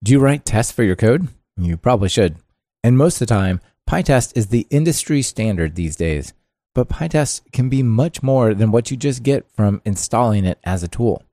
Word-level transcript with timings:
Do 0.00 0.12
you 0.12 0.20
write 0.20 0.44
tests 0.44 0.70
for 0.70 0.84
your 0.84 0.94
code? 0.94 1.26
You 1.56 1.76
probably 1.76 2.08
should. 2.08 2.36
And 2.84 2.96
most 2.96 3.20
of 3.20 3.26
the 3.26 3.34
time, 3.34 3.60
PyTest 3.90 4.36
is 4.36 4.46
the 4.46 4.64
industry 4.70 5.22
standard 5.22 5.74
these 5.74 5.96
days. 5.96 6.32
But 6.72 6.88
PyTest 6.88 7.50
can 7.52 7.68
be 7.68 7.82
much 7.82 8.22
more 8.22 8.54
than 8.54 8.70
what 8.70 8.92
you 8.92 8.96
just 8.96 9.24
get 9.24 9.50
from 9.50 9.82
installing 9.84 10.44
it 10.44 10.60
as 10.62 10.84
a 10.84 10.88
tool. 10.88 11.24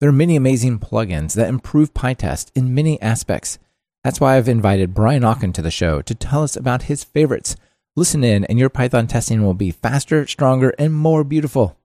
There 0.00 0.08
are 0.10 0.12
many 0.12 0.36
amazing 0.36 0.80
plugins 0.80 1.32
that 1.34 1.48
improve 1.48 1.94
PyTest 1.94 2.50
in 2.54 2.74
many 2.74 3.00
aspects. 3.00 3.58
That's 4.04 4.20
why 4.20 4.36
I've 4.36 4.48
invited 4.48 4.92
Brian 4.92 5.22
Okken 5.22 5.54
to 5.54 5.62
the 5.62 5.70
show 5.70 6.02
to 6.02 6.14
tell 6.14 6.42
us 6.42 6.56
about 6.56 6.84
his 6.84 7.02
favorites. 7.02 7.56
Listen 7.96 8.22
in, 8.22 8.44
and 8.44 8.58
your 8.58 8.68
Python 8.68 9.06
testing 9.06 9.42
will 9.42 9.54
be 9.54 9.70
faster, 9.70 10.26
stronger, 10.26 10.74
and 10.78 10.92
more 10.92 11.24
beautiful. 11.24 11.78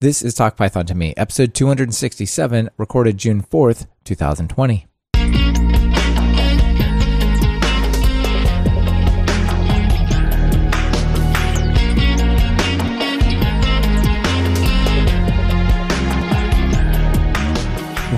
This 0.00 0.22
is 0.22 0.34
Talk 0.34 0.56
Python 0.56 0.86
to 0.86 0.94
Me, 0.94 1.12
episode 1.16 1.54
267, 1.54 2.70
recorded 2.78 3.18
June 3.18 3.42
4th, 3.42 3.86
2020. 4.04 4.86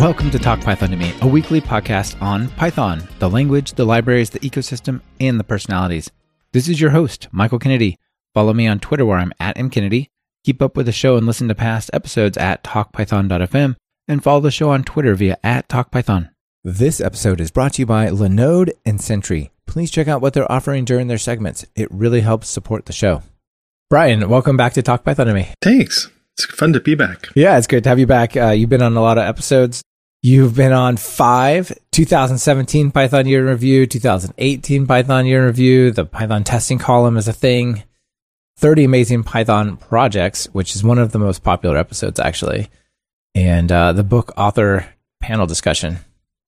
Welcome 0.00 0.32
to 0.32 0.40
Talk 0.40 0.60
Python 0.60 0.90
to 0.90 0.96
Me, 0.96 1.14
a 1.20 1.26
weekly 1.26 1.60
podcast 1.60 2.20
on 2.20 2.48
Python, 2.48 3.06
the 3.20 3.30
language, 3.30 3.74
the 3.74 3.84
libraries, 3.84 4.28
the 4.28 4.40
ecosystem, 4.40 5.00
and 5.20 5.38
the 5.38 5.44
personalities. 5.44 6.10
This 6.52 6.68
is 6.68 6.80
your 6.80 6.90
host, 6.90 7.28
Michael 7.30 7.60
Kennedy. 7.60 7.96
Follow 8.34 8.52
me 8.52 8.66
on 8.66 8.80
Twitter 8.80 9.06
where 9.06 9.18
I'm 9.18 9.32
at 9.38 9.56
mkennedy. 9.56 10.08
Keep 10.42 10.60
up 10.60 10.76
with 10.76 10.86
the 10.86 10.92
show 10.92 11.16
and 11.16 11.26
listen 11.26 11.46
to 11.46 11.54
past 11.54 11.90
episodes 11.92 12.36
at 12.36 12.64
talkpython.fm 12.64 13.76
and 14.08 14.22
follow 14.22 14.40
the 14.40 14.50
show 14.50 14.70
on 14.70 14.82
Twitter 14.82 15.14
via 15.14 15.38
at 15.44 15.68
talkpython. 15.68 16.30
This 16.64 17.00
episode 17.00 17.40
is 17.40 17.52
brought 17.52 17.74
to 17.74 17.82
you 17.82 17.86
by 17.86 18.08
Linode 18.08 18.72
and 18.84 19.00
Sentry. 19.00 19.52
Please 19.64 19.92
check 19.92 20.08
out 20.08 20.20
what 20.20 20.34
they're 20.34 20.50
offering 20.50 20.84
during 20.84 21.06
their 21.06 21.18
segments. 21.18 21.64
It 21.76 21.88
really 21.92 22.20
helps 22.20 22.48
support 22.48 22.86
the 22.86 22.92
show. 22.92 23.22
Brian, 23.91 24.28
welcome 24.28 24.56
back 24.56 24.72
to 24.72 24.82
Talk 24.82 25.04
Python 25.04 25.28
to 25.28 25.34
Me. 25.34 25.52
Thanks. 25.62 26.10
It's 26.36 26.46
fun 26.46 26.72
to 26.72 26.80
be 26.80 26.94
back. 26.94 27.28
Yeah, 27.34 27.58
it's 27.58 27.66
good 27.66 27.84
to 27.84 27.88
have 27.88 27.98
you 27.98 28.06
back. 28.06 28.36
Uh, 28.36 28.50
you've 28.50 28.70
been 28.70 28.82
on 28.82 28.96
a 28.96 29.02
lot 29.02 29.18
of 29.18 29.24
episodes. 29.24 29.82
You've 30.22 30.56
been 30.56 30.72
on 30.72 30.96
five 30.96 31.70
2017 31.92 32.91
Python 32.91 33.26
year 33.26 33.41
in 33.41 33.46
review, 33.46 33.86
2018 33.86 34.86
Python 34.86 35.26
year 35.26 35.41
in 35.41 35.46
review. 35.46 35.91
The 35.91 36.06
Python 36.06 36.44
testing 36.44 36.78
column 36.78 37.16
is 37.16 37.28
a 37.28 37.32
thing. 37.32 37.84
30 38.56 38.84
amazing 38.84 39.22
Python 39.22 39.76
projects, 39.76 40.46
which 40.46 40.74
is 40.74 40.82
one 40.82 40.98
of 40.98 41.12
the 41.12 41.18
most 41.18 41.42
popular 41.42 41.76
episodes, 41.76 42.18
actually. 42.18 42.69
And 43.34 43.70
uh, 43.70 43.92
the 43.92 44.04
book 44.04 44.32
author 44.36 44.86
panel 45.20 45.46
discussion. 45.46 45.98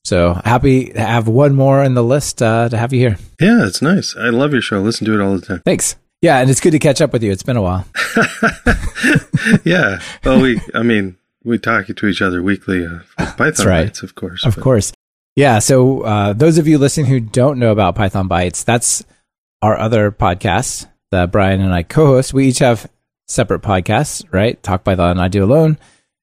So 0.05 0.41
happy 0.45 0.93
to 0.93 1.00
have 1.00 1.28
one 1.28 1.55
more 1.55 1.83
in 1.83 1.95
the 1.95 2.05
list 2.05 2.41
uh, 2.41 2.69
to 2.69 2.77
have 2.77 2.93
you 2.93 3.00
here. 3.00 3.19
Yeah, 3.41 3.67
it's 3.67 3.83
nice. 3.83 4.17
I 4.17 4.28
love 4.28 4.53
your 4.53 4.62
show. 4.62 4.81
listen 4.81 5.05
to 5.06 5.15
it 5.15 5.23
all 5.23 5.37
the 5.37 5.45
time. 5.45 5.62
Thanks. 5.65 5.97
Yeah, 6.22 6.39
and 6.39 6.50
it's 6.50 6.61
good 6.61 6.72
to 6.72 6.78
catch 6.78 7.00
up 7.00 7.12
with 7.12 7.22
you. 7.22 7.31
It's 7.31 7.42
been 7.42 7.56
a 7.56 7.62
while. 7.62 7.86
yeah. 9.64 10.00
Well, 10.25 10.41
we, 10.41 10.61
I 10.75 10.83
mean, 10.83 11.17
we 11.45 11.59
talk 11.59 11.86
to 11.86 12.06
each 12.06 12.22
other 12.22 12.42
weekly. 12.42 12.86
Uh, 12.86 13.00
Python 13.17 13.67
right. 13.67 13.92
Bytes, 13.92 14.03
of 14.03 14.14
course. 14.14 14.44
Of 14.44 14.56
but. 14.56 14.64
course. 14.64 14.92
Yeah. 15.37 15.59
So 15.59 16.03
uh, 16.03 16.33
those 16.33 16.59
of 16.59 16.67
you 16.67 16.78
listening 16.78 17.06
who 17.06 17.20
don't 17.20 17.59
know 17.59 17.70
about 17.70 17.94
Python 17.94 18.28
Bytes, 18.28 18.64
that's 18.64 19.05
our 19.62 19.78
other 19.78 20.11
podcast 20.11 20.89
that 21.11 21.31
Brian 21.31 21.61
and 21.61 21.72
I 21.72 21.83
co-host. 21.83 22.33
We 22.33 22.48
each 22.48 22.59
have 22.61 22.91
separate 23.28 23.62
podcasts, 23.62 24.25
right? 24.33 24.61
Talk 24.62 24.84
Python, 24.84 25.12
and 25.12 25.20
I 25.20 25.28
do 25.28 25.44
alone. 25.44 25.78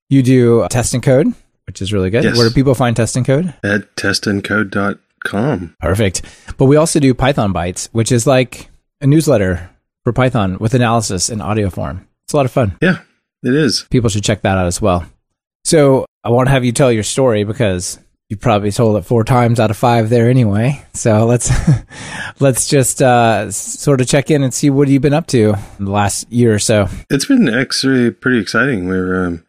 You 0.10 0.24
do 0.24 0.68
test 0.70 0.94
and 0.94 1.04
code, 1.04 1.34
which 1.68 1.82
is 1.82 1.94
really 1.94 2.10
good. 2.10 2.24
Yes. 2.24 2.38
Where 2.38 2.50
do 2.50 2.54
people 2.56 2.76
find 2.76 2.96
test 2.96 3.16
and 3.16 3.26
code? 3.26 3.54
At 3.64 3.96
testandcode.com. 3.96 5.76
Perfect. 5.80 6.22
But 6.58 6.66
we 6.66 6.76
also 6.76 7.00
do 7.00 7.14
Python 7.14 7.54
Bytes, 7.54 7.90
which 7.92 8.12
is 8.12 8.28
like 8.28 8.70
a 9.02 9.08
newsletter 9.08 9.70
for 10.04 10.14
Python 10.14 10.58
with 10.60 10.74
analysis 10.74 11.30
in 11.30 11.42
audio 11.42 11.70
form. 11.70 12.08
It's 12.26 12.34
a 12.34 12.38
lot 12.38 12.46
of 12.46 12.52
fun. 12.52 12.78
Yeah, 12.82 13.00
it 13.42 13.54
is. 13.54 13.86
People 13.90 14.10
should 14.10 14.24
check 14.24 14.42
that 14.42 14.58
out 14.58 14.68
as 14.68 14.82
well. 14.82 15.06
So 15.64 16.06
I 16.24 16.30
want 16.30 16.48
to 16.48 16.52
have 16.52 16.66
you 16.66 16.72
tell 16.72 16.92
your 16.92 17.04
story 17.04 17.44
because 17.44 18.00
you 18.30 18.38
probably 18.38 18.72
told 18.72 18.98
it 18.98 19.06
four 19.06 19.24
times 19.24 19.60
out 19.60 19.72
of 19.72 19.78
five 19.78 20.10
there 20.10 20.30
anyway. 20.30 20.84
So 20.94 21.26
let's 21.26 21.52
let's 22.40 22.68
just 22.68 23.02
uh, 23.02 23.52
sort 23.52 24.02
of 24.02 24.08
check 24.08 24.30
in 24.32 24.44
and 24.44 24.54
see 24.54 24.70
what 24.70 24.88
you've 24.88 25.02
been 25.02 25.14
up 25.14 25.28
to 25.28 25.54
in 25.80 25.86
the 25.86 25.92
last 25.92 26.32
year 26.32 26.54
or 26.54 26.60
so. 26.60 26.88
It's 27.10 27.26
been 27.26 27.48
actually 27.48 28.12
pretty 28.12 28.40
exciting. 28.40 28.88
We're, 28.88 29.26
um, 29.26 29.46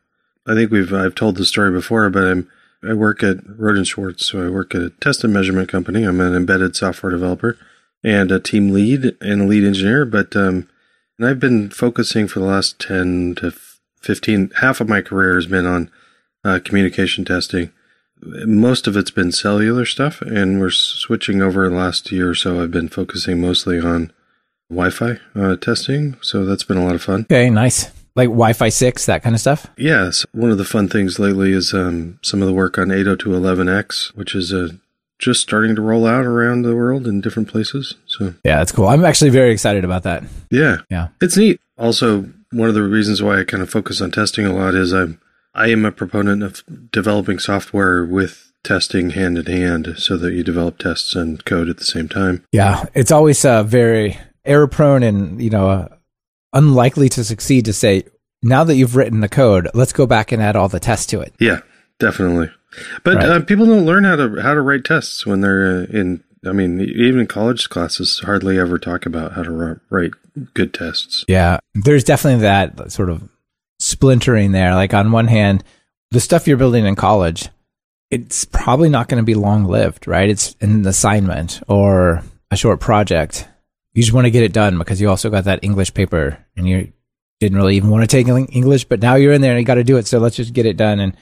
I 0.46 0.54
think 0.54 0.70
we've 0.70 0.92
I've 0.92 1.14
told 1.14 1.36
the 1.36 1.44
story 1.44 1.72
before, 1.72 2.08
but 2.10 2.24
I'm 2.24 2.50
I 2.86 2.92
work 2.92 3.22
at 3.22 3.38
Rohde 3.38 3.86
& 3.86 3.86
Schwarz, 3.86 4.26
so 4.26 4.46
I 4.46 4.50
work 4.50 4.74
at 4.74 4.82
a 4.82 4.90
test 4.90 5.24
and 5.24 5.32
measurement 5.32 5.70
company. 5.70 6.04
I'm 6.04 6.20
an 6.20 6.34
embedded 6.34 6.76
software 6.76 7.10
developer 7.10 7.56
and 8.04 8.30
a 8.30 8.38
team 8.38 8.70
lead 8.70 9.16
and 9.20 9.42
a 9.42 9.44
lead 9.44 9.64
engineer. 9.64 10.04
But 10.04 10.36
um, 10.36 10.68
and 11.18 11.26
I've 11.26 11.40
been 11.40 11.70
focusing 11.70 12.28
for 12.28 12.38
the 12.38 12.46
last 12.46 12.78
ten 12.78 13.34
to 13.36 13.52
fifteen. 14.00 14.50
Half 14.60 14.80
of 14.80 14.88
my 14.88 15.00
career 15.00 15.34
has 15.34 15.46
been 15.46 15.66
on 15.66 15.90
uh, 16.44 16.60
communication 16.62 17.24
testing. 17.24 17.72
Most 18.20 18.86
of 18.86 18.96
it's 18.96 19.10
been 19.10 19.32
cellular 19.32 19.84
stuff, 19.84 20.22
and 20.22 20.60
we're 20.60 20.70
switching 20.70 21.42
over 21.42 21.68
the 21.68 21.74
last 21.74 22.10
year 22.12 22.30
or 22.30 22.34
so. 22.34 22.62
I've 22.62 22.70
been 22.70 22.88
focusing 22.88 23.40
mostly 23.40 23.80
on 23.80 24.12
Wi-Fi 24.70 25.18
uh, 25.34 25.56
testing, 25.56 26.16
so 26.20 26.44
that's 26.44 26.64
been 26.64 26.78
a 26.78 26.84
lot 26.84 26.94
of 26.94 27.02
fun. 27.02 27.22
Okay, 27.22 27.50
nice. 27.50 27.90
Like 28.16 28.28
Wi-Fi 28.28 28.68
six, 28.68 29.06
that 29.06 29.22
kind 29.22 29.34
of 29.34 29.40
stuff. 29.40 29.66
Yes, 29.76 30.24
one 30.32 30.50
of 30.50 30.58
the 30.58 30.64
fun 30.64 30.88
things 30.88 31.18
lately 31.18 31.52
is 31.52 31.74
um, 31.74 32.18
some 32.22 32.40
of 32.40 32.46
the 32.46 32.54
work 32.54 32.78
on 32.78 32.88
802.11ax, 32.88 34.14
which 34.14 34.34
is 34.34 34.52
uh, 34.52 34.68
just 35.18 35.40
starting 35.40 35.74
to 35.76 35.80
roll 35.82 36.06
out 36.06 36.24
around 36.24 36.62
the 36.62 36.74
world 36.74 37.06
in 37.06 37.20
different 37.20 37.48
places. 37.48 37.94
So 38.06 38.34
Yeah, 38.44 38.58
that's 38.58 38.72
cool. 38.72 38.88
I'm 38.88 39.04
actually 39.04 39.30
very 39.30 39.52
excited 39.52 39.84
about 39.84 40.02
that. 40.02 40.24
yeah, 40.50 40.78
Yeah. 40.90 41.08
it's 41.20 41.36
neat. 41.36 41.60
Also, 41.78 42.28
one 42.52 42.68
of 42.68 42.74
the 42.74 42.82
reasons 42.82 43.22
why 43.22 43.40
I 43.40 43.44
kind 43.44 43.62
of 43.62 43.70
focus 43.70 44.00
on 44.00 44.10
testing 44.10 44.46
a 44.46 44.52
lot 44.52 44.74
is 44.74 44.92
I'm 44.92 45.20
I 45.56 45.68
am 45.68 45.84
a 45.84 45.92
proponent 45.92 46.42
of 46.42 46.62
developing 46.90 47.38
software 47.38 48.04
with 48.04 48.50
testing 48.64 49.10
hand 49.10 49.38
in 49.38 49.46
hand, 49.46 49.94
so 49.98 50.16
that 50.16 50.32
you 50.32 50.42
develop 50.42 50.78
tests 50.78 51.14
and 51.14 51.44
code 51.44 51.68
at 51.68 51.76
the 51.76 51.84
same 51.84 52.08
time. 52.08 52.44
Yeah, 52.50 52.86
it's 52.94 53.12
always 53.12 53.44
uh, 53.44 53.62
very 53.62 54.18
error 54.44 54.66
prone 54.66 55.02
and 55.04 55.40
you 55.40 55.50
know 55.50 55.68
uh, 55.70 55.88
unlikely 56.52 57.08
to 57.10 57.24
succeed 57.24 57.64
to 57.66 57.72
say 57.72 58.04
now 58.42 58.64
that 58.64 58.74
you've 58.76 58.96
written 58.96 59.20
the 59.20 59.28
code, 59.28 59.68
let's 59.74 59.92
go 59.92 60.06
back 60.06 60.32
and 60.32 60.42
add 60.42 60.56
all 60.56 60.68
the 60.68 60.80
tests 60.80 61.06
to 61.06 61.20
it. 61.20 61.32
Yeah, 61.38 61.60
definitely. 61.98 62.50
But 63.04 63.16
Right. 63.16 63.24
uh, 63.28 63.40
people 63.40 63.66
don't 63.66 63.84
learn 63.86 64.04
how 64.04 64.16
to 64.16 64.40
how 64.42 64.54
to 64.54 64.60
write 64.60 64.84
tests 64.84 65.24
when 65.26 65.40
they're 65.40 65.82
uh, 65.82 65.96
in. 65.96 66.22
I 66.46 66.52
mean, 66.52 66.80
even 66.80 67.20
in 67.20 67.26
college 67.26 67.70
classes, 67.70 68.20
hardly 68.24 68.58
ever 68.58 68.78
talk 68.78 69.06
about 69.06 69.32
how 69.32 69.42
to 69.44 69.50
ri- 69.50 69.76
write 69.90 70.12
good 70.52 70.74
tests. 70.74 71.24
Yeah, 71.28 71.58
there's 71.74 72.04
definitely 72.04 72.42
that 72.42 72.92
sort 72.92 73.08
of 73.08 73.26
splintering 73.78 74.52
there. 74.52 74.74
Like 74.74 74.92
on 74.92 75.10
one 75.12 75.28
hand, 75.28 75.64
the 76.10 76.20
stuff 76.20 76.46
you're 76.46 76.56
building 76.58 76.84
in 76.84 76.96
college, 76.96 77.48
it's 78.10 78.44
probably 78.44 78.88
not 78.90 79.08
going 79.08 79.22
to 79.22 79.24
be 79.24 79.34
long 79.34 79.64
lived, 79.64 80.06
right? 80.06 80.28
It's 80.28 80.54
an 80.60 80.86
assignment 80.86 81.62
or 81.66 82.22
a 82.50 82.56
short 82.56 82.78
project. 82.80 83.48
You 83.94 84.02
just 84.02 84.12
want 84.12 84.26
to 84.26 84.30
get 84.30 84.42
it 84.42 84.52
done 84.52 84.76
because 84.76 85.00
you 85.00 85.08
also 85.08 85.30
got 85.30 85.44
that 85.44 85.60
English 85.62 85.94
paper 85.94 86.36
and 86.56 86.68
you 86.68 86.92
didn't 87.40 87.56
really 87.56 87.76
even 87.76 87.90
want 87.90 88.02
to 88.02 88.06
take 88.08 88.28
English, 88.28 88.84
but 88.84 89.00
now 89.00 89.14
you're 89.14 89.32
in 89.32 89.40
there 89.40 89.52
and 89.52 89.60
you 89.60 89.64
got 89.66 89.74
to 89.76 89.84
do 89.84 89.96
it. 89.96 90.06
So 90.06 90.18
let's 90.18 90.36
just 90.36 90.52
get 90.52 90.66
it 90.66 90.76
done. 90.76 91.00
And 91.00 91.16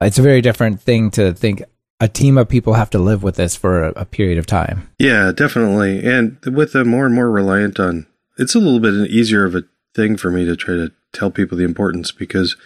it's 0.00 0.18
a 0.18 0.22
very 0.22 0.40
different 0.40 0.80
thing 0.80 1.10
to 1.12 1.32
think 1.32 1.62
a 2.00 2.08
team 2.08 2.38
of 2.38 2.48
people 2.48 2.74
have 2.74 2.90
to 2.90 2.98
live 2.98 3.22
with 3.22 3.36
this 3.36 3.56
for 3.56 3.82
a, 3.84 3.92
a 3.96 4.04
period 4.04 4.38
of 4.38 4.46
time. 4.46 4.88
Yeah, 4.98 5.32
definitely. 5.32 6.04
And 6.08 6.38
with 6.46 6.72
the 6.72 6.84
more 6.84 7.06
and 7.06 7.14
more 7.14 7.30
reliant 7.30 7.80
on, 7.80 8.06
it's 8.38 8.54
a 8.54 8.60
little 8.60 8.78
bit 8.80 8.94
easier 9.10 9.44
of 9.44 9.54
a 9.56 9.64
thing 9.96 10.16
for 10.16 10.30
me 10.30 10.44
to 10.44 10.54
try 10.54 10.74
to 10.74 10.92
tell 11.12 11.30
people 11.30 11.58
the 11.58 11.64
importance 11.64 12.12
because 12.12 12.56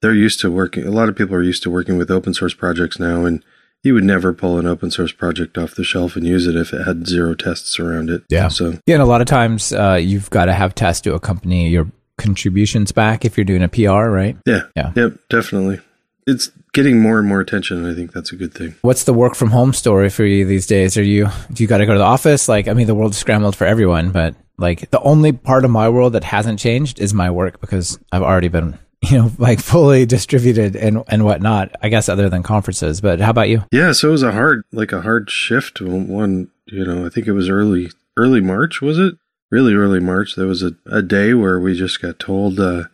they're 0.00 0.14
used 0.14 0.40
to 0.40 0.50
working. 0.50 0.84
A 0.84 0.90
lot 0.90 1.08
of 1.08 1.14
people 1.16 1.36
are 1.36 1.42
used 1.42 1.62
to 1.62 1.70
working 1.70 1.96
with 1.96 2.10
open 2.10 2.34
source 2.34 2.54
projects 2.54 2.98
now, 2.98 3.24
and 3.24 3.44
you 3.84 3.94
would 3.94 4.02
never 4.02 4.32
pull 4.32 4.58
an 4.58 4.66
open 4.66 4.90
source 4.90 5.12
project 5.12 5.56
off 5.56 5.76
the 5.76 5.84
shelf 5.84 6.16
and 6.16 6.26
use 6.26 6.48
it 6.48 6.56
if 6.56 6.72
it 6.72 6.84
had 6.84 7.06
zero 7.06 7.34
tests 7.34 7.78
around 7.78 8.10
it. 8.10 8.24
Yeah. 8.28 8.48
So 8.48 8.78
Yeah, 8.86 8.96
and 8.96 9.02
a 9.02 9.06
lot 9.06 9.20
of 9.20 9.28
times 9.28 9.72
uh, 9.72 10.00
you've 10.02 10.30
got 10.30 10.46
to 10.46 10.52
have 10.52 10.74
tests 10.74 11.02
to 11.02 11.14
accompany 11.14 11.68
your 11.68 11.86
contributions 12.18 12.90
back 12.90 13.24
if 13.24 13.36
you're 13.36 13.44
doing 13.44 13.62
a 13.62 13.68
PR, 13.68 14.08
right? 14.08 14.36
yeah, 14.46 14.62
Yeah. 14.76 14.92
yep, 14.96 15.14
definitely. 15.30 15.80
It's 16.26 16.50
getting 16.72 17.00
more 17.00 17.18
and 17.18 17.28
more 17.28 17.40
attention, 17.40 17.78
and 17.78 17.86
I 17.86 17.94
think 17.94 18.12
that's 18.12 18.32
a 18.32 18.36
good 18.36 18.54
thing. 18.54 18.74
What's 18.82 19.04
the 19.04 19.14
work 19.14 19.34
from 19.34 19.50
home 19.50 19.72
story 19.72 20.08
for 20.10 20.24
you 20.24 20.44
these 20.44 20.66
days? 20.66 20.96
Are 20.96 21.02
you 21.02 21.28
do 21.52 21.62
you 21.62 21.68
got 21.68 21.78
to 21.78 21.86
go 21.86 21.92
to 21.92 21.98
the 21.98 22.04
office? 22.04 22.48
Like, 22.48 22.68
I 22.68 22.74
mean, 22.74 22.86
the 22.86 22.94
world's 22.94 23.18
scrambled 23.18 23.56
for 23.56 23.66
everyone, 23.66 24.10
but 24.10 24.34
like 24.58 24.90
the 24.90 25.00
only 25.00 25.32
part 25.32 25.64
of 25.64 25.70
my 25.70 25.88
world 25.88 26.14
that 26.14 26.24
hasn't 26.24 26.58
changed 26.58 27.00
is 27.00 27.14
my 27.14 27.30
work 27.30 27.60
because 27.60 27.98
I've 28.10 28.22
already 28.22 28.48
been, 28.48 28.78
you 29.02 29.18
know, 29.18 29.32
like 29.38 29.60
fully 29.60 30.06
distributed 30.06 30.76
and 30.76 31.04
and 31.08 31.24
whatnot. 31.24 31.74
I 31.82 31.88
guess 31.88 32.08
other 32.08 32.28
than 32.28 32.42
conferences. 32.42 33.00
But 33.00 33.20
how 33.20 33.30
about 33.30 33.48
you? 33.48 33.64
Yeah, 33.70 33.92
so 33.92 34.08
it 34.08 34.12
was 34.12 34.22
a 34.22 34.32
hard, 34.32 34.64
like 34.72 34.92
a 34.92 35.02
hard 35.02 35.30
shift. 35.30 35.80
One, 35.80 36.50
you 36.66 36.84
know, 36.84 37.06
I 37.06 37.10
think 37.10 37.26
it 37.26 37.32
was 37.32 37.48
early, 37.48 37.90
early 38.16 38.40
March, 38.40 38.80
was 38.80 38.98
it? 38.98 39.14
Really 39.50 39.74
early 39.74 40.00
March. 40.00 40.34
There 40.34 40.46
was 40.46 40.62
a, 40.62 40.72
a 40.86 41.02
day 41.02 41.34
where 41.34 41.60
we 41.60 41.76
just 41.76 42.00
got 42.00 42.18
told, 42.18 42.58
uh, 42.58 42.84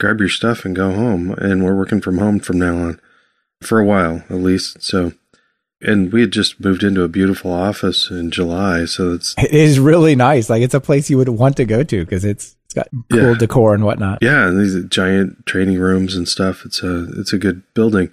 grab 0.00 0.18
your 0.18 0.28
stuff 0.28 0.64
and 0.64 0.74
go 0.74 0.90
home. 0.90 1.30
And 1.34 1.62
we're 1.62 1.76
working 1.76 2.00
from 2.00 2.18
home 2.18 2.40
from 2.40 2.58
now 2.58 2.76
on 2.78 3.00
for 3.62 3.78
a 3.78 3.84
while, 3.84 4.22
at 4.30 4.36
least. 4.36 4.82
So 4.82 5.12
and 5.82 6.12
we 6.12 6.20
had 6.20 6.30
just 6.30 6.60
moved 6.60 6.82
into 6.82 7.02
a 7.02 7.08
beautiful 7.08 7.50
office 7.52 8.10
in 8.10 8.30
July, 8.30 8.84
so 8.84 9.12
it's 9.14 9.34
It 9.38 9.52
is 9.52 9.78
really 9.80 10.14
nice. 10.14 10.50
Like 10.50 10.62
it's 10.62 10.74
a 10.74 10.80
place 10.80 11.08
you 11.10 11.16
would 11.18 11.28
want 11.30 11.56
to 11.56 11.64
go 11.64 11.82
to 11.82 12.04
because 12.04 12.24
it's 12.24 12.56
it's 12.66 12.74
got 12.74 12.88
cool 13.10 13.32
Yeah. 13.32 13.34
decor 13.38 13.74
and 13.74 13.84
whatnot. 13.84 14.18
yeah, 14.22 14.46
and 14.46 14.60
these 14.60 14.84
giant 14.84 15.44
training 15.46 15.78
rooms 15.78 16.14
and 16.14 16.28
stuff. 16.28 16.64
It's 16.64 16.82
a 16.82 17.08
it's 17.18 17.32
a 17.32 17.38
good 17.38 17.62
building. 17.74 18.12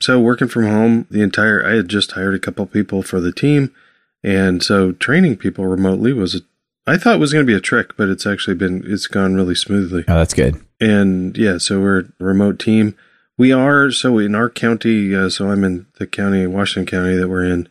So 0.00 0.20
working 0.20 0.46
from 0.48 0.66
home, 0.66 1.06
the 1.10 1.22
entire 1.22 1.64
I 1.66 1.74
had 1.76 1.88
just 1.88 2.12
hired 2.12 2.34
a 2.34 2.38
couple 2.38 2.64
people 2.66 3.02
for 3.02 3.20
the 3.20 3.32
team, 3.32 3.74
and 4.22 4.62
so 4.62 4.92
training 4.92 5.36
people 5.36 5.66
remotely 5.66 6.12
was 6.12 6.34
a 6.36 6.40
I 6.86 6.96
thought 6.96 7.16
it 7.16 7.20
was 7.20 7.34
going 7.34 7.44
to 7.44 7.50
be 7.52 7.56
a 7.56 7.60
trick, 7.60 7.96
but 7.98 8.08
it's 8.08 8.24
actually 8.26 8.54
been 8.54 8.82
it's 8.86 9.06
gone 9.08 9.34
really 9.34 9.54
smoothly. 9.56 10.04
Oh, 10.08 10.14
that's 10.14 10.32
good. 10.34 10.58
And 10.80 11.36
yeah, 11.36 11.58
so 11.58 11.80
we're 11.80 11.98
a 11.98 12.04
remote 12.24 12.58
team. 12.58 12.96
We 13.38 13.52
are 13.52 13.90
so 13.92 14.18
in 14.18 14.34
our 14.34 14.50
county. 14.50 15.14
Uh, 15.14 15.30
so 15.30 15.50
I'm 15.50 15.64
in 15.64 15.86
the 15.98 16.06
county, 16.06 16.46
Washington 16.46 16.86
County, 16.86 17.16
that 17.16 17.28
we're 17.28 17.44
in 17.44 17.68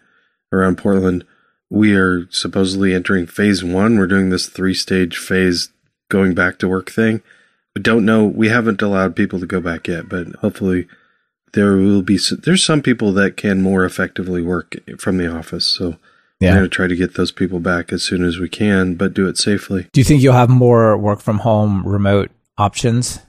around 0.52 0.78
Portland. 0.78 1.26
We 1.70 1.94
are 1.96 2.28
supposedly 2.32 2.94
entering 2.94 3.28
phase 3.28 3.64
one. 3.64 3.98
We're 3.98 4.08
doing 4.08 4.30
this 4.30 4.48
three 4.48 4.74
stage 4.74 5.18
phase 5.18 5.70
going 6.10 6.34
back 6.34 6.58
to 6.60 6.70
work 6.70 6.90
thing. 6.90 7.22
We 7.76 7.82
don't 7.82 8.06
know. 8.06 8.26
We 8.26 8.48
haven't 8.48 8.82
allowed 8.82 9.16
people 9.16 9.40
to 9.42 9.46
go 9.46 9.60
back 9.60 9.88
yet, 9.88 10.08
but 10.08 10.28
hopefully 10.38 10.88
there 11.54 11.74
will 11.76 12.02
be. 12.02 12.18
There's 12.44 12.64
some 12.64 12.82
people 12.82 13.12
that 13.14 13.36
can 13.36 13.62
more 13.62 13.84
effectively 13.84 14.42
work 14.42 14.76
from 14.98 15.18
the 15.18 15.28
office. 15.30 15.66
So 15.66 15.90
we're 15.90 16.48
Yeah. 16.48 16.52
going 16.54 16.64
to 16.64 16.70
try 16.70 16.88
to 16.88 16.96
get 16.96 17.16
those 17.16 17.34
people 17.34 17.60
back 17.60 17.92
as 17.92 18.04
soon 18.04 18.24
as 18.24 18.40
we 18.40 18.48
can, 18.48 18.96
but 18.96 19.14
do 19.14 19.28
it 19.28 19.38
safely. 19.38 19.88
Do 19.92 20.00
you 20.00 20.06
think 20.06 20.22
you'll 20.22 20.34
have 20.34 20.50
more 20.50 20.98
work 20.98 21.20
from 21.20 21.40
home 21.40 21.86
remote 21.86 22.32
options 22.58 23.20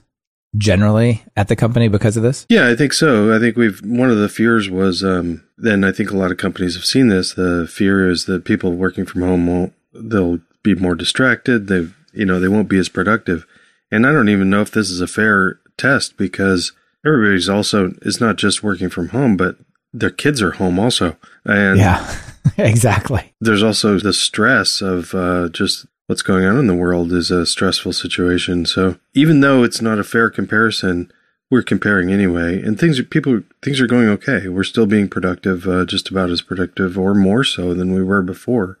generally 0.57 1.23
at 1.35 1.47
the 1.47 1.55
company 1.55 1.87
because 1.87 2.17
of 2.17 2.23
this? 2.23 2.45
Yeah, 2.49 2.67
I 2.69 2.75
think 2.75 2.93
so. 2.93 3.33
I 3.35 3.39
think 3.39 3.55
we've 3.57 3.79
one 3.83 4.09
of 4.09 4.17
the 4.17 4.29
fears 4.29 4.69
was 4.69 5.03
um 5.03 5.43
then 5.57 5.83
I 5.83 5.91
think 5.91 6.11
a 6.11 6.17
lot 6.17 6.31
of 6.31 6.37
companies 6.37 6.75
have 6.75 6.85
seen 6.85 7.07
this. 7.07 7.33
The 7.33 7.67
fear 7.71 8.09
is 8.09 8.25
that 8.25 8.45
people 8.45 8.73
working 8.73 9.05
from 9.05 9.21
home 9.21 9.47
won't 9.47 9.73
they'll 9.93 10.39
be 10.63 10.75
more 10.75 10.95
distracted. 10.95 11.67
They 11.67 11.87
you 12.13 12.25
know, 12.25 12.39
they 12.39 12.47
won't 12.47 12.69
be 12.69 12.79
as 12.79 12.89
productive. 12.89 13.45
And 13.91 14.05
I 14.05 14.11
don't 14.11 14.29
even 14.29 14.49
know 14.49 14.61
if 14.61 14.71
this 14.71 14.89
is 14.89 15.01
a 15.01 15.07
fair 15.07 15.59
test 15.77 16.17
because 16.17 16.73
everybody's 17.05 17.49
also 17.49 17.93
is 18.01 18.19
not 18.19 18.35
just 18.37 18.63
working 18.63 18.89
from 18.89 19.09
home, 19.09 19.37
but 19.37 19.57
their 19.93 20.09
kids 20.09 20.41
are 20.41 20.51
home 20.51 20.79
also. 20.79 21.17
And 21.45 21.79
Yeah, 21.79 22.15
exactly. 22.57 23.33
there's 23.39 23.63
also 23.63 23.99
the 23.99 24.13
stress 24.13 24.81
of 24.81 25.13
uh, 25.15 25.49
just 25.49 25.85
what's 26.09 26.23
going 26.23 26.43
on 26.43 26.57
in 26.57 26.65
the 26.65 26.73
world 26.73 27.13
is 27.13 27.29
a 27.29 27.45
stressful 27.45 27.93
situation. 27.93 28.65
So 28.65 28.97
even 29.13 29.41
though 29.41 29.61
it's 29.61 29.79
not 29.79 29.99
a 29.99 30.03
fair 30.03 30.31
comparison, 30.31 31.11
we're 31.51 31.61
comparing 31.61 32.11
anyway, 32.11 32.59
and 32.59 32.79
things 32.79 32.97
are 32.97 33.03
people 33.03 33.43
things 33.61 33.79
are 33.79 33.85
going 33.85 34.09
okay. 34.09 34.47
We're 34.47 34.63
still 34.63 34.87
being 34.87 35.07
productive, 35.07 35.67
uh, 35.67 35.85
just 35.85 36.09
about 36.09 36.31
as 36.31 36.41
productive 36.41 36.97
or 36.97 37.13
more 37.13 37.43
so 37.43 37.75
than 37.75 37.93
we 37.93 38.01
were 38.01 38.23
before. 38.23 38.79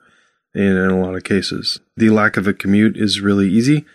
In, 0.55 0.75
in 0.75 0.89
a 0.89 0.99
lot 0.99 1.13
of 1.13 1.23
cases, 1.23 1.79
the 1.95 2.09
lack 2.09 2.35
of 2.35 2.47
a 2.47 2.53
commute 2.53 2.97
is 2.97 3.21
really 3.21 3.47
easy. 3.47 3.85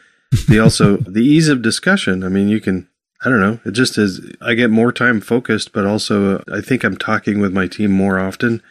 The 0.47 0.61
also 0.61 0.97
the 0.99 1.25
ease 1.25 1.49
of 1.49 1.61
discussion. 1.61 2.23
I 2.23 2.29
mean, 2.29 2.49
you 2.49 2.61
can. 2.61 2.89
I 3.25 3.31
don't 3.31 3.41
know. 3.41 3.59
It 3.65 3.73
just 3.73 3.99
is. 3.99 4.21
I 4.41 4.55
get 4.55 4.71
more 4.71 4.93
time 4.93 5.21
focused, 5.21 5.73
but 5.73 5.87
also 5.87 6.37
uh, 6.37 6.43
I 6.53 6.61
think 6.61 6.85
I'm 6.85 6.97
talking 6.97 7.41
with 7.41 7.53
my 7.53 7.67
team 7.67 7.91
more 7.91 8.21
often 8.21 8.63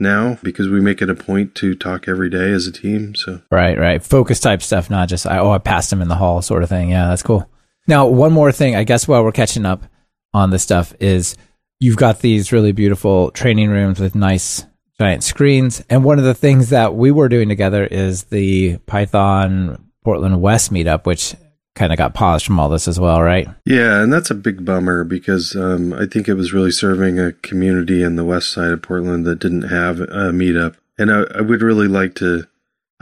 now 0.00 0.38
because 0.42 0.68
we 0.68 0.80
make 0.80 1.02
it 1.02 1.10
a 1.10 1.14
point 1.14 1.54
to 1.56 1.74
talk 1.74 2.08
every 2.08 2.30
day 2.30 2.50
as 2.52 2.66
a 2.66 2.72
team. 2.72 3.14
So 3.14 3.42
Right, 3.50 3.78
right. 3.78 4.02
Focus 4.02 4.40
type 4.40 4.62
stuff, 4.62 4.90
not 4.90 5.08
just 5.08 5.26
I 5.26 5.38
oh 5.38 5.50
I 5.50 5.58
passed 5.58 5.92
him 5.92 6.02
in 6.02 6.08
the 6.08 6.16
hall 6.16 6.42
sort 6.42 6.62
of 6.62 6.68
thing. 6.68 6.90
Yeah, 6.90 7.08
that's 7.08 7.22
cool. 7.22 7.48
Now, 7.86 8.06
one 8.06 8.32
more 8.32 8.52
thing, 8.52 8.76
I 8.76 8.84
guess 8.84 9.08
while 9.08 9.24
we're 9.24 9.32
catching 9.32 9.66
up 9.66 9.84
on 10.32 10.50
this 10.50 10.62
stuff 10.62 10.94
is 11.00 11.36
you've 11.80 11.96
got 11.96 12.20
these 12.20 12.52
really 12.52 12.72
beautiful 12.72 13.30
training 13.30 13.70
rooms 13.70 13.98
with 13.98 14.14
nice 14.14 14.64
giant 14.98 15.24
screens. 15.24 15.82
And 15.88 16.04
one 16.04 16.18
of 16.18 16.24
the 16.24 16.34
things 16.34 16.70
that 16.70 16.94
we 16.94 17.10
were 17.10 17.28
doing 17.28 17.48
together 17.48 17.84
is 17.84 18.24
the 18.24 18.76
Python 18.86 19.90
Portland 20.04 20.40
West 20.40 20.72
meetup, 20.72 21.06
which 21.06 21.34
kind 21.74 21.92
of 21.92 21.98
got 21.98 22.14
paused 22.14 22.44
from 22.44 22.58
all 22.58 22.68
this 22.68 22.88
as 22.88 22.98
well, 22.98 23.22
right? 23.22 23.48
yeah, 23.64 24.02
and 24.02 24.12
that's 24.12 24.30
a 24.30 24.34
big 24.34 24.64
bummer 24.64 25.04
because 25.04 25.54
um, 25.56 25.92
I 25.92 26.06
think 26.06 26.28
it 26.28 26.34
was 26.34 26.52
really 26.52 26.70
serving 26.70 27.18
a 27.18 27.32
community 27.32 28.02
in 28.02 28.16
the 28.16 28.24
west 28.24 28.52
side 28.52 28.70
of 28.70 28.82
Portland 28.82 29.24
that 29.26 29.38
didn't 29.38 29.68
have 29.68 30.00
a 30.00 30.32
meetup, 30.32 30.76
and 30.98 31.10
I, 31.10 31.22
I 31.34 31.40
would 31.40 31.62
really 31.62 31.88
like 31.88 32.14
to. 32.16 32.46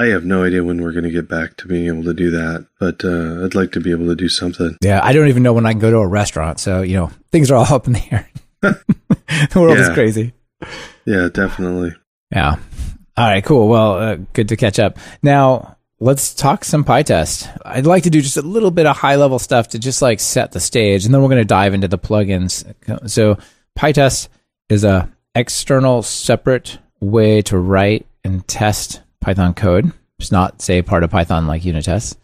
I 0.01 0.07
have 0.07 0.25
no 0.25 0.45
idea 0.45 0.63
when 0.63 0.81
we're 0.81 0.93
going 0.93 1.05
to 1.05 1.11
get 1.11 1.29
back 1.29 1.57
to 1.57 1.67
being 1.67 1.89
able 1.89 2.05
to 2.05 2.15
do 2.15 2.31
that, 2.31 2.69
but 2.79 3.05
uh, 3.05 3.45
I'd 3.45 3.57
like 3.57 3.73
to 3.73 3.81
be 3.81 3.91
able 3.91 4.07
to 4.07 4.15
do 4.15 4.29
something. 4.29 4.77
Yeah, 4.81 5.01
I 5.03 5.13
don't 5.13 5.27
even 5.27 5.43
know 5.43 5.53
when 5.53 5.67
I 5.67 5.73
can 5.73 5.81
go 5.81 5.91
to 5.91 5.97
a 5.97 6.07
restaurant. 6.07 6.61
So, 6.61 6.83
you 6.83 6.95
know, 6.95 7.11
things 7.33 7.51
are 7.51 7.57
all 7.57 7.65
up 7.75 7.89
in 7.89 7.95
the 7.95 8.05
air. 8.13 8.31
the 8.61 9.61
world 9.61 9.77
is 9.77 9.89
crazy. 9.89 10.35
Yeah, 11.05 11.29
definitely. 11.33 11.97
Yeah. 12.31 12.57
All 13.17 13.27
right, 13.27 13.45
cool. 13.45 13.67
Well, 13.67 13.95
uh, 13.95 14.17
good 14.35 14.51
to 14.51 14.57
catch 14.57 14.79
up. 14.79 14.99
Now, 15.21 15.78
let's 16.01 16.35
talk 16.35 16.65
some 16.65 16.85
PyTest. 16.85 17.61
I'd 17.65 17.87
like 17.87 18.05
to 18.05 18.11
do 18.11 18.21
just 18.21 18.37
a 18.37 18.43
little 18.43 18.71
bit 18.71 18.87
of 18.87 18.97
high 18.97 19.17
level 19.17 19.39
stuff 19.39 19.69
to 19.69 19.79
just 19.79 20.03
like 20.03 20.21
set 20.21 20.53
the 20.53 20.61
stage, 20.61 21.05
and 21.05 21.13
then 21.13 21.23
we're 21.23 21.29
going 21.29 21.43
to 21.43 21.45
dive 21.45 21.75
into 21.75 21.89
the 21.89 21.99
plugins. 21.99 22.65
So, 23.09 23.39
PyTest 23.79 24.29
is 24.69 24.85
a 24.85 25.11
external 25.35 26.03
separate 26.03 26.79
way 27.01 27.43
to 27.43 27.59
write 27.59 28.07
and 28.25 28.47
test 28.47 29.03
Python 29.21 29.55
code. 29.55 29.93
It's 30.19 30.33
not, 30.33 30.61
say, 30.61 30.83
part 30.83 31.05
of 31.05 31.11
Python 31.11 31.47
like 31.47 31.65
unit 31.65 31.85
tests. 31.85 32.17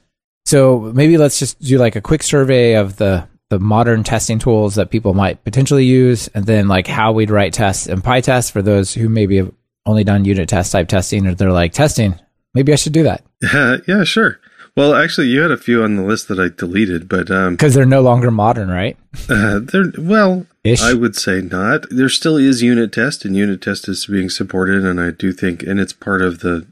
So 0.47 0.93
maybe 0.94 1.17
let's 1.17 1.38
just 1.38 1.61
do 1.61 1.79
like 1.79 1.97
a 1.97 2.00
quick 2.00 2.23
survey 2.23 2.75
of 2.75 2.97
the 2.97 3.26
the 3.50 3.59
modern 3.59 4.03
testing 4.03 4.38
tools 4.38 4.75
that 4.75 4.91
people 4.91 5.15
might 5.15 5.44
potentially 5.44 5.85
use, 5.85 6.29
and 6.29 6.44
then 6.44 6.67
like 6.67 6.87
how 6.87 7.12
we'd 7.12 7.31
write 7.31 7.53
tests 7.53 7.87
in 7.87 8.03
PyTest 8.03 8.50
for 8.50 8.62
those 8.62 8.93
who 8.93 9.09
maybe 9.09 9.37
have 9.37 9.53
only 9.87 10.03
done 10.03 10.25
unit 10.25 10.49
test 10.49 10.73
type 10.73 10.88
testing, 10.88 11.26
or 11.26 11.35
they're 11.35 11.53
like 11.53 11.73
testing. 11.73 12.19
Maybe 12.53 12.73
I 12.73 12.76
should 12.76 12.93
do 12.93 13.05
that 13.05 13.23
yeah, 13.88 14.05
sure. 14.05 14.41
Well, 14.76 14.94
actually, 14.94 15.29
you 15.29 15.41
had 15.41 15.52
a 15.52 15.56
few 15.56 15.85
on 15.85 15.94
the 15.94 16.02
list 16.02 16.26
that 16.29 16.41
I 16.41 16.49
deleted, 16.49 17.08
but 17.08 17.31
um, 17.31 17.55
because 17.55 17.75
they're 17.75 17.87
no 17.87 18.00
longer 18.00 18.32
modern, 18.32 18.69
right? 18.69 18.96
uh, 19.29 19.61
they're 19.62 19.93
well. 19.99 20.46
Ish. 20.64 20.82
I 20.82 20.94
would 20.94 21.14
say 21.14 21.41
not. 21.41 21.85
There 21.91 22.08
still 22.08 22.37
is 22.37 22.62
unit 22.62 22.93
test, 22.93 23.25
and 23.25 23.37
unit 23.37 23.62
test 23.62 23.88
is 23.88 24.06
being 24.06 24.31
supported, 24.31 24.85
and 24.85 25.00
I 25.00 25.11
do 25.11 25.32
think, 25.32 25.62
and 25.62 25.79
it's 25.79 25.93
part 25.93 26.23
of 26.23 26.41
the, 26.41 26.67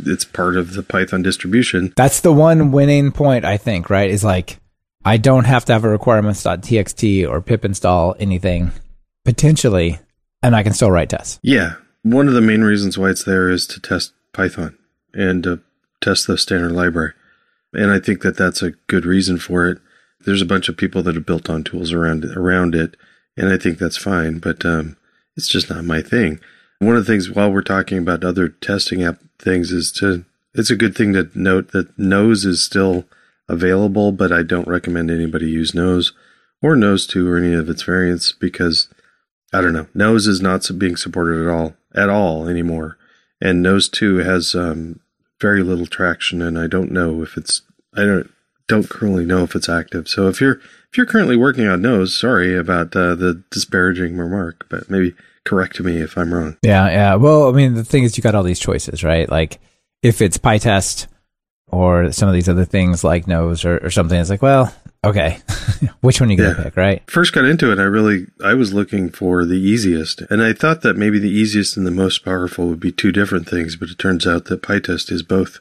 it's 0.00 0.24
part 0.24 0.56
of 0.56 0.72
the 0.72 0.82
Python 0.82 1.22
distribution. 1.22 1.92
That's 1.96 2.20
the 2.20 2.32
one 2.32 2.72
winning 2.72 3.12
point, 3.12 3.44
I 3.44 3.56
think. 3.56 3.88
Right? 3.88 4.10
Is 4.10 4.24
like 4.24 4.58
I 5.04 5.16
don't 5.16 5.44
have 5.44 5.64
to 5.66 5.74
have 5.74 5.84
a 5.84 5.88
requirements.txt 5.88 7.28
or 7.28 7.40
pip 7.40 7.64
install 7.64 8.16
anything 8.18 8.72
potentially, 9.24 10.00
and 10.42 10.56
I 10.56 10.64
can 10.64 10.72
still 10.72 10.90
write 10.90 11.10
tests. 11.10 11.38
Yeah, 11.42 11.74
one 12.02 12.26
of 12.26 12.34
the 12.34 12.40
main 12.40 12.62
reasons 12.62 12.98
why 12.98 13.10
it's 13.10 13.24
there 13.24 13.48
is 13.48 13.66
to 13.68 13.80
test 13.80 14.12
Python 14.32 14.76
and 15.12 15.42
to 15.44 15.60
test 16.04 16.26
the 16.26 16.38
standard 16.38 16.72
library, 16.72 17.12
and 17.72 17.90
I 17.90 17.98
think 17.98 18.22
that 18.22 18.36
that's 18.36 18.62
a 18.62 18.72
good 18.86 19.04
reason 19.04 19.38
for 19.38 19.68
it. 19.68 19.78
There's 20.24 20.42
a 20.42 20.46
bunch 20.46 20.68
of 20.68 20.76
people 20.76 21.02
that 21.02 21.14
have 21.14 21.26
built 21.26 21.50
on 21.50 21.64
tools 21.64 21.92
around 21.92 22.24
around 22.24 22.74
it, 22.74 22.96
and 23.36 23.48
I 23.48 23.58
think 23.58 23.78
that's 23.78 23.96
fine. 23.96 24.38
But 24.38 24.64
um, 24.64 24.96
it's 25.36 25.48
just 25.48 25.70
not 25.70 25.84
my 25.84 26.02
thing. 26.02 26.40
One 26.78 26.96
of 26.96 27.04
the 27.04 27.12
things 27.12 27.30
while 27.30 27.50
we're 27.50 27.62
talking 27.62 27.98
about 27.98 28.24
other 28.24 28.48
testing 28.48 29.02
app 29.02 29.18
things 29.38 29.70
is 29.70 29.92
to 29.92 30.24
it's 30.54 30.70
a 30.70 30.76
good 30.76 30.96
thing 30.96 31.12
to 31.14 31.28
note 31.34 31.72
that 31.72 31.98
Nose 31.98 32.44
is 32.44 32.62
still 32.62 33.04
available, 33.48 34.12
but 34.12 34.32
I 34.32 34.42
don't 34.42 34.68
recommend 34.68 35.10
anybody 35.10 35.46
use 35.46 35.74
Nose 35.74 36.12
or 36.62 36.76
Nose 36.76 37.06
2 37.06 37.28
or 37.28 37.36
any 37.36 37.52
of 37.52 37.68
its 37.68 37.82
variants 37.82 38.32
because 38.32 38.88
I 39.52 39.60
don't 39.60 39.72
know. 39.72 39.88
Nose 39.94 40.26
is 40.26 40.40
not 40.40 40.68
being 40.78 40.96
supported 40.96 41.42
at 41.42 41.52
all, 41.52 41.74
at 41.94 42.08
all 42.08 42.48
anymore. 42.48 42.96
And 43.40 43.62
Nose 43.62 43.88
2 43.88 44.18
has 44.18 44.54
um, 44.54 45.00
very 45.44 45.62
little 45.62 45.84
traction, 45.84 46.40
and 46.40 46.58
I 46.58 46.66
don't 46.66 46.90
know 46.90 47.22
if 47.22 47.36
it's, 47.36 47.60
I 47.94 48.04
don't, 48.06 48.30
don't 48.66 48.88
currently 48.88 49.26
know 49.26 49.42
if 49.42 49.54
it's 49.54 49.68
active. 49.68 50.08
So 50.08 50.26
if 50.28 50.40
you're, 50.40 50.54
if 50.90 50.96
you're 50.96 51.04
currently 51.04 51.36
working 51.36 51.66
on 51.66 51.82
Nose, 51.82 52.18
sorry 52.18 52.56
about 52.56 52.96
uh, 52.96 53.14
the 53.14 53.44
disparaging 53.50 54.16
remark, 54.16 54.66
but 54.70 54.88
maybe 54.88 55.12
correct 55.44 55.78
me 55.80 56.00
if 56.00 56.16
I'm 56.16 56.32
wrong. 56.32 56.56
Yeah, 56.62 56.88
yeah. 56.88 57.14
Well, 57.16 57.50
I 57.50 57.52
mean, 57.52 57.74
the 57.74 57.84
thing 57.84 58.04
is, 58.04 58.16
you 58.16 58.22
got 58.22 58.34
all 58.34 58.42
these 58.42 58.58
choices, 58.58 59.04
right? 59.04 59.28
Like, 59.28 59.60
if 60.02 60.22
it's 60.22 60.38
PyTest 60.38 61.08
or 61.68 62.10
some 62.12 62.28
of 62.28 62.34
these 62.34 62.48
other 62.48 62.64
things 62.64 63.04
like 63.04 63.26
Nose 63.26 63.66
or, 63.66 63.84
or 63.84 63.90
something, 63.90 64.18
it's 64.18 64.30
like, 64.30 64.40
well, 64.40 64.72
okay, 65.06 65.38
which 66.00 66.20
one 66.20 66.28
are 66.28 66.32
you 66.32 66.38
gonna 66.38 66.56
Yeah. 66.56 66.64
pick, 66.64 66.76
right? 66.76 67.02
First 67.10 67.32
got 67.32 67.44
into 67.44 67.70
it, 67.72 67.78
I 67.78 67.82
really, 67.84 68.26
I 68.42 68.54
was 68.54 68.72
looking 68.72 69.10
for 69.10 69.44
the 69.44 69.54
easiest, 69.58 70.20
and 70.22 70.42
I 70.42 70.52
thought 70.52 70.82
that 70.82 70.96
maybe 70.96 71.18
the 71.18 71.30
easiest 71.30 71.76
and 71.76 71.86
the 71.86 71.90
most 71.90 72.24
powerful 72.24 72.68
would 72.68 72.80
be 72.80 72.92
two 72.92 73.12
different 73.12 73.48
things, 73.48 73.76
but 73.76 73.90
it 73.90 73.98
turns 73.98 74.26
out 74.26 74.46
that 74.46 74.62
PyTest 74.62 75.10
is 75.12 75.22
both 75.22 75.58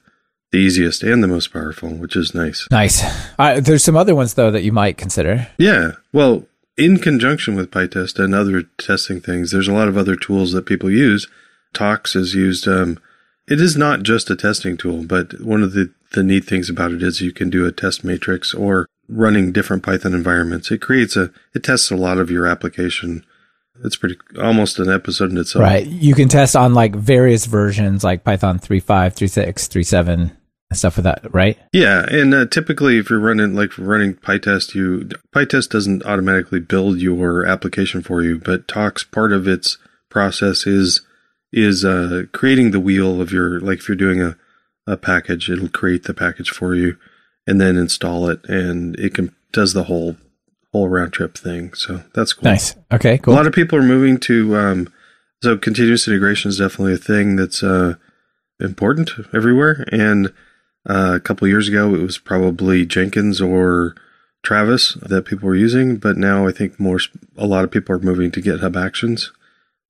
the 0.51 0.59
easiest 0.59 1.01
and 1.03 1.23
the 1.23 1.27
most 1.27 1.51
powerful, 1.51 1.89
which 1.89 2.15
is 2.15 2.35
nice. 2.35 2.67
Nice. 2.69 3.03
Uh, 3.39 3.59
there's 3.59 3.83
some 3.83 3.97
other 3.97 4.13
ones 4.15 4.35
though 4.35 4.51
that 4.51 4.63
you 4.63 4.71
might 4.71 4.97
consider. 4.97 5.47
Yeah. 5.57 5.93
Well, 6.11 6.45
in 6.77 6.99
conjunction 6.99 7.55
with 7.55 7.71
PyTest 7.71 8.23
and 8.23 8.35
other 8.35 8.63
testing 8.77 9.19
things, 9.19 9.49
there's 9.51 9.67
a 9.67 9.73
lot 9.73 9.87
of 9.87 9.97
other 9.97 10.15
tools 10.15 10.51
that 10.53 10.65
people 10.67 10.91
use. 10.91 11.27
Tox 11.73 12.15
is 12.15 12.35
used. 12.35 12.67
Um, 12.67 12.99
it 13.47 13.59
is 13.59 13.75
not 13.75 14.03
just 14.03 14.29
a 14.29 14.35
testing 14.35 14.77
tool, 14.77 15.03
but 15.03 15.41
one 15.41 15.63
of 15.63 15.73
the, 15.73 15.91
the 16.13 16.21
neat 16.23 16.45
things 16.45 16.69
about 16.69 16.91
it 16.91 17.01
is 17.03 17.19
you 17.19 17.31
can 17.31 17.49
do 17.49 17.65
a 17.65 17.71
test 17.71 18.03
matrix 18.03 18.53
or 18.53 18.85
running 19.07 19.51
different 19.51 19.83
Python 19.83 20.13
environments. 20.13 20.71
It 20.71 20.81
creates 20.81 21.15
a, 21.15 21.31
it 21.53 21.63
tests 21.63 21.91
a 21.91 21.95
lot 21.95 22.17
of 22.17 22.31
your 22.31 22.47
application 22.47 23.25
it's 23.83 23.95
pretty 23.95 24.17
almost 24.39 24.79
an 24.79 24.89
episode 24.89 25.31
in 25.31 25.37
itself. 25.37 25.63
Right. 25.63 25.85
You 25.85 26.13
can 26.13 26.29
test 26.29 26.55
on 26.55 26.73
like 26.73 26.95
various 26.95 27.45
versions, 27.45 28.03
like 28.03 28.23
Python 28.23 28.59
3.5, 28.59 28.83
3.6, 29.15 29.53
3.7, 29.53 30.07
and 30.09 30.31
stuff 30.77 30.95
with 30.97 31.05
that, 31.05 31.33
right? 31.33 31.57
Yeah, 31.71 32.05
and 32.09 32.33
uh, 32.33 32.45
typically, 32.45 32.97
if 32.97 33.09
you're 33.09 33.19
running 33.19 33.55
like 33.55 33.77
running 33.77 34.15
PyTest, 34.15 34.75
you 34.75 35.09
PyTest 35.33 35.69
doesn't 35.69 36.05
automatically 36.05 36.59
build 36.59 36.99
your 36.99 37.45
application 37.45 38.01
for 38.01 38.21
you, 38.21 38.39
but 38.39 38.67
Tox 38.67 39.03
part 39.03 39.33
of 39.33 39.47
its 39.47 39.77
process 40.09 40.67
is 40.67 41.01
is 41.51 41.83
uh, 41.85 42.23
creating 42.31 42.71
the 42.71 42.79
wheel 42.79 43.21
of 43.21 43.31
your 43.31 43.59
like 43.59 43.79
if 43.79 43.87
you're 43.87 43.95
doing 43.95 44.21
a 44.21 44.37
a 44.85 44.97
package, 44.97 45.49
it'll 45.49 45.69
create 45.69 46.03
the 46.03 46.13
package 46.13 46.49
for 46.49 46.75
you 46.75 46.97
and 47.47 47.59
then 47.59 47.77
install 47.77 48.29
it, 48.29 48.43
and 48.47 48.97
it 48.99 49.13
can 49.13 49.33
does 49.51 49.73
the 49.73 49.85
whole 49.85 50.17
whole 50.71 50.89
round 50.89 51.13
trip 51.13 51.37
thing. 51.37 51.73
So 51.73 52.03
that's 52.13 52.33
cool. 52.33 52.49
Nice. 52.49 52.75
Okay. 52.91 53.17
Cool. 53.19 53.33
A 53.33 53.35
lot 53.35 53.47
of 53.47 53.53
people 53.53 53.77
are 53.77 53.83
moving 53.83 54.17
to 54.21 54.55
um, 54.55 54.93
so 55.43 55.57
continuous 55.57 56.07
integration 56.07 56.49
is 56.49 56.57
definitely 56.57 56.93
a 56.93 56.97
thing 56.97 57.35
that's 57.35 57.63
uh, 57.63 57.95
important 58.59 59.11
everywhere. 59.33 59.85
And 59.91 60.27
uh, 60.89 61.13
a 61.15 61.19
couple 61.19 61.47
years 61.47 61.67
ago, 61.67 61.93
it 61.93 62.01
was 62.01 62.17
probably 62.17 62.85
Jenkins 62.85 63.39
or 63.39 63.95
Travis 64.43 64.97
that 65.01 65.25
people 65.25 65.47
were 65.47 65.55
using, 65.55 65.97
but 65.97 66.17
now 66.17 66.47
I 66.47 66.51
think 66.51 66.79
more 66.79 66.99
a 67.37 67.45
lot 67.45 67.63
of 67.63 67.71
people 67.71 67.95
are 67.95 67.99
moving 67.99 68.31
to 68.31 68.41
GitHub 68.41 68.75
Actions 68.75 69.31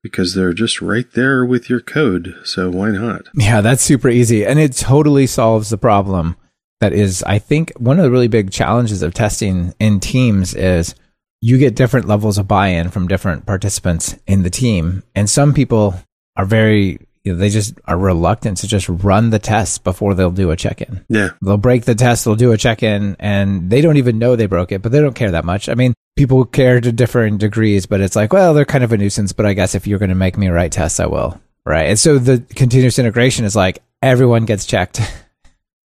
because 0.04 0.36
they're 0.36 0.54
just 0.54 0.82
right 0.82 1.12
there 1.14 1.46
with 1.46 1.70
your 1.70 1.80
code. 1.80 2.36
So 2.44 2.70
why 2.70 2.90
not? 2.92 3.24
Yeah, 3.36 3.62
that's 3.62 3.84
super 3.84 4.10
easy. 4.10 4.46
And 4.46 4.60
it 4.60 4.76
totally 4.76 5.26
solves 5.26 5.70
the 5.70 5.78
problem 5.78 6.36
that 6.84 6.92
is, 6.92 7.24
I 7.24 7.40
think, 7.40 7.72
one 7.78 7.98
of 7.98 8.04
the 8.04 8.12
really 8.12 8.28
big 8.28 8.52
challenges 8.52 9.04
of 9.04 9.14
testing 9.14 9.74
in 9.80 10.02
teams 10.02 10.54
is 10.54 10.96
you 11.40 11.58
get 11.58 11.76
different 11.76 12.10
levels 12.10 12.38
of 12.38 12.46
buy 12.46 12.68
in 12.68 12.90
from 12.90 13.08
different 13.08 13.46
participants 13.46 14.18
in 14.28 14.44
the 14.44 14.50
team. 14.50 15.02
And 15.16 15.30
some 15.30 15.54
people 15.54 15.96
are 16.36 16.44
very, 16.44 17.00
you 17.24 17.32
know, 17.32 17.40
they 17.40 17.48
just 17.48 17.80
are 17.86 17.98
reluctant 17.98 18.58
to 18.58 18.68
just 18.68 18.90
run 18.90 19.30
the 19.30 19.40
test 19.40 19.86
before 19.86 20.14
they'll 20.14 20.30
do 20.30 20.52
a 20.52 20.58
check 20.58 20.82
in. 20.82 21.06
Yeah. 21.08 21.30
They'll 21.42 21.56
break 21.56 21.86
the 21.86 21.96
test, 21.96 22.26
they'll 22.26 22.36
do 22.36 22.52
a 22.52 22.58
check 22.58 22.84
in, 22.84 23.16
and 23.18 23.70
they 23.70 23.80
don't 23.80 23.96
even 23.96 24.20
know 24.20 24.36
they 24.36 24.48
broke 24.48 24.74
it, 24.74 24.82
but 24.82 24.92
they 24.92 25.00
don't 25.00 25.16
care 25.16 25.32
that 25.32 25.46
much. 25.46 25.70
I 25.70 25.76
mean, 25.76 25.94
people 26.18 26.44
care 26.44 26.82
to 26.82 26.92
different 26.92 27.40
degrees, 27.40 27.86
but 27.86 28.02
it's 28.02 28.18
like, 28.18 28.34
well, 28.34 28.54
they're 28.54 28.66
kind 28.66 28.84
of 28.84 28.92
a 28.92 28.98
nuisance, 28.98 29.32
but 29.32 29.46
I 29.46 29.54
guess 29.54 29.74
if 29.74 29.88
you're 29.88 30.00
going 30.00 30.10
to 30.10 30.16
make 30.16 30.38
me 30.38 30.50
write 30.50 30.74
tests, 30.74 31.00
I 31.00 31.06
will. 31.06 31.40
Right. 31.66 31.86
And 31.86 31.98
so 31.98 32.18
the 32.18 32.40
continuous 32.56 33.00
integration 33.00 33.46
is 33.46 33.56
like 33.56 33.80
everyone 34.02 34.44
gets 34.44 34.66
checked 34.66 35.00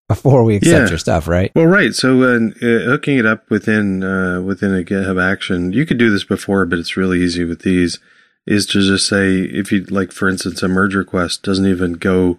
before 0.09 0.45
we 0.45 0.57
accept 0.57 0.83
Yeah. 0.85 0.89
your 0.89 0.99
stuff, 0.99 1.27
right? 1.29 1.51
Well, 1.55 1.67
right. 1.67 1.95
So 1.95 2.23
uh, 2.23 2.37
uh, 2.63 2.85
hooking 2.85 3.19
it 3.19 3.27
up 3.27 3.49
within 3.51 4.03
uh, 4.03 4.41
within 4.43 4.75
a 4.75 4.83
GitHub 4.85 5.21
action, 5.23 5.73
you 5.73 5.85
could 5.87 5.99
do 5.99 6.11
this 6.11 6.25
before, 6.25 6.65
but 6.67 6.79
it's 6.79 6.97
really 6.97 7.23
easy 7.23 7.45
with 7.45 7.63
these. 7.63 7.99
Is 8.47 8.65
to 8.67 8.81
just 8.81 9.09
say 9.09 9.39
if 9.41 9.73
you 9.73 9.83
like, 9.87 10.13
for 10.13 10.29
instance, 10.29 10.63
a 10.63 10.69
merge 10.69 10.95
request 10.95 11.43
doesn't 11.43 11.67
even 11.67 11.95
go 11.95 12.39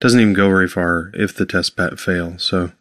doesn't 0.00 0.20
even 0.20 0.34
go 0.34 0.48
very 0.48 0.68
far 0.68 1.10
if 1.14 1.34
the 1.34 1.46
test 1.46 1.76
pat 1.76 1.98
fails. 1.98 2.42
So 2.44 2.72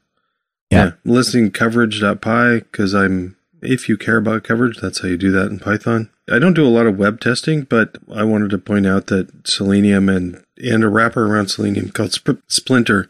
Yeah. 0.69 0.91
listing 1.05 1.51
coverage.py 1.51 2.59
because 2.71 2.93
I'm 2.93 3.37
if 3.61 3.87
you 3.89 3.97
care 3.97 4.17
about 4.17 4.43
coverage, 4.43 4.77
that's 4.81 4.99
how 5.01 5.07
you 5.09 5.17
do 5.17 5.31
that 5.31 5.47
in 5.49 5.59
Python. 5.59 6.09
I 6.31 6.39
don't 6.39 6.53
do 6.53 6.65
a 6.65 6.69
lot 6.69 6.85
of 6.85 6.97
web 6.97 7.19
testing, 7.21 7.63
but 7.63 7.97
I 8.13 8.23
wanted 8.23 8.49
to 8.51 8.57
point 8.57 8.85
out 8.85 9.07
that 9.07 9.47
Selenium 9.47 10.09
and 10.09 10.43
and 10.57 10.83
a 10.83 10.89
wrapper 10.89 11.25
around 11.25 11.47
Selenium 11.47 11.89
called 11.91 12.11
Sp- 12.11 12.43
Splinter 12.47 13.09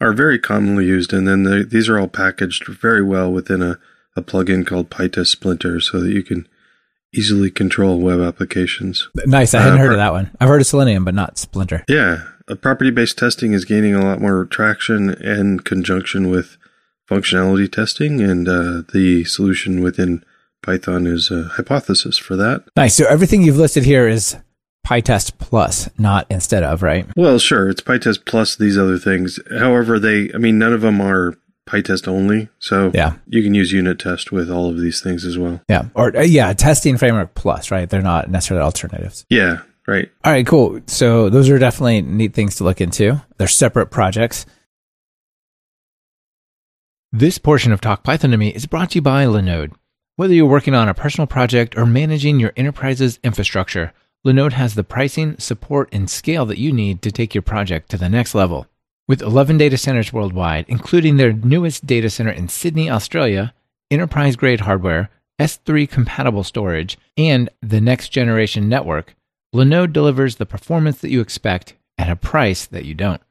are 0.00 0.12
very 0.12 0.38
commonly 0.38 0.86
used, 0.86 1.12
and 1.12 1.28
then 1.28 1.42
they, 1.42 1.62
these 1.62 1.88
are 1.88 1.98
all 1.98 2.08
packaged 2.08 2.66
very 2.66 3.02
well 3.02 3.30
within 3.30 3.62
a, 3.62 3.78
a 4.16 4.22
plugin 4.22 4.66
called 4.66 4.90
PyTest 4.90 5.28
Splinter, 5.28 5.80
so 5.80 6.00
that 6.00 6.12
you 6.12 6.22
can 6.22 6.48
easily 7.12 7.50
control 7.50 7.98
web 8.00 8.20
applications. 8.20 9.08
Nice. 9.26 9.52
I 9.52 9.60
hadn't 9.62 9.78
Uh, 9.80 9.82
heard 9.82 9.92
of 9.92 9.98
that 9.98 10.12
one. 10.12 10.30
I've 10.40 10.48
heard 10.48 10.60
of 10.60 10.66
Selenium, 10.66 11.04
but 11.04 11.14
not 11.14 11.38
Splinter. 11.38 11.84
Yeah, 11.88 12.22
a 12.48 12.56
property-based 12.56 13.18
testing 13.18 13.52
is 13.52 13.64
gaining 13.64 13.94
a 13.94 14.04
lot 14.04 14.20
more 14.20 14.44
traction 14.46 15.10
in 15.22 15.60
conjunction 15.60 16.30
with 16.30 16.56
functionality 17.10 17.70
testing, 17.70 18.20
and 18.20 18.48
uh, 18.48 18.82
the 18.92 19.24
solution 19.24 19.82
within 19.82 20.24
Python 20.62 21.06
is 21.06 21.30
a 21.30 21.44
hypothesis 21.44 22.16
for 22.18 22.36
that. 22.36 22.62
Nice. 22.76 22.94
So 22.94 23.06
everything 23.06 23.42
you've 23.42 23.56
listed 23.56 23.84
here 23.84 24.06
is 24.06 24.36
PyTest 24.86 25.38
plus, 25.38 25.88
not 25.98 26.26
instead 26.30 26.62
of, 26.62 26.82
right? 26.82 27.06
Well, 27.16 27.38
sure, 27.38 27.68
it's 27.68 27.80
PyTest 27.80 28.24
plus 28.26 28.56
these 28.56 28.76
other 28.78 28.98
things. 28.98 29.38
However, 29.58 29.98
they, 29.98 30.30
I 30.34 30.38
mean, 30.38 30.58
none 30.58 30.72
of 30.72 30.80
them 30.80 31.00
are 31.00 31.34
PyTest 31.68 32.08
only, 32.08 32.48
so 32.58 32.90
Yeah. 32.92 33.14
you 33.26 33.42
can 33.42 33.54
use 33.54 33.70
unit 33.72 33.98
test 34.00 34.32
with 34.32 34.50
all 34.50 34.68
of 34.68 34.80
these 34.80 35.00
things 35.00 35.24
as 35.24 35.38
well. 35.38 35.60
Yeah. 35.68 35.84
Or, 35.94 36.16
uh, 36.16 36.22
yeah, 36.22 36.52
testing 36.54 36.96
framework 36.96 37.34
plus, 37.34 37.70
right? 37.70 37.88
They're 37.88 38.02
not 38.02 38.30
necessarily 38.30 38.64
alternatives. 38.64 39.24
Yeah, 39.30 39.58
right. 39.86 40.10
All 40.24 40.32
right, 40.32 40.46
cool. 40.46 40.80
So 40.88 41.28
those 41.30 41.48
are 41.48 41.58
definitely 41.58 42.02
neat 42.02 42.34
things 42.34 42.56
to 42.56 42.64
look 42.64 42.80
into. 42.80 43.22
They're 43.38 43.46
separate 43.46 43.86
projects. 43.92 44.46
This 47.12 47.38
portion 47.38 47.72
of 47.72 47.80
Talk 47.80 48.02
Python 48.04 48.30
to 48.30 48.36
Me 48.36 48.48
is 48.48 48.66
brought 48.66 48.90
to 48.90 48.96
you 48.96 49.02
by 49.02 49.24
Linode. 49.26 49.72
Whether 50.16 50.34
you're 50.34 50.46
working 50.46 50.74
on 50.74 50.88
a 50.88 50.94
personal 50.94 51.26
project 51.26 51.76
or 51.76 51.86
managing 51.86 52.38
your 52.40 52.52
enterprise's 52.56 53.18
infrastructure, 53.24 53.92
Linode 54.26 54.52
has 54.52 54.74
the 54.74 54.84
pricing, 54.84 55.38
support, 55.38 55.88
and 55.92 56.10
scale 56.10 56.44
that 56.44 56.58
you 56.58 56.72
need 56.72 57.00
to 57.02 57.10
take 57.10 57.34
your 57.34 57.40
project 57.40 57.90
to 57.90 57.96
the 57.96 58.08
next 58.08 58.34
level. 58.34 58.66
With 59.08 59.22
11 59.22 59.56
data 59.56 59.78
centers 59.78 60.12
worldwide, 60.12 60.66
including 60.68 61.16
their 61.16 61.32
newest 61.32 61.86
data 61.86 62.10
center 62.10 62.30
in 62.30 62.48
Sydney, 62.48 62.90
Australia, 62.90 63.54
enterprise 63.90 64.36
grade 64.36 64.60
hardware, 64.60 65.08
S3 65.40 65.88
compatible 65.88 66.44
storage, 66.44 66.98
and 67.16 67.48
the 67.62 67.80
next 67.80 68.10
generation 68.10 68.68
network, 68.68 69.16
Linode 69.54 69.94
delivers 69.94 70.36
the 70.36 70.46
performance 70.46 70.98
that 70.98 71.10
you 71.10 71.22
expect 71.22 71.74
at 71.96 72.10
a 72.10 72.14
price 72.14 72.66
that 72.66 72.84
you 72.84 72.92
don't. 72.92 73.22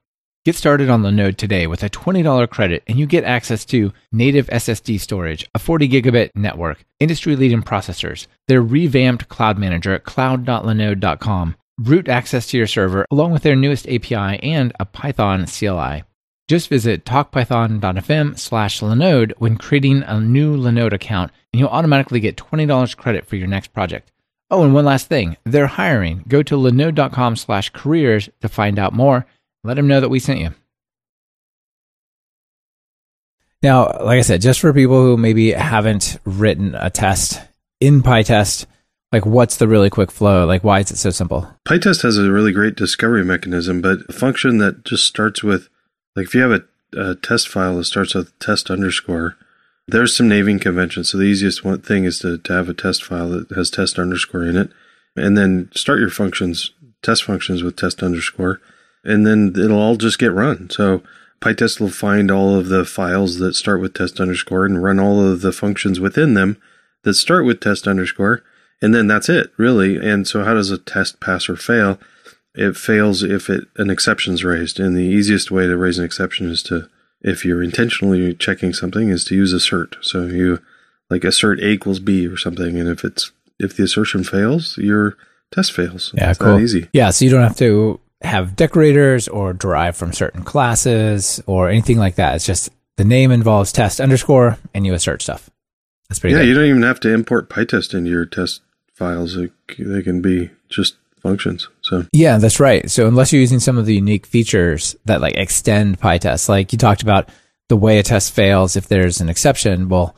Get 0.50 0.56
started 0.56 0.90
on 0.90 1.04
Linode 1.04 1.38
today 1.38 1.68
with 1.68 1.84
a 1.84 1.92
$20 1.92 2.50
credit 2.50 2.82
and 2.88 2.98
you 2.98 3.06
get 3.06 3.24
access 3.24 3.64
to 3.66 3.94
native 4.12 4.48
SSD 4.48 5.00
storage, 5.00 5.48
a 5.54 5.60
40 5.60 5.88
gigabit 5.88 6.32
network, 6.34 6.84
industry 7.00 7.36
leading 7.36 7.62
processors, 7.62 8.26
their 8.48 8.64
revamped 8.64 9.30
cloud 9.30 9.60
manager 9.60 9.94
at 9.94 10.06
cloud.linode.com, 10.06 11.56
root 11.78 12.10
access 12.10 12.48
to 12.48 12.58
your 12.58 12.66
server, 12.66 13.06
along 13.12 13.32
with 13.32 13.44
their 13.44 13.56
newest 13.56 13.88
API 13.88 14.42
and 14.42 14.74
a 14.80 14.86
Python 14.86 15.46
CLI. 15.46 16.04
Just 16.48 16.68
visit 16.68 17.06
talkpython.fm 17.06 18.40
slash 18.40 18.80
Linode 18.80 19.34
when 19.38 19.56
creating 19.56 20.02
a 20.02 20.20
new 20.20 20.58
Linode 20.58 20.94
account 20.94 21.32
and 21.54 21.60
you'll 21.60 21.70
automatically 21.70 22.20
get 22.20 22.38
$20 22.38 22.98
credit 22.98 23.28
for 23.28 23.36
your 23.36 23.48
next 23.48 23.68
project. 23.68 24.12
Oh, 24.50 24.64
and 24.64 24.74
one 24.74 24.86
last 24.86 25.10
thing. 25.10 25.38
They're 25.44 25.68
hiring. 25.68 26.24
Go 26.28 26.42
to 26.42 26.56
linode.com 26.56 27.36
slash 27.36 27.70
careers 27.70 28.32
to 28.42 28.50
find 28.50 28.80
out 28.80 28.94
more. 28.94 29.28
Let 29.70 29.76
them 29.76 29.86
know 29.86 30.02
that 30.02 30.10
we 30.10 30.18
sent 30.18 30.40
you. 30.40 30.50
Now, 33.62 33.86
like 34.04 34.18
I 34.18 34.22
said, 34.22 34.42
just 34.42 34.62
for 34.62 34.74
people 34.74 35.00
who 35.00 35.16
maybe 35.16 35.52
haven't 35.52 36.18
written 36.26 36.74
a 36.74 36.90
test 36.90 37.40
in 37.80 38.02
PyTest, 38.02 38.66
like 39.12 39.28
what's 39.28 39.58
the 39.58 39.68
really 39.68 39.92
quick 39.92 40.10
flow? 40.10 40.48
Like 40.48 40.64
why 40.64 40.80
is 40.80 40.90
it 40.90 40.98
so 40.98 41.12
simple? 41.12 41.48
PyTest 41.68 42.02
has 42.02 42.18
a 42.18 42.32
really 42.32 42.52
great 42.52 42.78
discovery 42.78 43.24
mechanism, 43.24 43.80
but 43.80 44.00
a 44.10 44.12
function 44.12 44.58
that 44.58 44.86
just 44.86 45.06
starts 45.06 45.44
with, 45.44 45.70
like 46.16 46.26
if 46.26 46.34
you 46.34 46.42
have 46.42 46.64
a, 46.64 46.64
a 47.00 47.14
test 47.14 47.48
file 47.48 47.78
that 47.78 47.86
starts 47.86 48.16
with 48.16 48.38
test 48.40 48.72
underscore, 48.72 49.38
there's 49.88 50.18
some 50.18 50.28
naming 50.28 50.58
conventions. 50.58 51.12
So 51.12 51.20
the 51.20 51.26
easiest 51.26 51.64
one 51.64 51.82
thing 51.82 52.06
is 52.06 52.18
to, 52.20 52.40
to 52.40 52.54
have 52.54 52.70
a 52.70 52.74
test 52.74 53.04
file 53.04 53.30
that 53.30 53.52
has 53.52 53.70
test 53.70 54.00
underscore 54.00 54.46
in 54.46 54.56
it, 54.56 54.72
and 55.16 55.38
then 55.38 55.70
start 55.76 56.00
your 56.00 56.10
functions, 56.10 56.72
test 57.04 57.24
functions 57.24 57.62
with 57.62 57.76
test 57.76 58.02
underscore, 58.02 58.62
and 59.04 59.26
then 59.26 59.54
it'll 59.56 59.80
all 59.80 59.96
just 59.96 60.20
get 60.20 60.34
run. 60.34 60.70
So 60.70 61.02
PyTest 61.42 61.80
will 61.80 61.90
find 61.90 62.30
all 62.30 62.56
of 62.56 62.68
the 62.68 62.86
files 62.86 63.38
that 63.40 63.56
start 63.56 63.80
with 63.82 63.94
test 63.94 64.20
underscore 64.20 64.66
and 64.66 64.84
run 64.84 65.00
all 65.00 65.26
of 65.26 65.42
the 65.42 65.52
functions 65.52 66.00
within 66.00 66.34
them 66.34 66.58
that 67.04 67.14
start 67.14 67.46
with 67.46 67.62
test 67.62 67.88
underscore, 67.88 68.44
and 68.82 68.94
then 68.94 69.08
that's 69.08 69.30
it, 69.30 69.52
really. 69.58 69.98
And 69.98 70.28
so, 70.28 70.44
how 70.44 70.54
does 70.54 70.72
a 70.72 70.78
test 70.78 71.20
pass 71.20 71.50
or 71.50 71.56
fail? 71.56 72.00
It 72.56 72.76
fails 72.76 73.24
if 73.24 73.50
it 73.50 73.66
an 73.78 73.90
exception's 73.90 74.44
raised, 74.44 74.80
and 74.80 74.96
the 74.96 75.02
easiest 75.02 75.52
way 75.52 75.68
to 75.68 75.78
raise 75.78 75.98
an 75.98 76.06
exception 76.06 76.50
is 76.50 76.62
to, 76.64 76.90
if 77.22 77.46
you're 77.46 77.64
intentionally 77.64 78.34
checking 78.34 78.74
something, 78.74 79.10
is 79.10 79.24
to 79.26 79.36
use 79.36 79.54
assert. 79.54 79.98
So 80.02 80.26
you 80.26 80.60
like 81.10 81.24
assert 81.24 81.60
A 81.60 81.70
equals 81.70 82.00
B 82.00 82.28
or 82.28 82.38
something, 82.38 82.78
and 82.78 82.90
if 82.90 83.04
it's 83.04 83.32
if 83.60 83.76
the 83.76 83.84
assertion 83.84 84.24
fails, 84.24 84.78
your 84.78 85.16
test 85.52 85.72
fails. 85.72 86.14
Yeah, 86.16 86.32
it's 86.32 86.40
cool. 86.40 86.60
easy. 86.60 86.90
Yeah, 86.92 87.12
so 87.12 87.26
you 87.26 87.32
don't 87.32 87.44
have 87.44 87.58
to 87.58 88.00
have 88.22 88.56
decorators 88.56 89.28
or 89.28 89.54
derive 89.54 89.96
from 89.96 90.14
certain 90.14 90.44
classes 90.44 91.42
or 91.46 91.70
anything 91.70 91.98
like 91.98 92.16
that. 92.16 92.36
It's 92.36 92.46
just 92.46 92.70
the 92.98 93.06
name 93.06 93.32
involves 93.32 93.72
test 93.72 94.02
underscore 94.02 94.58
and 94.74 94.86
you 94.86 94.94
assert 94.94 95.22
stuff. 95.22 95.50
That's 96.10 96.20
pretty 96.20 96.34
Yeah, 96.36 96.42
good. 96.42 96.48
you 96.50 96.54
don't 96.56 96.66
even 96.66 96.82
have 96.84 97.00
to 97.02 97.14
import 97.14 97.50
PyTest 97.50 97.94
into 97.94 98.10
your 98.10 98.26
test 98.26 98.62
files. 98.94 99.36
They, 99.36 99.50
they 99.82 100.02
can 100.02 100.22
be 100.22 100.50
just 100.68 100.96
functions. 101.22 101.70
So 101.82 102.06
Yeah, 102.12 102.38
that's 102.40 102.60
right. 102.60 102.90
So 102.92 103.08
unless 103.08 103.32
you're 103.32 103.42
using 103.42 103.60
some 103.60 103.78
of 103.78 103.86
the 103.86 103.96
unique 103.96 104.26
features 104.26 104.96
that 105.06 105.22
like 105.22 105.36
extend 105.36 106.00
PyTest, 106.00 106.50
like 106.50 106.72
you 106.74 106.78
talked 106.78 107.02
about 107.02 107.30
the 107.70 107.78
way 107.78 108.00
a 108.00 108.04
test 108.04 108.34
fails 108.34 108.76
if 108.76 108.88
there's 108.88 109.22
an 109.22 109.30
exception, 109.30 109.88
well, 109.90 110.16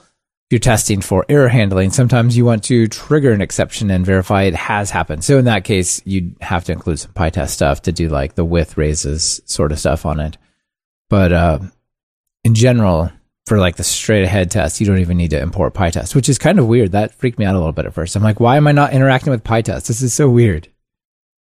you're 0.52 0.60
testing 0.60 1.02
for 1.02 1.26
error 1.30 1.48
handling, 1.48 1.92
sometimes 1.92 2.36
you 2.36 2.46
want 2.46 2.64
to 2.66 2.88
trigger 2.88 3.32
an 3.32 3.42
exception 3.42 3.90
and 3.90 4.06
verify 4.06 4.44
it 4.44 4.56
has 4.56 4.92
happened. 4.92 5.24
So 5.24 5.38
in 5.38 5.46
that 5.46 5.64
case, 5.64 6.02
you'd 6.06 6.36
have 6.42 6.66
to 6.66 6.72
include 6.72 7.00
some 7.00 7.14
PyTest 7.14 7.50
stuff 7.50 7.84
to 7.84 7.92
do 7.92 8.10
like 8.10 8.36
the 8.36 8.46
with 8.46 8.78
raises 8.78 9.42
sort 9.46 9.72
of 9.72 9.80
stuff 9.80 10.06
on 10.06 10.20
it. 10.20 10.38
But 11.10 11.32
uh, 11.32 11.60
in 12.44 12.54
general, 12.54 13.12
for 13.46 13.58
like 13.58 13.78
the 13.78 13.84
straight 13.84 14.24
ahead 14.24 14.52
test, 14.52 14.80
you 14.80 14.86
don't 14.86 15.00
even 15.00 15.18
need 15.18 15.32
to 15.32 15.42
import 15.42 15.74
PyTest, 15.74 16.16
which 16.16 16.30
is 16.30 16.38
kind 16.38 16.60
of 16.60 16.68
weird. 16.68 16.92
That 16.92 17.14
freaked 17.14 17.40
me 17.40 17.46
out 17.46 17.56
a 17.56 17.58
little 17.58 17.74
bit 17.74 17.86
at 17.86 17.94
first. 17.94 18.16
I'm 18.16 18.24
like, 18.24 18.40
why 18.40 18.58
am 18.58 18.68
I 18.68 18.72
not 18.72 18.94
interacting 18.94 19.32
with 19.32 19.44
PyTest? 19.44 19.88
This 19.88 20.02
is 20.02 20.14
so 20.14 20.30
weird 20.30 20.68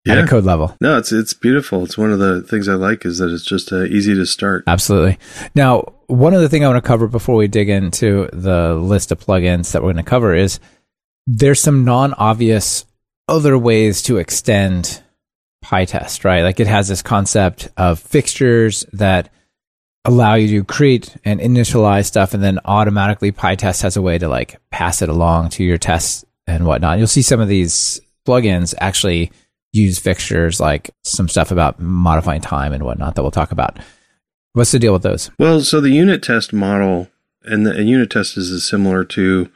Yeah. 0.04 0.14
at 0.14 0.24
a 0.24 0.26
code 0.26 0.44
level. 0.44 0.76
No, 0.80 0.96
it's 0.96 1.12
it's 1.12 1.34
beautiful. 1.34 1.84
It's 1.84 1.98
one 1.98 2.10
of 2.10 2.18
the 2.18 2.42
things 2.42 2.68
I 2.68 2.74
like 2.74 3.04
is 3.04 3.18
that 3.18 3.30
it's 3.30 3.44
just 3.44 3.70
uh, 3.72 3.84
easy 3.84 4.14
to 4.14 4.24
start. 4.24 4.64
Absolutely. 4.66 5.18
Now, 5.54 5.92
one 6.06 6.34
other 6.34 6.48
thing 6.48 6.64
I 6.64 6.68
want 6.68 6.82
to 6.82 6.88
cover 6.88 7.06
before 7.06 7.36
we 7.36 7.48
dig 7.48 7.68
into 7.68 8.28
the 8.32 8.74
list 8.74 9.12
of 9.12 9.20
plugins 9.20 9.72
that 9.72 9.82
we're 9.82 9.92
going 9.92 10.04
to 10.04 10.10
cover 10.10 10.34
is 10.34 10.58
there's 11.26 11.60
some 11.60 11.84
non-obvious 11.84 12.86
other 13.28 13.58
ways 13.58 14.02
to 14.02 14.16
extend 14.16 15.02
PyTest, 15.64 16.24
right? 16.24 16.42
Like 16.42 16.60
it 16.60 16.66
has 16.66 16.88
this 16.88 17.02
concept 17.02 17.68
of 17.76 18.00
fixtures 18.00 18.84
that 18.92 19.30
allow 20.06 20.34
you 20.34 20.60
to 20.60 20.64
create 20.64 21.14
and 21.24 21.40
initialize 21.40 22.06
stuff 22.06 22.32
and 22.32 22.42
then 22.42 22.58
automatically 22.64 23.32
PyTest 23.32 23.82
has 23.82 23.96
a 23.96 24.02
way 24.02 24.16
to 24.18 24.28
like 24.28 24.58
pass 24.70 25.02
it 25.02 25.10
along 25.10 25.50
to 25.50 25.62
your 25.64 25.78
tests 25.78 26.24
and 26.46 26.66
whatnot. 26.66 26.98
You'll 26.98 27.06
see 27.06 27.22
some 27.22 27.38
of 27.40 27.48
these 27.48 28.00
plugins 28.26 28.74
actually 28.78 29.30
use 29.72 29.98
fixtures 29.98 30.58
like 30.60 30.90
some 31.04 31.28
stuff 31.28 31.50
about 31.50 31.80
modifying 31.80 32.40
time 32.40 32.72
and 32.72 32.82
whatnot 32.84 33.14
that 33.14 33.22
we'll 33.22 33.30
talk 33.30 33.52
about. 33.52 33.78
What's 34.52 34.72
the 34.72 34.78
deal 34.80 34.92
with 34.92 35.02
those? 35.02 35.30
Well, 35.38 35.60
so 35.60 35.80
the 35.80 35.90
unit 35.90 36.22
test 36.22 36.52
model 36.52 37.08
and 37.44 37.64
the 37.66 37.70
and 37.72 37.88
unit 37.88 38.10
test 38.10 38.36
is 38.36 38.68
similar 38.68 39.04
to 39.04 39.50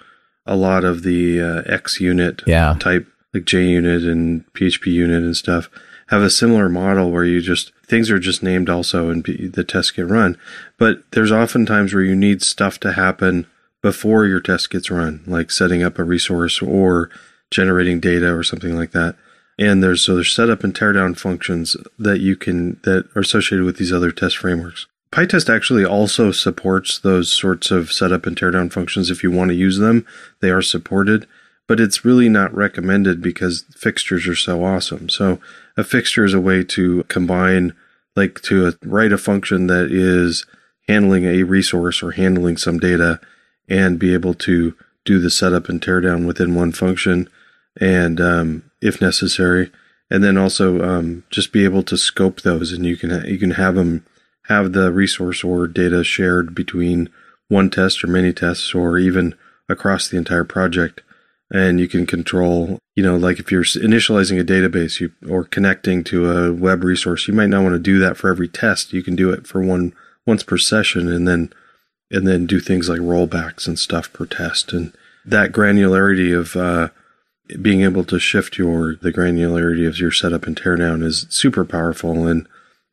a 0.46 0.56
lot 0.56 0.84
of 0.84 1.02
the 1.02 1.40
uh, 1.40 1.62
X 1.66 2.00
unit 2.00 2.42
Yeah. 2.46 2.76
type, 2.78 3.06
like 3.32 3.44
JUnit 3.44 4.08
and 4.10 4.44
PHP 4.52 4.86
unit 4.92 5.22
and 5.22 5.36
stuff, 5.36 5.68
have 6.08 6.22
a 6.22 6.30
similar 6.30 6.68
model 6.68 7.10
where 7.10 7.24
you 7.24 7.40
just 7.40 7.72
things 7.86 8.10
are 8.10 8.18
just 8.20 8.42
named 8.42 8.68
also 8.70 9.10
and 9.10 9.24
p- 9.24 9.48
the 9.48 9.64
tests 9.64 9.90
get 9.90 10.06
run. 10.06 10.38
But 10.78 11.02
there's 11.12 11.32
often 11.32 11.66
times 11.66 11.92
where 11.92 12.02
you 12.04 12.14
need 12.14 12.42
stuff 12.42 12.78
to 12.80 12.92
happen 12.92 13.46
before 13.82 14.26
your 14.26 14.40
test 14.40 14.70
gets 14.70 14.90
run, 14.90 15.22
like 15.26 15.50
setting 15.50 15.82
up 15.82 15.98
a 15.98 16.04
resource 16.04 16.62
or 16.62 17.10
generating 17.50 18.00
data 18.00 18.32
or 18.32 18.42
something 18.42 18.76
like 18.76 18.92
that. 18.92 19.16
And 19.58 19.82
there's 19.82 20.02
so 20.02 20.14
there's 20.14 20.32
setup 20.32 20.64
and 20.64 20.74
teardown 20.74 21.16
functions 21.16 21.76
that 21.98 22.20
you 22.20 22.36
can 22.36 22.80
that 22.82 23.08
are 23.14 23.20
associated 23.20 23.64
with 23.64 23.76
these 23.76 23.92
other 23.92 24.10
test 24.10 24.36
frameworks. 24.38 24.86
PyTest 25.12 25.54
actually 25.54 25.84
also 25.84 26.32
supports 26.32 26.98
those 26.98 27.30
sorts 27.30 27.70
of 27.70 27.92
setup 27.92 28.26
and 28.26 28.36
teardown 28.36 28.72
functions 28.72 29.10
if 29.10 29.22
you 29.22 29.30
want 29.30 29.50
to 29.50 29.54
use 29.54 29.78
them. 29.78 30.04
They 30.40 30.50
are 30.50 30.62
supported, 30.62 31.28
but 31.68 31.78
it's 31.78 32.04
really 32.04 32.28
not 32.28 32.52
recommended 32.52 33.22
because 33.22 33.64
fixtures 33.76 34.26
are 34.26 34.34
so 34.34 34.64
awesome. 34.64 35.08
So 35.08 35.38
a 35.76 35.84
fixture 35.84 36.24
is 36.24 36.34
a 36.34 36.40
way 36.40 36.64
to 36.64 37.04
combine, 37.04 37.74
like 38.16 38.40
to 38.42 38.72
write 38.82 39.12
a 39.12 39.18
function 39.18 39.68
that 39.68 39.92
is 39.92 40.46
handling 40.88 41.26
a 41.26 41.44
resource 41.44 42.02
or 42.02 42.10
handling 42.10 42.56
some 42.56 42.80
data 42.80 43.20
and 43.68 44.00
be 44.00 44.14
able 44.14 44.34
to 44.34 44.74
do 45.04 45.20
the 45.20 45.30
setup 45.30 45.68
and 45.68 45.80
teardown 45.80 46.26
within 46.26 46.56
one 46.56 46.72
function 46.72 47.28
and 47.80 48.20
um, 48.20 48.70
if 48.84 49.00
necessary. 49.00 49.72
And 50.10 50.22
then 50.22 50.36
also 50.36 50.82
um, 50.82 51.24
just 51.30 51.52
be 51.52 51.64
able 51.64 51.82
to 51.84 51.96
scope 51.96 52.42
those 52.42 52.72
and 52.72 52.84
you 52.84 52.96
can 52.96 53.10
ha- 53.10 53.26
you 53.26 53.38
can 53.38 53.52
have 53.52 53.74
them 53.74 54.04
have 54.48 54.74
the 54.74 54.92
resource 54.92 55.42
or 55.42 55.66
data 55.66 56.04
shared 56.04 56.54
between 56.54 57.08
one 57.48 57.70
test 57.70 58.04
or 58.04 58.06
many 58.06 58.32
tests 58.32 58.74
or 58.74 58.98
even 58.98 59.34
across 59.68 60.06
the 60.06 60.18
entire 60.18 60.44
project. 60.44 61.00
And 61.50 61.80
you 61.80 61.88
can 61.88 62.06
control 62.06 62.78
you 62.94 63.02
know 63.02 63.16
like 63.16 63.40
if 63.40 63.50
you're 63.50 63.64
initializing 63.64 64.38
a 64.38 64.44
database 64.44 65.00
you, 65.00 65.12
or 65.28 65.44
connecting 65.44 66.04
to 66.04 66.30
a 66.30 66.52
web 66.52 66.84
resource 66.84 67.26
you 67.26 67.34
might 67.34 67.48
not 67.48 67.62
want 67.62 67.74
to 67.74 67.78
do 67.78 67.98
that 67.98 68.18
for 68.18 68.30
every 68.30 68.48
test. 68.48 68.92
You 68.92 69.02
can 69.02 69.16
do 69.16 69.30
it 69.30 69.46
for 69.46 69.62
one 69.62 69.94
once 70.26 70.42
per 70.42 70.58
session 70.58 71.10
and 71.10 71.26
then 71.26 71.50
and 72.10 72.28
then 72.28 72.46
do 72.46 72.60
things 72.60 72.88
like 72.88 73.00
rollbacks 73.00 73.66
and 73.66 73.78
stuff 73.78 74.12
per 74.12 74.26
test. 74.26 74.72
And 74.72 74.92
that 75.24 75.52
granularity 75.52 76.38
of 76.38 76.54
uh, 76.54 76.90
being 77.60 77.82
able 77.82 78.04
to 78.04 78.18
shift 78.18 78.58
your 78.58 78.96
the 78.96 79.12
granularity 79.12 79.86
of 79.86 79.98
your 79.98 80.10
setup 80.10 80.46
and 80.46 80.56
teardown 80.56 81.02
is 81.02 81.26
super 81.28 81.64
powerful 81.64 82.26
and 82.26 82.48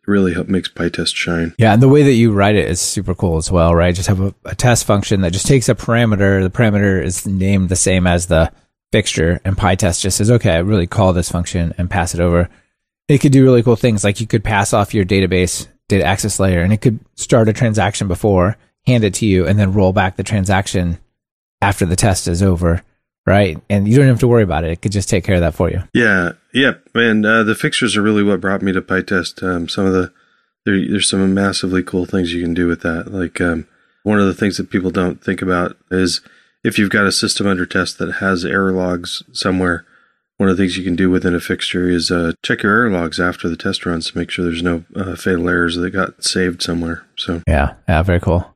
really 0.08 0.34
help 0.34 0.48
makes 0.48 0.70
PyTest 0.70 1.16
shine. 1.16 1.54
Yeah, 1.58 1.74
and 1.74 1.82
the 1.82 1.88
way 1.88 2.04
that 2.04 2.14
you 2.14 2.32
write 2.32 2.56
it 2.56 2.68
is 2.68 2.82
super 2.82 3.14
cool 3.14 3.38
as 3.38 3.52
well, 3.52 3.76
right? 3.76 3.96
Just 3.96 4.10
have 4.10 4.20
a, 4.20 4.34
a 4.46 4.56
test 4.56 4.86
function 4.86 5.22
that 5.22 5.34
just 5.34 5.48
takes 5.48 5.70
a 5.70 5.76
parameter. 5.76 6.42
The 6.42 6.50
parameter 6.50 7.02
is 7.02 7.26
named 7.26 7.70
the 7.70 7.76
same 7.76 8.08
as 8.08 8.26
the 8.26 8.52
fixture, 8.92 9.40
and 9.46 9.56
PyTest 9.56 10.02
just 10.02 10.18
says, 10.18 10.32
okay, 10.32 10.52
I 10.52 10.58
really 10.58 10.88
call 10.88 11.14
this 11.14 11.32
function 11.32 11.74
and 11.78 11.90
pass 11.90 12.14
it 12.14 12.20
over. 12.20 12.50
It 13.08 13.20
could 13.20 13.32
do 13.32 13.44
really 13.44 13.64
cool 13.64 13.76
things, 13.76 14.04
like 14.04 14.20
you 14.20 14.28
could 14.28 14.44
pass 14.44 14.74
off 14.74 14.94
your 14.94 15.06
database 15.06 15.68
data 15.88 16.04
access 16.04 16.40
layer, 16.40 16.62
and 16.62 16.74
it 16.74 16.82
could 16.82 17.00
start 17.16 17.48
a 17.48 17.54
transaction 17.54 18.08
before, 18.08 18.58
hand 18.86 19.04
it 19.04 19.14
to 19.16 19.26
you, 19.26 19.46
and 19.46 19.60
then 19.60 19.74
roll 19.74 19.94
back 19.94 20.16
the 20.16 20.24
transaction 20.24 20.98
after 21.62 21.86
the 21.86 21.96
test 21.96 22.28
is 22.28 22.42
over, 22.42 22.82
right? 23.26 23.62
And 23.70 23.88
you 23.88 23.98
don't 23.98 24.08
have 24.08 24.20
to 24.20 24.28
worry 24.28 24.44
about 24.44 24.64
it. 24.64 24.72
It 24.72 24.82
could 24.82 24.92
just 24.92 25.10
take 25.10 25.24
care 25.24 25.36
of 25.36 25.42
that 25.42 25.56
for 25.56 25.70
you. 25.70 25.84
Yeah, 25.94 26.34
yep. 26.54 26.84
And 26.94 27.26
uh, 27.26 27.44
the 27.44 27.56
fixtures 27.56 27.96
are 27.96 28.02
really 28.02 28.24
what 28.24 28.42
brought 28.42 28.62
me 28.62 28.72
to 28.72 28.82
PyTest. 28.82 29.44
Um, 29.44 29.68
some 29.70 29.86
of 29.86 29.94
the 29.94 30.12
there, 30.66 30.80
there's 30.80 31.10
some 31.10 31.34
massively 31.34 31.84
cool 31.84 32.06
things 32.06 32.34
you 32.34 32.44
can 32.44 32.54
do 32.54 32.68
with 32.68 32.82
that. 32.82 33.12
Like 33.12 33.42
um, 33.42 33.68
one 34.04 34.20
of 34.20 34.28
the 34.28 34.34
things 34.34 34.58
that 34.58 34.70
people 34.70 34.92
don't 34.92 35.24
think 35.24 35.42
about 35.42 35.76
is 35.90 36.22
if 36.64 36.78
you've 36.78 36.90
got 36.90 37.08
a 37.08 37.12
system 37.12 37.48
under 37.48 37.66
test 37.66 37.98
that 37.98 38.16
has 38.16 38.46
error 38.46 38.72
logs 38.72 39.24
somewhere. 39.32 39.86
One 40.38 40.50
of 40.50 40.58
the 40.58 40.64
things 40.64 40.76
you 40.76 40.84
can 40.84 40.96
do 40.96 41.12
within 41.12 41.36
a 41.36 41.40
fixture 41.40 41.88
is 41.88 42.10
uh, 42.10 42.32
check 42.44 42.64
your 42.64 42.74
error 42.74 42.90
logs 42.90 43.20
after 43.20 43.48
the 43.48 43.56
test 43.56 43.86
runs 43.86 44.10
to 44.10 44.18
make 44.18 44.32
sure 44.32 44.44
there's 44.44 44.64
no 44.64 44.84
uh, 44.96 45.16
fatal 45.16 45.48
errors 45.48 45.76
that 45.76 45.92
got 45.92 46.24
saved 46.24 46.64
somewhere. 46.64 47.06
So 47.16 47.44
Yeah, 47.48 47.76
yeah, 47.88 48.02
very 48.02 48.20
cool. 48.20 48.52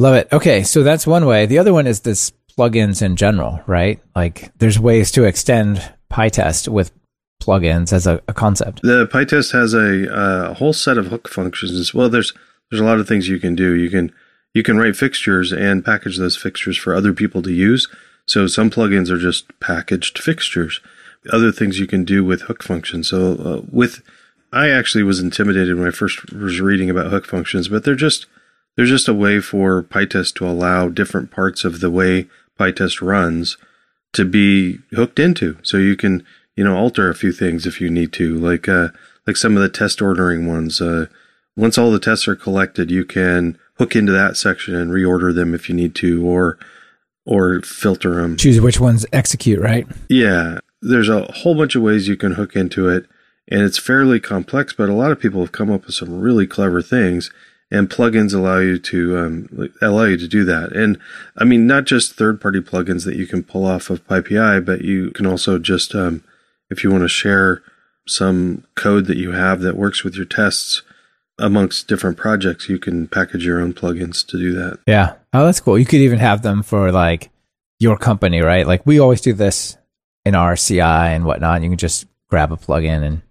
Love 0.00 0.16
it. 0.16 0.28
Okay, 0.32 0.64
so 0.64 0.82
that's 0.82 1.06
one 1.06 1.26
way. 1.26 1.46
The 1.46 1.58
other 1.58 1.72
one 1.72 1.86
is 1.86 2.00
this 2.00 2.32
plugins 2.56 3.02
in 3.02 3.16
general, 3.16 3.60
right? 3.66 4.00
Like 4.14 4.52
there's 4.58 4.78
ways 4.78 5.10
to 5.12 5.24
extend 5.24 5.92
PyTest 6.10 6.68
with 6.68 6.92
plugins 7.40 7.92
as 7.92 8.06
a, 8.06 8.20
a 8.28 8.34
concept. 8.34 8.82
The 8.82 9.06
PyTest 9.06 9.52
has 9.52 9.74
a, 9.74 10.54
whole 10.54 10.72
set 10.72 10.98
of 10.98 11.06
hook 11.06 11.28
functions 11.28 11.94
well. 11.94 12.08
There's 12.08 12.32
there's 12.70 12.80
a 12.80 12.84
lot 12.84 13.00
of 13.00 13.08
things 13.08 13.28
you 13.28 13.38
can 13.38 13.54
do. 13.54 13.74
You 13.74 13.90
can 13.90 14.12
you 14.54 14.62
can 14.62 14.78
write 14.78 14.96
fixtures 14.96 15.52
and 15.52 15.84
package 15.84 16.18
those 16.18 16.36
fixtures 16.36 16.76
for 16.76 16.94
other 16.94 17.12
people 17.12 17.42
to 17.42 17.52
use. 17.52 17.88
So 18.26 18.46
some 18.46 18.70
plugins 18.70 19.10
are 19.10 19.18
just 19.18 19.46
packaged 19.60 20.18
fixtures. 20.18 20.80
Other 21.32 21.52
things 21.52 21.78
you 21.78 21.86
can 21.86 22.04
do 22.04 22.24
with 22.24 22.42
hook 22.42 22.62
functions. 22.62 23.08
So 23.08 23.32
uh, 23.32 23.62
with 23.70 24.02
I 24.52 24.68
actually 24.68 25.04
was 25.04 25.20
intimidated 25.20 25.78
when 25.78 25.86
I 25.86 25.92
first 25.92 26.32
was 26.32 26.60
reading 26.60 26.90
about 26.90 27.10
hook 27.10 27.26
functions, 27.26 27.68
but 27.68 27.84
they're 27.84 27.94
just 27.94 28.26
they're 28.76 28.86
just 28.86 29.08
a 29.08 29.14
way 29.14 29.40
for 29.40 29.82
PyTest 29.82 30.34
to 30.36 30.46
allow 30.48 30.88
different 30.88 31.30
parts 31.30 31.64
of 31.64 31.80
the 31.80 31.90
way 31.90 32.28
PyTest 32.60 33.00
runs 33.00 33.56
to 34.12 34.24
be 34.24 34.78
hooked 34.92 35.18
into. 35.18 35.56
So 35.62 35.78
you 35.78 35.96
can, 35.96 36.24
you 36.56 36.64
know, 36.64 36.76
alter 36.76 37.08
a 37.08 37.14
few 37.14 37.32
things 37.32 37.66
if 37.66 37.80
you 37.80 37.88
need 37.88 38.12
to, 38.14 38.36
like 38.36 38.68
uh, 38.68 38.88
like 39.26 39.36
some 39.36 39.56
of 39.56 39.62
the 39.62 39.68
test 39.68 40.02
ordering 40.02 40.46
ones. 40.46 40.80
Uh, 40.80 41.06
once 41.56 41.78
all 41.78 41.90
the 41.90 41.98
tests 41.98 42.28
are 42.28 42.36
collected, 42.36 42.90
you 42.90 43.04
can 43.04 43.58
hook 43.78 43.96
into 43.96 44.12
that 44.12 44.36
section 44.36 44.74
and 44.74 44.90
reorder 44.90 45.34
them 45.34 45.54
if 45.54 45.68
you 45.68 45.74
need 45.74 45.94
to, 45.96 46.26
or 46.26 46.58
or 47.24 47.62
filter 47.62 48.16
them. 48.16 48.36
Choose 48.36 48.60
which 48.60 48.80
ones 48.80 49.06
execute, 49.12 49.60
right? 49.60 49.86
Yeah, 50.08 50.58
there's 50.82 51.08
a 51.08 51.30
whole 51.32 51.54
bunch 51.54 51.74
of 51.74 51.82
ways 51.82 52.08
you 52.08 52.16
can 52.16 52.32
hook 52.32 52.56
into 52.56 52.88
it, 52.88 53.06
and 53.48 53.62
it's 53.62 53.78
fairly 53.78 54.20
complex. 54.20 54.72
But 54.72 54.88
a 54.88 54.94
lot 54.94 55.12
of 55.12 55.20
people 55.20 55.40
have 55.40 55.52
come 55.52 55.70
up 55.70 55.86
with 55.86 55.94
some 55.94 56.20
really 56.20 56.46
clever 56.46 56.82
things, 56.82 57.30
and 57.70 57.88
plugins 57.88 58.34
allow 58.34 58.58
you 58.58 58.78
to 58.78 59.18
um, 59.18 59.70
allow 59.80 60.04
you 60.04 60.16
to 60.16 60.28
do 60.28 60.44
that. 60.44 60.72
And 60.72 60.98
I 61.36 61.44
mean, 61.44 61.66
not 61.66 61.84
just 61.84 62.14
third-party 62.14 62.60
plugins 62.60 63.04
that 63.04 63.16
you 63.16 63.26
can 63.26 63.42
pull 63.42 63.64
off 63.64 63.90
of 63.90 64.06
PyPI, 64.06 64.64
but 64.64 64.82
you 64.82 65.10
can 65.10 65.26
also 65.26 65.58
just 65.58 65.94
um, 65.94 66.24
if 66.70 66.82
you 66.82 66.90
want 66.90 67.02
to 67.02 67.08
share 67.08 67.62
some 68.06 68.64
code 68.74 69.06
that 69.06 69.16
you 69.16 69.32
have 69.32 69.60
that 69.60 69.76
works 69.76 70.02
with 70.02 70.16
your 70.16 70.24
tests 70.24 70.82
amongst 71.38 71.88
different 71.88 72.16
projects, 72.16 72.68
you 72.68 72.78
can 72.78 73.06
package 73.08 73.44
your 73.44 73.60
own 73.60 73.72
plugins 73.72 74.26
to 74.26 74.38
do 74.38 74.52
that. 74.52 74.78
Yeah. 74.86 75.14
Oh, 75.32 75.44
that's 75.44 75.60
cool. 75.60 75.78
You 75.78 75.86
could 75.86 76.00
even 76.00 76.18
have 76.18 76.42
them 76.42 76.62
for 76.62 76.92
like 76.92 77.30
your 77.78 77.96
company, 77.96 78.40
right? 78.40 78.66
Like 78.66 78.84
we 78.84 78.98
always 78.98 79.20
do 79.20 79.32
this 79.32 79.76
in 80.24 80.34
our 80.34 80.56
CI 80.56 80.80
and 80.80 81.24
whatnot. 81.24 81.62
You 81.62 81.68
can 81.68 81.78
just 81.78 82.06
grab 82.28 82.52
a 82.52 82.56
plugin 82.56 83.02
and 83.02 83.22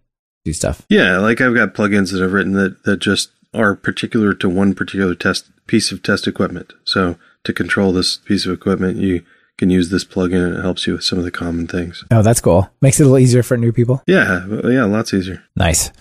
do 0.44 0.54
stuff. 0.54 0.86
Yeah, 0.90 1.20
like 1.20 1.42
I've 1.42 1.56
got 1.56 1.74
plugins 1.74 2.12
that 2.12 2.24
I've 2.24 2.34
written 2.34 2.54
that, 2.54 2.84
that 2.84 2.98
just 2.98 3.32
are 3.54 3.76
particular 3.76 4.34
to 4.34 4.50
one 4.50 4.74
particular 4.74 5.16
test 5.16 5.50
piece 5.68 5.92
of 5.92 6.04
test 6.04 6.28
equipment. 6.28 6.74
So 6.84 7.18
to 7.44 7.54
control 7.54 7.92
this 7.92 8.18
piece 8.18 8.46
of 8.46 8.54
equipment, 8.54 8.98
you 8.98 9.24
can 9.58 9.70
use 9.70 9.90
this 9.90 10.06
plugin 10.06 10.46
and 10.46 10.58
it 10.58 10.62
helps 10.62 10.88
you 10.88 10.94
with 10.94 11.04
some 11.04 11.20
of 11.20 11.26
the 11.26 11.32
common 11.32 11.68
things. 11.68 12.04
Oh, 12.12 12.22
that's 12.22 12.42
cool. 12.42 12.70
Makes 12.82 13.00
it 13.00 13.04
a 13.04 13.06
little 13.06 13.20
easier 13.20 13.44
for 13.44 13.58
new 13.58 13.72
people. 13.72 14.02
Yeah, 14.08 14.46
yeah, 14.64 14.86
lots 14.86 15.14
easier. 15.14 15.44
Nice. 15.56 15.92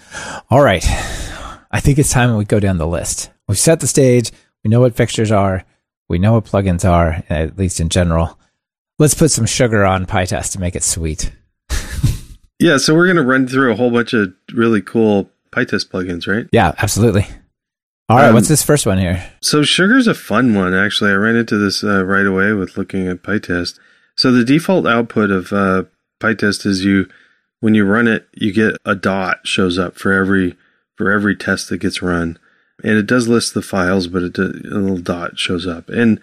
All 0.51 0.63
right. 0.63 0.85
I 1.71 1.81
think 1.81 1.99
it's 1.99 2.13
time 2.13 2.35
we 2.37 2.45
go 2.45 2.61
down 2.61 2.79
the 2.79 2.87
list. 2.87 3.31
We've 3.47 3.59
set 3.59 3.81
the 3.81 3.87
stage. 3.87 4.31
We 4.65 4.71
know 4.71 4.81
what 4.81 4.97
fixtures 4.97 5.33
are. 5.33 5.65
We 6.09 6.19
know 6.19 6.35
what 6.35 6.45
plugins 6.45 6.89
are, 6.89 7.23
at 7.29 7.59
least 7.59 7.81
in 7.81 7.89
general. 7.91 8.39
Let's 8.99 9.15
put 9.15 9.31
some 9.31 9.47
sugar 9.47 9.85
on 9.85 10.07
PyTest 10.07 10.53
to 10.53 10.61
make 10.61 10.75
it 10.75 10.83
sweet. 10.83 11.33
yeah, 12.59 12.79
so 12.79 12.95
we're 12.95 13.07
going 13.07 13.17
to 13.17 13.23
run 13.23 13.47
through 13.47 13.73
a 13.73 13.77
whole 13.77 13.91
bunch 13.91 14.13
of 14.15 14.33
really 14.53 14.81
cool 14.81 15.31
PyTest 15.51 15.89
plugins, 15.89 16.27
right? 16.27 16.47
Yeah, 16.53 16.75
absolutely. 16.79 17.27
All 18.09 18.17
right, 18.17 18.29
um, 18.29 18.35
what's 18.35 18.49
this 18.49 18.63
first 18.63 18.87
one 18.87 18.99
here? 18.99 19.23
So 19.43 19.63
Sugar's 19.63 20.07
a 20.07 20.15
fun 20.15 20.55
one, 20.55 20.75
actually. 20.75 21.11
I 21.11 21.15
ran 21.15 21.37
into 21.37 21.59
this 21.59 21.85
uh, 21.85 22.05
right 22.05 22.27
away 22.27 22.53
with 22.53 22.77
looking 22.79 23.07
at 23.07 23.23
PyTest. 23.23 23.79
So 24.17 24.33
the 24.33 24.45
default 24.45 24.87
output 24.87 25.31
of 25.31 25.53
uh, 25.53 25.85
PyTest 26.21 26.65
is 26.65 26.85
you, 26.85 27.09
when 27.61 27.75
you 27.75 27.85
run 27.85 28.09
it, 28.09 28.27
you 28.33 28.53
get 28.53 28.77
a 28.85 28.95
dot 28.95 29.47
shows 29.47 29.79
up 29.79 29.97
for 29.97 30.13
every 30.13 30.57
for 30.97 31.13
every 31.13 31.37
test 31.37 31.69
that 31.69 31.79
gets 31.79 32.03
run, 32.03 32.39
and 32.83 32.99
it 32.99 33.07
does 33.07 33.29
list 33.29 33.55
the 33.55 33.63
files, 33.63 34.09
but 34.09 34.23
it, 34.23 34.39
a 34.39 34.43
little 34.43 34.99
dot 34.99 35.39
shows 35.39 35.67
up, 35.67 35.89
and 35.89 36.21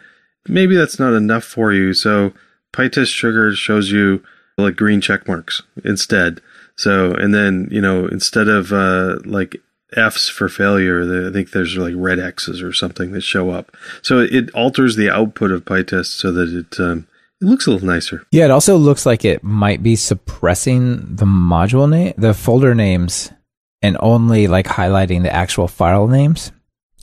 maybe 0.47 0.75
that's 0.75 0.99
not 0.99 1.13
enough 1.13 1.45
for 1.45 1.71
you. 1.71 1.93
So 1.93 2.33
PyTest 2.73 3.07
Sugar 3.07 3.53
shows 3.53 3.91
you 3.91 4.21
like 4.57 4.75
green 4.75 5.01
check 5.01 5.27
marks 5.27 5.61
instead. 5.83 6.41
So, 6.77 7.13
and 7.13 7.33
then, 7.33 7.67
you 7.71 7.81
know, 7.81 8.07
instead 8.07 8.47
of 8.47 8.71
uh, 8.73 9.19
like 9.25 9.55
F's 9.95 10.27
for 10.27 10.49
failure, 10.49 11.27
I 11.27 11.31
think 11.31 11.51
there's 11.51 11.77
like 11.77 11.93
red 11.95 12.19
X's 12.19 12.61
or 12.61 12.73
something 12.73 13.11
that 13.11 13.21
show 13.21 13.51
up. 13.51 13.75
So 14.01 14.19
it 14.19 14.51
alters 14.51 14.95
the 14.95 15.09
output 15.09 15.51
of 15.51 15.65
PyTest 15.65 16.17
so 16.17 16.31
that 16.33 16.49
it, 16.49 16.79
um, 16.79 17.07
it 17.41 17.45
looks 17.45 17.67
a 17.67 17.71
little 17.71 17.87
nicer. 17.87 18.25
Yeah, 18.31 18.45
it 18.45 18.51
also 18.51 18.77
looks 18.77 19.05
like 19.05 19.23
it 19.23 19.43
might 19.43 19.83
be 19.83 19.95
suppressing 19.95 21.15
the 21.15 21.25
module 21.25 21.89
name, 21.89 22.13
the 22.17 22.33
folder 22.33 22.75
names, 22.75 23.31
and 23.81 23.97
only 23.99 24.47
like 24.47 24.65
highlighting 24.65 25.23
the 25.23 25.33
actual 25.33 25.67
file 25.67 26.07
names. 26.07 26.51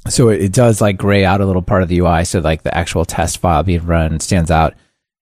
So 0.08 0.30
it, 0.30 0.42
it 0.42 0.52
does 0.52 0.80
like 0.80 0.96
gray 0.96 1.24
out 1.24 1.40
a 1.40 1.46
little 1.46 1.62
part 1.62 1.82
of 1.82 1.88
the 1.88 2.00
UI, 2.00 2.24
so 2.24 2.40
like 2.40 2.62
the 2.62 2.76
actual 2.76 3.04
test 3.04 3.38
file 3.38 3.62
being 3.62 3.86
run 3.86 4.20
stands 4.20 4.50
out. 4.50 4.74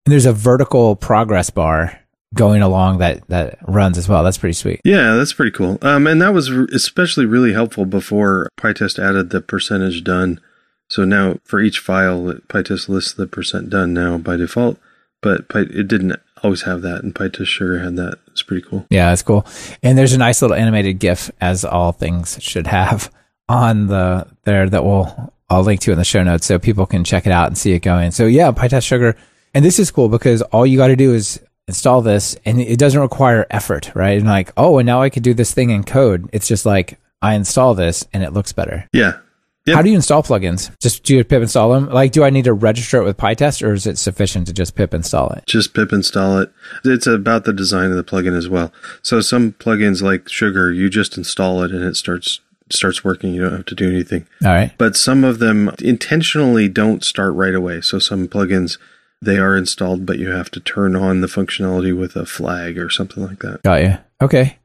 And 0.06 0.12
there's 0.12 0.26
a 0.26 0.32
vertical 0.32 0.96
progress 0.96 1.50
bar 1.50 1.99
going 2.34 2.62
along 2.62 2.98
that 2.98 3.26
that 3.28 3.58
runs 3.66 3.98
as 3.98 4.08
well. 4.08 4.22
That's 4.22 4.38
pretty 4.38 4.52
sweet. 4.54 4.80
Yeah, 4.84 5.14
that's 5.14 5.32
pretty 5.32 5.50
cool. 5.50 5.78
Um, 5.82 6.06
and 6.06 6.20
that 6.22 6.32
was 6.32 6.48
especially 6.48 7.26
really 7.26 7.52
helpful 7.52 7.84
before 7.84 8.48
PyTest 8.58 8.98
added 8.98 9.30
the 9.30 9.40
percentage 9.40 10.04
done. 10.04 10.40
So 10.88 11.04
now 11.04 11.38
for 11.44 11.60
each 11.60 11.78
file, 11.78 12.34
PyTest 12.48 12.88
lists 12.88 13.12
the 13.12 13.26
percent 13.26 13.70
done 13.70 13.94
now 13.94 14.18
by 14.18 14.36
default, 14.36 14.78
but 15.22 15.48
Py- 15.48 15.70
it 15.78 15.88
didn't 15.88 16.16
always 16.42 16.62
have 16.62 16.82
that, 16.82 17.02
and 17.02 17.14
PyTest 17.14 17.46
Sugar 17.46 17.80
had 17.80 17.96
that. 17.96 18.18
It's 18.28 18.42
pretty 18.42 18.66
cool. 18.66 18.86
Yeah, 18.90 19.10
that's 19.10 19.22
cool. 19.22 19.46
And 19.82 19.96
there's 19.96 20.14
a 20.14 20.18
nice 20.18 20.42
little 20.42 20.56
animated 20.56 20.98
GIF, 20.98 21.30
as 21.40 21.64
all 21.64 21.92
things 21.92 22.38
should 22.40 22.66
have, 22.66 23.12
on 23.48 23.88
the 23.88 24.26
there 24.44 24.68
that 24.68 24.84
we'll 24.84 25.32
I'll 25.48 25.62
link 25.62 25.80
to 25.80 25.92
in 25.92 25.98
the 25.98 26.04
show 26.04 26.22
notes 26.22 26.46
so 26.46 26.58
people 26.58 26.86
can 26.86 27.02
check 27.02 27.26
it 27.26 27.32
out 27.32 27.48
and 27.48 27.58
see 27.58 27.72
it 27.72 27.80
going. 27.80 28.12
So 28.12 28.26
yeah, 28.26 28.52
PyTest 28.52 28.86
Sugar. 28.86 29.16
And 29.52 29.64
this 29.64 29.80
is 29.80 29.90
cool 29.90 30.08
because 30.08 30.42
all 30.42 30.64
you 30.64 30.76
got 30.78 30.88
to 30.88 30.96
do 30.96 31.12
is 31.12 31.40
install 31.68 32.02
this 32.02 32.36
and 32.44 32.60
it 32.60 32.78
doesn't 32.78 33.00
require 33.00 33.46
effort, 33.50 33.92
right? 33.94 34.18
And 34.18 34.26
like, 34.26 34.52
oh, 34.56 34.78
and 34.78 34.86
now 34.86 35.02
I 35.02 35.10
could 35.10 35.22
do 35.22 35.34
this 35.34 35.52
thing 35.52 35.70
in 35.70 35.84
code. 35.84 36.28
It's 36.32 36.48
just 36.48 36.66
like 36.66 36.98
I 37.22 37.34
install 37.34 37.74
this 37.74 38.06
and 38.12 38.22
it 38.22 38.32
looks 38.32 38.52
better. 38.52 38.88
Yeah. 38.92 39.18
Yep. 39.66 39.76
How 39.76 39.82
do 39.82 39.90
you 39.90 39.96
install 39.96 40.22
plugins? 40.22 40.76
Just 40.80 41.04
do 41.04 41.14
you 41.14 41.22
pip 41.22 41.42
install 41.42 41.72
them? 41.72 41.90
Like, 41.90 42.12
do 42.12 42.24
I 42.24 42.30
need 42.30 42.44
to 42.44 42.54
register 42.54 43.00
it 43.00 43.04
with 43.04 43.18
PyTest 43.18 43.66
or 43.66 43.74
is 43.74 43.86
it 43.86 43.98
sufficient 43.98 44.46
to 44.46 44.54
just 44.54 44.74
pip 44.74 44.94
install 44.94 45.30
it? 45.30 45.44
Just 45.46 45.74
pip 45.74 45.92
install 45.92 46.38
it. 46.38 46.50
It's 46.84 47.06
about 47.06 47.44
the 47.44 47.52
design 47.52 47.90
of 47.90 47.96
the 47.96 48.04
plugin 48.04 48.36
as 48.36 48.48
well. 48.48 48.72
So 49.02 49.20
some 49.20 49.52
plugins 49.52 50.00
like 50.00 50.28
Sugar, 50.28 50.72
you 50.72 50.88
just 50.88 51.18
install 51.18 51.62
it 51.62 51.72
and 51.72 51.84
it 51.84 51.96
starts 51.96 52.40
starts 52.72 53.04
working. 53.04 53.34
You 53.34 53.42
don't 53.42 53.52
have 53.52 53.66
to 53.66 53.74
do 53.74 53.90
anything. 53.90 54.26
All 54.44 54.50
right. 54.50 54.72
But 54.78 54.96
some 54.96 55.24
of 55.24 55.40
them 55.40 55.70
intentionally 55.80 56.68
don't 56.68 57.04
start 57.04 57.34
right 57.34 57.54
away. 57.54 57.80
So 57.80 57.98
some 57.98 58.28
plugins 58.28 58.78
they 59.22 59.38
are 59.38 59.56
installed, 59.56 60.06
but 60.06 60.18
you 60.18 60.30
have 60.30 60.50
to 60.52 60.60
turn 60.60 60.96
on 60.96 61.20
the 61.20 61.26
functionality 61.26 61.96
with 61.96 62.16
a 62.16 62.26
flag 62.26 62.78
or 62.78 62.88
something 62.90 63.24
like 63.24 63.40
that. 63.40 63.62
Got 63.62 63.82
you. 63.82 63.98
Okay. 64.20 64.58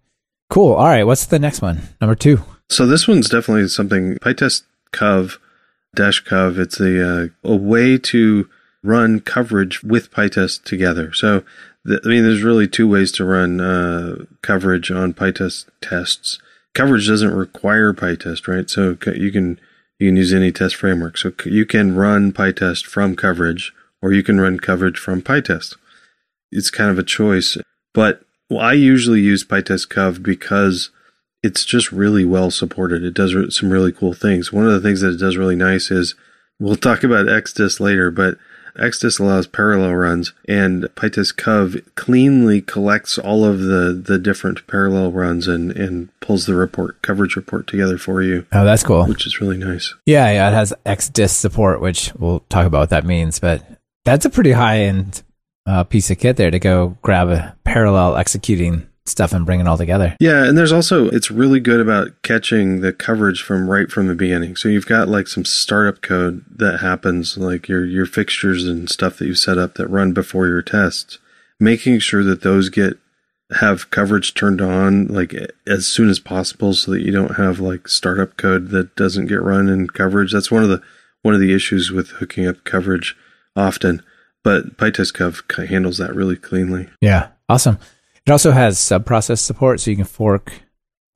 Cool. 0.49 0.73
All 0.73 0.87
right. 0.87 1.03
What's 1.03 1.25
the 1.25 1.39
next 1.39 1.61
one? 1.61 1.81
Number 1.99 2.15
two. 2.15 2.43
So 2.69 2.85
this 2.85 3.07
one's 3.07 3.29
definitely 3.29 3.67
something 3.67 4.15
PyTest 4.15 4.63
Cov 4.91 5.39
dash 5.93 6.21
Cov. 6.21 6.57
It's 6.57 6.79
a 6.79 7.23
uh, 7.23 7.27
a 7.43 7.55
way 7.55 7.97
to 7.97 8.49
run 8.83 9.19
coverage 9.19 9.83
with 9.83 10.11
PyTest 10.11 10.63
together. 10.63 11.13
So 11.13 11.43
I 11.87 12.07
mean, 12.07 12.23
there's 12.23 12.43
really 12.43 12.67
two 12.67 12.87
ways 12.87 13.11
to 13.13 13.25
run 13.25 13.61
uh, 13.61 14.25
coverage 14.41 14.89
on 14.89 15.13
PyTest 15.13 15.65
tests. 15.81 16.39
Coverage 16.73 17.07
doesn't 17.07 17.33
require 17.33 17.93
PyTest, 17.93 18.47
right? 18.47 18.69
So 18.69 18.97
you 19.13 19.31
can 19.31 19.59
you 19.99 20.09
can 20.09 20.15
use 20.15 20.33
any 20.33 20.51
test 20.51 20.75
framework. 20.75 21.17
So 21.17 21.31
you 21.45 21.65
can 21.65 21.95
run 21.95 22.31
PyTest 22.31 22.85
from 22.85 23.15
coverage 23.15 23.73
or 24.05 24.13
you 24.13 24.21
can 24.21 24.39
run 24.39 24.59
coverage 24.59 24.99
from 24.99 25.19
PyTest. 25.19 25.75
It's 26.51 26.69
kind 26.69 26.91
of 26.91 26.99
a 26.99 27.03
choice, 27.03 27.57
but 27.91 28.21
well, 28.51 28.59
I 28.59 28.73
usually 28.73 29.19
use 29.19 29.43
PyTest 29.43 29.89
Cov 29.89 30.21
because 30.21 30.91
it's 31.41 31.65
just 31.65 31.91
really 31.91 32.23
well 32.23 32.51
supported. 32.51 33.03
It 33.03 33.15
does 33.15 33.33
some 33.57 33.71
really 33.71 33.91
cool 33.91 34.13
things. 34.13 34.53
One 34.53 34.67
of 34.67 34.73
the 34.73 34.79
things 34.79 35.01
that 35.01 35.15
it 35.15 35.19
does 35.19 35.37
really 35.37 35.55
nice 35.55 35.89
is 35.89 36.13
we'll 36.59 36.75
talk 36.75 37.03
about 37.03 37.25
XDist 37.25 37.79
later, 37.79 38.11
but 38.11 38.37
XDist 38.77 39.19
allows 39.19 39.47
parallel 39.47 39.95
runs, 39.95 40.33
and 40.47 40.83
PyTest 40.95 41.35
Cov 41.37 41.77
cleanly 41.95 42.61
collects 42.61 43.17
all 43.17 43.43
of 43.43 43.61
the, 43.61 43.91
the 44.05 44.19
different 44.19 44.67
parallel 44.67 45.11
runs 45.13 45.47
and, 45.47 45.71
and 45.71 46.09
pulls 46.19 46.45
the 46.45 46.53
report 46.53 47.01
coverage 47.01 47.35
report 47.35 47.65
together 47.65 47.97
for 47.97 48.21
you. 48.21 48.45
Oh, 48.51 48.65
that's 48.65 48.83
cool. 48.83 49.07
Which 49.07 49.25
is 49.25 49.41
really 49.41 49.57
nice. 49.57 49.95
Yeah, 50.05 50.29
yeah, 50.31 50.49
it 50.49 50.53
has 50.53 50.73
XDist 50.85 51.37
support, 51.39 51.81
which 51.81 52.13
we'll 52.19 52.41
talk 52.41 52.67
about 52.67 52.81
what 52.81 52.89
that 52.91 53.03
means. 53.03 53.39
But 53.39 53.65
that's 54.05 54.25
a 54.25 54.29
pretty 54.29 54.51
high 54.51 54.79
end 54.81 55.23
uh, 55.65 55.83
piece 55.83 56.09
of 56.09 56.19
kit 56.19 56.37
there 56.37 56.51
to 56.51 56.59
go 56.59 56.97
grab 57.01 57.27
a 57.27 57.55
parallel 57.63 58.15
executing 58.15 58.87
stuff 59.05 59.33
and 59.33 59.45
bring 59.45 59.59
it 59.59 59.67
all 59.67 59.77
together. 59.77 60.15
Yeah, 60.19 60.45
and 60.45 60.57
there's 60.57 60.71
also 60.71 61.09
it's 61.09 61.29
really 61.29 61.59
good 61.59 61.79
about 61.79 62.09
catching 62.23 62.81
the 62.81 62.93
coverage 62.93 63.41
from 63.41 63.69
right 63.69 63.91
from 63.91 64.07
the 64.07 64.15
beginning. 64.15 64.55
So 64.55 64.69
you've 64.69 64.87
got 64.87 65.07
like 65.07 65.27
some 65.27 65.45
startup 65.45 66.01
code 66.01 66.43
that 66.55 66.79
happens, 66.79 67.37
like 67.37 67.67
your 67.67 67.85
your 67.85 68.05
fixtures 68.05 68.65
and 68.65 68.89
stuff 68.89 69.17
that 69.17 69.27
you 69.27 69.35
set 69.35 69.57
up 69.57 69.75
that 69.75 69.87
run 69.87 70.13
before 70.13 70.47
your 70.47 70.61
tests, 70.61 71.19
making 71.59 71.99
sure 71.99 72.23
that 72.23 72.41
those 72.41 72.69
get 72.69 72.97
have 73.59 73.91
coverage 73.91 74.33
turned 74.33 74.59
on 74.59 75.05
like 75.05 75.35
as 75.67 75.85
soon 75.85 76.09
as 76.09 76.19
possible 76.19 76.73
so 76.73 76.89
that 76.91 77.03
you 77.03 77.11
don't 77.11 77.35
have 77.35 77.59
like 77.59 77.87
startup 77.87 78.37
code 78.37 78.69
that 78.69 78.95
doesn't 78.95 79.27
get 79.27 79.41
run 79.41 79.69
in 79.69 79.87
coverage. 79.87 80.33
That's 80.33 80.51
one 80.51 80.63
of 80.63 80.69
the 80.69 80.81
one 81.21 81.35
of 81.35 81.39
the 81.39 81.53
issues 81.53 81.91
with 81.91 82.09
hooking 82.09 82.47
up 82.47 82.63
coverage 82.63 83.15
often, 83.55 84.03
but 84.43 84.77
PyTest 84.77 85.13
Cov 85.13 85.43
handles 85.67 85.97
that 85.97 86.15
really 86.15 86.35
cleanly. 86.35 86.87
Yeah, 87.01 87.29
awesome. 87.49 87.79
It 88.25 88.31
also 88.31 88.51
has 88.51 88.79
sub 88.79 89.05
process 89.05 89.41
support, 89.41 89.79
so 89.79 89.91
you 89.91 89.97
can 89.97 90.05
fork 90.05 90.51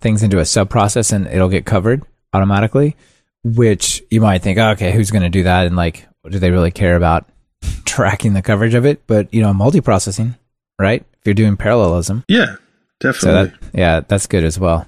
things 0.02 0.24
into 0.24 0.40
a 0.40 0.46
sub 0.46 0.70
process 0.70 1.12
and 1.12 1.28
it'll 1.28 1.50
get 1.50 1.66
covered 1.66 2.04
automatically. 2.34 2.96
Which 3.44 4.04
you 4.12 4.20
might 4.20 4.42
think, 4.42 4.58
oh, 4.58 4.72
okay, 4.72 4.92
who's 4.92 5.12
going 5.12 5.24
to 5.24 5.30
do 5.30 5.44
that? 5.44 5.66
And 5.66 5.78
like, 5.78 6.06
do 6.30 6.40
they 6.40 6.52
really 6.52 6.72
care 6.72 6.98
about 6.98 7.26
tracking 7.86 8.34
the 8.34 8.42
coverage 8.42 8.74
of 8.74 8.86
it? 8.86 9.08
But 9.08 9.34
you 9.34 9.42
know, 9.42 9.54
multiprocessing, 9.54 10.38
right? 10.78 11.06
If 11.14 11.26
you're 11.26 11.34
doing 11.34 11.56
parallelism, 11.56 12.26
yeah, 12.28 12.56
definitely. 13.00 13.52
So 13.52 13.58
that, 13.58 13.78
yeah, 13.78 14.02
that's 14.02 14.28
good 14.28 14.44
as 14.44 14.60
well. 14.60 14.88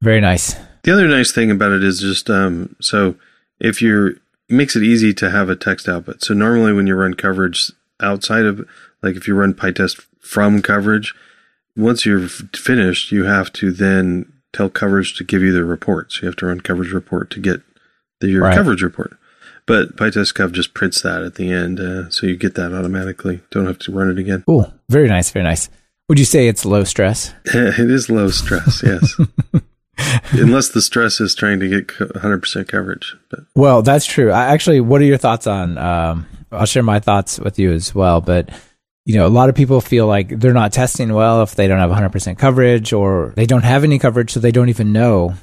Very 0.00 0.20
nice. 0.22 0.56
The 0.82 0.92
other 0.92 1.08
nice 1.08 1.32
thing 1.32 1.50
about 1.50 1.72
it 1.72 1.84
is 1.84 2.00
just 2.00 2.30
um, 2.30 2.74
so 2.80 3.16
if 3.60 3.82
you're 3.82 4.14
makes 4.48 4.76
it 4.76 4.82
easy 4.82 5.14
to 5.14 5.30
have 5.30 5.48
a 5.48 5.56
text 5.56 5.88
output. 5.88 6.22
So 6.22 6.34
normally 6.34 6.72
when 6.72 6.86
you 6.86 6.94
run 6.94 7.14
coverage 7.14 7.70
outside 8.00 8.44
of, 8.44 8.66
like 9.02 9.16
if 9.16 9.26
you 9.26 9.34
run 9.34 9.54
PyTest 9.54 10.04
from 10.20 10.62
coverage, 10.62 11.14
once 11.76 12.06
you're 12.06 12.28
finished, 12.28 13.10
you 13.10 13.24
have 13.24 13.52
to 13.54 13.72
then 13.72 14.32
tell 14.52 14.70
coverage 14.70 15.16
to 15.16 15.24
give 15.24 15.42
you 15.42 15.52
the 15.52 15.64
report. 15.64 16.12
So 16.12 16.22
you 16.22 16.26
have 16.26 16.36
to 16.36 16.46
run 16.46 16.60
coverage 16.60 16.92
report 16.92 17.30
to 17.30 17.40
get 17.40 17.60
the, 18.20 18.28
your 18.28 18.42
right. 18.42 18.54
coverage 18.54 18.82
report. 18.82 19.16
But 19.66 19.96
PyTestCov 19.96 20.52
just 20.52 20.74
prints 20.74 21.00
that 21.02 21.22
at 21.22 21.36
the 21.36 21.50
end, 21.50 21.80
uh, 21.80 22.10
so 22.10 22.26
you 22.26 22.36
get 22.36 22.54
that 22.54 22.74
automatically. 22.74 23.40
Don't 23.50 23.66
have 23.66 23.78
to 23.80 23.92
run 23.92 24.10
it 24.10 24.18
again. 24.18 24.44
Cool. 24.46 24.72
Very 24.90 25.08
nice. 25.08 25.30
Very 25.30 25.44
nice. 25.44 25.70
Would 26.08 26.18
you 26.18 26.26
say 26.26 26.48
it's 26.48 26.66
low 26.66 26.84
stress? 26.84 27.32
it 27.46 27.90
is 27.90 28.10
low 28.10 28.28
stress. 28.28 28.82
Yes. 28.84 29.18
Unless 30.32 30.70
the 30.70 30.82
stress 30.82 31.20
is 31.20 31.34
trying 31.34 31.60
to 31.60 31.68
get 31.68 31.88
100% 31.88 32.68
coverage. 32.68 33.16
But. 33.30 33.40
Well, 33.54 33.82
that's 33.82 34.06
true. 34.06 34.30
I, 34.30 34.46
actually, 34.46 34.80
what 34.80 35.00
are 35.00 35.04
your 35.04 35.18
thoughts 35.18 35.46
on? 35.46 35.78
Um, 35.78 36.26
I'll 36.50 36.66
share 36.66 36.82
my 36.82 37.00
thoughts 37.00 37.38
with 37.38 37.58
you 37.58 37.72
as 37.72 37.94
well. 37.94 38.20
But 38.20 38.50
you 39.04 39.16
know, 39.16 39.26
a 39.26 39.28
lot 39.28 39.48
of 39.48 39.54
people 39.54 39.80
feel 39.80 40.06
like 40.06 40.28
they're 40.40 40.54
not 40.54 40.72
testing 40.72 41.12
well 41.12 41.42
if 41.42 41.54
they 41.54 41.68
don't 41.68 41.78
have 41.78 41.90
100% 41.90 42.38
coverage, 42.38 42.92
or 42.92 43.32
they 43.36 43.46
don't 43.46 43.64
have 43.64 43.84
any 43.84 43.98
coverage, 43.98 44.32
so 44.32 44.40
they 44.40 44.52
don't 44.52 44.70
even 44.70 44.92
know 44.92 45.34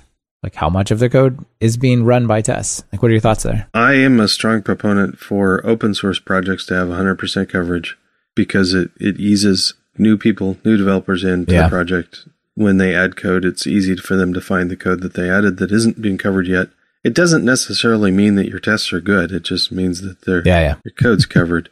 like 0.43 0.55
how 0.55 0.69
much 0.69 0.89
of 0.89 0.99
their 0.99 1.09
code 1.09 1.45
is 1.59 1.77
being 1.77 2.03
run 2.03 2.25
by 2.25 2.41
tests. 2.41 2.83
Like, 2.91 3.01
what 3.01 3.09
are 3.09 3.13
your 3.13 3.21
thoughts 3.21 3.43
there? 3.43 3.67
I 3.73 3.93
am 3.93 4.19
a 4.19 4.27
strong 4.27 4.63
proponent 4.63 5.19
for 5.19 5.65
open 5.65 5.93
source 5.93 6.19
projects 6.19 6.65
to 6.67 6.73
have 6.73 6.87
100% 6.87 7.49
coverage 7.49 7.97
because 8.35 8.73
it 8.73 8.89
it 8.97 9.19
eases 9.19 9.75
new 9.97 10.17
people, 10.17 10.57
new 10.65 10.77
developers 10.77 11.23
into 11.23 11.53
yeah. 11.53 11.63
the 11.63 11.69
project 11.69 12.27
when 12.55 12.77
they 12.77 12.93
add 12.93 13.15
code, 13.15 13.45
it's 13.45 13.65
easy 13.65 13.95
for 13.95 14.15
them 14.15 14.33
to 14.33 14.41
find 14.41 14.69
the 14.69 14.75
code 14.75 15.01
that 15.01 15.13
they 15.13 15.29
added 15.29 15.57
that 15.57 15.71
isn't 15.71 16.01
being 16.01 16.17
covered 16.17 16.47
yet 16.47 16.69
it 17.03 17.13
doesn't 17.15 17.43
necessarily 17.43 18.11
mean 18.11 18.35
that 18.35 18.49
your 18.49 18.59
tests 18.59 18.93
are 18.93 19.01
good. 19.01 19.31
It 19.31 19.43
just 19.43 19.71
means 19.71 20.01
that 20.01 20.21
they're, 20.21 20.43
Yeah, 20.45 20.59
yeah. 20.59 20.75
your 20.85 20.93
code's 20.93 21.25
covered. 21.25 21.69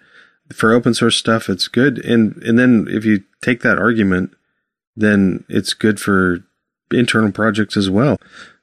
For 0.54 0.74
open 0.74 0.96
source 0.96 1.18
stuff, 1.18 1.50
it's 1.50 1.68
good. 1.68 2.04
And, 2.04 2.36
and 2.38 2.58
then 2.58 2.88
if 2.90 3.06
you 3.06 3.24
take 3.42 3.62
that 3.62 3.78
argument, 3.78 4.32
then 4.96 5.46
it's 5.48 5.74
good 5.74 6.00
for 6.00 6.40
internal 6.92 7.32
projects 7.32 7.78
as 7.78 7.90
well 7.90 8.18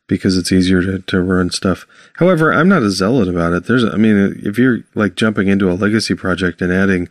because 0.09 0.37
it's 0.37 0.50
easier 0.50 0.83
to, 0.83 0.98
to 0.98 1.20
run 1.20 1.50
stuff. 1.50 1.87
However, 2.14 2.52
I'm 2.52 2.68
not 2.68 2.83
a 2.83 2.90
zealot 2.90 3.29
about 3.29 3.52
it. 3.52 3.66
There's, 3.66 3.85
I 3.85 3.96
mean, 3.96 4.40
if 4.44 4.59
you're 4.59 4.81
like 4.96 5.14
jumping 5.14 5.46
into 5.46 5.70
a 5.70 5.74
legacy 5.74 6.14
project 6.16 6.61
and 6.61 6.72
adding 6.72 7.09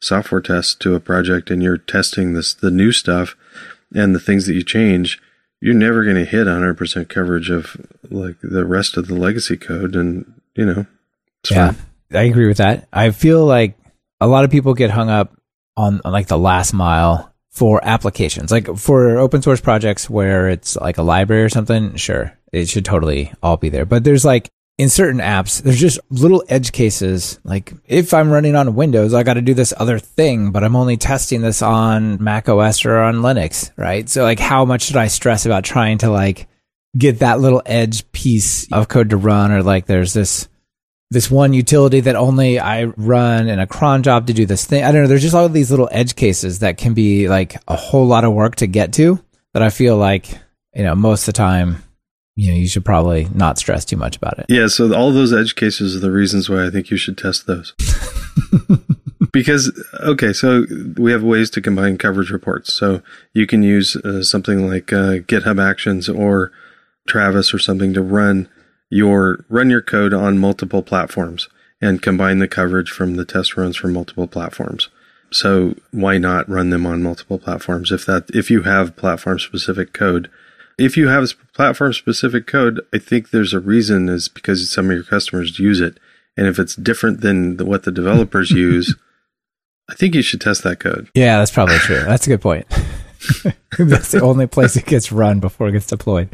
software 0.00 0.42
tests 0.42 0.74
to 0.76 0.94
a 0.94 1.00
project 1.00 1.50
and 1.50 1.62
you're 1.62 1.78
testing 1.78 2.34
this, 2.34 2.52
the 2.52 2.70
new 2.70 2.92
stuff 2.92 3.34
and 3.94 4.14
the 4.14 4.20
things 4.20 4.46
that 4.46 4.54
you 4.54 4.62
change, 4.62 5.20
you're 5.60 5.74
never 5.74 6.04
going 6.04 6.16
to 6.16 6.24
hit 6.24 6.46
100% 6.46 7.08
coverage 7.08 7.50
of 7.50 7.76
like 8.10 8.36
the 8.42 8.64
rest 8.64 8.96
of 8.96 9.08
the 9.08 9.14
legacy 9.14 9.56
code. 9.56 9.96
And, 9.96 10.40
you 10.54 10.66
know, 10.66 10.86
it's 11.42 11.50
yeah, 11.50 11.72
fine. 11.72 11.82
I 12.12 12.22
agree 12.22 12.48
with 12.48 12.58
that. 12.58 12.88
I 12.92 13.10
feel 13.10 13.44
like 13.44 13.76
a 14.20 14.26
lot 14.26 14.44
of 14.44 14.50
people 14.50 14.74
get 14.74 14.90
hung 14.90 15.10
up 15.10 15.36
on, 15.76 16.00
on 16.04 16.12
like 16.12 16.28
the 16.28 16.38
last 16.38 16.72
mile 16.72 17.34
for 17.50 17.84
applications, 17.84 18.52
like 18.52 18.76
for 18.76 19.18
open 19.18 19.42
source 19.42 19.60
projects 19.60 20.08
where 20.08 20.48
it's 20.48 20.76
like 20.76 20.98
a 20.98 21.02
library 21.02 21.42
or 21.42 21.48
something. 21.48 21.96
Sure, 21.96 22.32
it 22.52 22.68
should 22.68 22.84
totally 22.84 23.32
all 23.42 23.56
be 23.56 23.68
there. 23.68 23.84
But 23.84 24.04
there's 24.04 24.24
like 24.24 24.48
in 24.78 24.88
certain 24.88 25.20
apps, 25.20 25.60
there's 25.60 25.80
just 25.80 25.98
little 26.08 26.44
edge 26.48 26.70
cases. 26.70 27.40
Like 27.42 27.72
if 27.84 28.14
I'm 28.14 28.30
running 28.30 28.54
on 28.54 28.76
Windows, 28.76 29.12
I 29.12 29.24
got 29.24 29.34
to 29.34 29.42
do 29.42 29.52
this 29.52 29.74
other 29.76 29.98
thing, 29.98 30.52
but 30.52 30.62
I'm 30.62 30.76
only 30.76 30.96
testing 30.96 31.42
this 31.42 31.62
on 31.62 32.22
Mac 32.22 32.48
OS 32.48 32.84
or 32.84 32.98
on 32.98 33.16
Linux, 33.16 33.72
right? 33.76 34.08
So 34.08 34.22
like, 34.22 34.38
how 34.38 34.64
much 34.64 34.82
should 34.82 34.96
I 34.96 35.08
stress 35.08 35.46
about 35.46 35.64
trying 35.64 35.98
to 35.98 36.10
like 36.10 36.46
get 36.96 37.18
that 37.18 37.40
little 37.40 37.60
edge 37.66 38.10
piece 38.12 38.72
of 38.72 38.86
code 38.86 39.10
to 39.10 39.16
run? 39.16 39.50
Or 39.50 39.64
like, 39.64 39.86
there's 39.86 40.12
this 40.12 40.48
this 41.10 41.30
one 41.30 41.54
utility 41.54 42.00
that 42.00 42.16
only 42.16 42.60
I 42.60 42.84
run 42.84 43.48
in 43.48 43.58
a 43.58 43.66
cron 43.66 44.02
job 44.02 44.26
to 44.26 44.34
do 44.34 44.46
this 44.46 44.66
thing. 44.66 44.84
I 44.84 44.92
don't 44.92 45.02
know. 45.02 45.08
There's 45.08 45.22
just 45.22 45.34
all 45.34 45.48
these 45.48 45.70
little 45.70 45.88
edge 45.90 46.14
cases 46.14 46.58
that 46.58 46.76
can 46.76 46.94
be 46.94 47.28
like 47.28 47.56
a 47.66 47.76
whole 47.76 48.06
lot 48.06 48.24
of 48.24 48.34
work 48.34 48.56
to 48.56 48.66
get 48.66 48.92
to 48.94 49.18
that 49.54 49.62
I 49.62 49.70
feel 49.70 49.96
like, 49.96 50.30
you 50.74 50.84
know, 50.84 50.94
most 50.94 51.22
of 51.22 51.26
the 51.34 51.38
time, 51.38 51.82
you 52.38 52.52
know, 52.52 52.56
you 52.56 52.68
should 52.68 52.84
probably 52.84 53.26
not 53.34 53.58
stress 53.58 53.84
too 53.84 53.96
much 53.96 54.16
about 54.16 54.38
it. 54.38 54.46
Yeah, 54.48 54.68
so 54.68 54.94
all 54.94 55.10
those 55.10 55.32
edge 55.32 55.56
cases 55.56 55.96
are 55.96 55.98
the 55.98 56.12
reasons 56.12 56.48
why 56.48 56.64
I 56.64 56.70
think 56.70 56.88
you 56.88 56.96
should 56.96 57.18
test 57.18 57.48
those. 57.48 57.74
because 59.32 59.72
okay, 59.98 60.32
so 60.32 60.64
we 60.96 61.10
have 61.10 61.24
ways 61.24 61.50
to 61.50 61.60
combine 61.60 61.98
coverage 61.98 62.30
reports. 62.30 62.72
So 62.72 63.02
you 63.34 63.48
can 63.48 63.64
use 63.64 63.96
uh, 63.96 64.22
something 64.22 64.70
like 64.70 64.92
uh, 64.92 65.18
GitHub 65.26 65.60
Actions 65.60 66.08
or 66.08 66.52
Travis 67.08 67.52
or 67.52 67.58
something 67.58 67.92
to 67.94 68.02
run 68.02 68.48
your 68.88 69.44
run 69.48 69.68
your 69.68 69.82
code 69.82 70.14
on 70.14 70.38
multiple 70.38 70.84
platforms 70.84 71.48
and 71.80 72.02
combine 72.02 72.38
the 72.38 72.46
coverage 72.46 72.92
from 72.92 73.16
the 73.16 73.24
test 73.24 73.56
runs 73.56 73.76
from 73.76 73.94
multiple 73.94 74.28
platforms. 74.28 74.90
So 75.32 75.74
why 75.90 76.18
not 76.18 76.48
run 76.48 76.70
them 76.70 76.86
on 76.86 77.02
multiple 77.02 77.40
platforms 77.40 77.90
if 77.90 78.06
that 78.06 78.30
if 78.32 78.48
you 78.48 78.62
have 78.62 78.94
platform 78.94 79.40
specific 79.40 79.92
code? 79.92 80.30
If 80.78 80.96
you 80.96 81.08
have 81.08 81.34
platform 81.58 81.92
specific 81.92 82.46
code, 82.46 82.80
I 82.94 82.98
think 82.98 83.30
there's 83.30 83.52
a 83.52 83.58
reason 83.58 84.08
is 84.08 84.28
because 84.28 84.72
some 84.72 84.90
of 84.90 84.92
your 84.92 85.02
customers 85.02 85.58
use 85.58 85.80
it. 85.80 85.98
And 86.36 86.46
if 86.46 86.56
it's 86.56 86.76
different 86.76 87.20
than 87.20 87.56
the, 87.56 87.64
what 87.64 87.82
the 87.82 87.90
developers 87.90 88.50
use, 88.68 88.94
I 89.90 89.94
think 89.94 90.14
you 90.14 90.22
should 90.22 90.40
test 90.40 90.62
that 90.62 90.78
code. 90.78 91.10
Yeah, 91.14 91.38
that's 91.38 91.50
probably 91.50 91.78
true. 91.78 92.04
That's 92.04 92.28
a 92.28 92.30
good 92.30 92.40
point. 92.40 92.68
that's 93.78 94.12
the 94.12 94.20
only 94.22 94.46
place 94.46 94.76
it 94.76 94.86
gets 94.86 95.10
run 95.10 95.40
before 95.40 95.68
it 95.68 95.72
gets 95.72 95.88
deployed. 95.88 96.28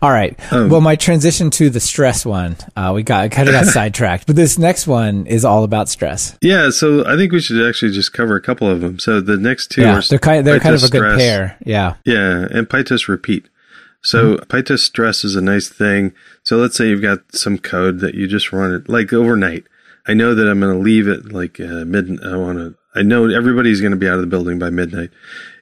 All 0.00 0.10
right. 0.10 0.34
Um, 0.50 0.70
well, 0.70 0.80
my 0.80 0.96
transition 0.96 1.50
to 1.50 1.68
the 1.68 1.80
stress 1.80 2.24
one, 2.24 2.56
uh, 2.74 2.92
we 2.94 3.02
got 3.02 3.30
kind 3.30 3.50
of 3.50 3.52
got 3.52 3.66
sidetracked, 3.74 4.26
but 4.26 4.34
this 4.34 4.58
next 4.58 4.86
one 4.86 5.26
is 5.26 5.44
all 5.44 5.62
about 5.62 5.90
stress. 5.90 6.38
Yeah, 6.40 6.70
so 6.70 7.04
I 7.06 7.16
think 7.16 7.32
we 7.32 7.40
should 7.40 7.68
actually 7.68 7.92
just 7.92 8.14
cover 8.14 8.34
a 8.34 8.40
couple 8.40 8.66
of 8.66 8.80
them. 8.80 8.98
So 8.98 9.20
the 9.20 9.36
next 9.36 9.70
two 9.72 9.82
yeah, 9.82 9.98
are 9.98 10.02
they're 10.02 10.18
kind 10.18 10.46
they're 10.46 10.58
kind 10.58 10.74
of 10.74 10.82
a 10.82 10.86
PyTest 10.86 10.90
good 10.90 10.98
stress. 10.98 11.18
pair. 11.18 11.58
Yeah. 11.66 11.94
Yeah, 12.06 12.46
and 12.50 12.66
PyTest 12.66 13.08
repeat. 13.08 13.46
So 14.02 14.36
Mm-hmm. 14.36 14.44
PyTest 14.44 14.80
stress 14.80 15.24
is 15.24 15.36
a 15.36 15.40
nice 15.40 15.68
thing. 15.68 16.14
So 16.44 16.56
let's 16.56 16.76
say 16.76 16.88
you've 16.88 17.02
got 17.02 17.34
some 17.34 17.58
code 17.58 18.00
that 18.00 18.14
you 18.14 18.26
just 18.26 18.52
run 18.52 18.72
it 18.72 18.88
like 18.88 19.12
overnight. 19.12 19.64
I 20.06 20.14
know 20.14 20.34
that 20.34 20.48
I'm 20.48 20.60
going 20.60 20.74
to 20.74 20.82
leave 20.82 21.06
it 21.06 21.32
like 21.32 21.60
uh, 21.60 21.84
mid. 21.84 22.24
I 22.24 22.36
want 22.36 22.58
to. 22.58 22.74
I 22.94 23.02
know 23.02 23.28
everybody's 23.28 23.80
going 23.80 23.92
to 23.92 23.98
be 23.98 24.08
out 24.08 24.14
of 24.14 24.22
the 24.22 24.26
building 24.26 24.58
by 24.58 24.70
midnight, 24.70 25.10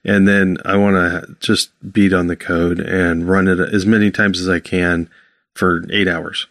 and 0.04 0.28
then 0.28 0.56
I 0.64 0.76
want 0.76 0.94
to 0.94 1.36
just 1.40 1.70
beat 1.92 2.12
on 2.12 2.28
the 2.28 2.36
code 2.36 2.78
and 2.78 3.28
run 3.28 3.48
it 3.48 3.58
as 3.58 3.84
many 3.84 4.10
times 4.10 4.40
as 4.40 4.48
I 4.48 4.60
can 4.60 5.10
for 5.54 5.84
eight 5.90 6.06
hours. 6.06 6.46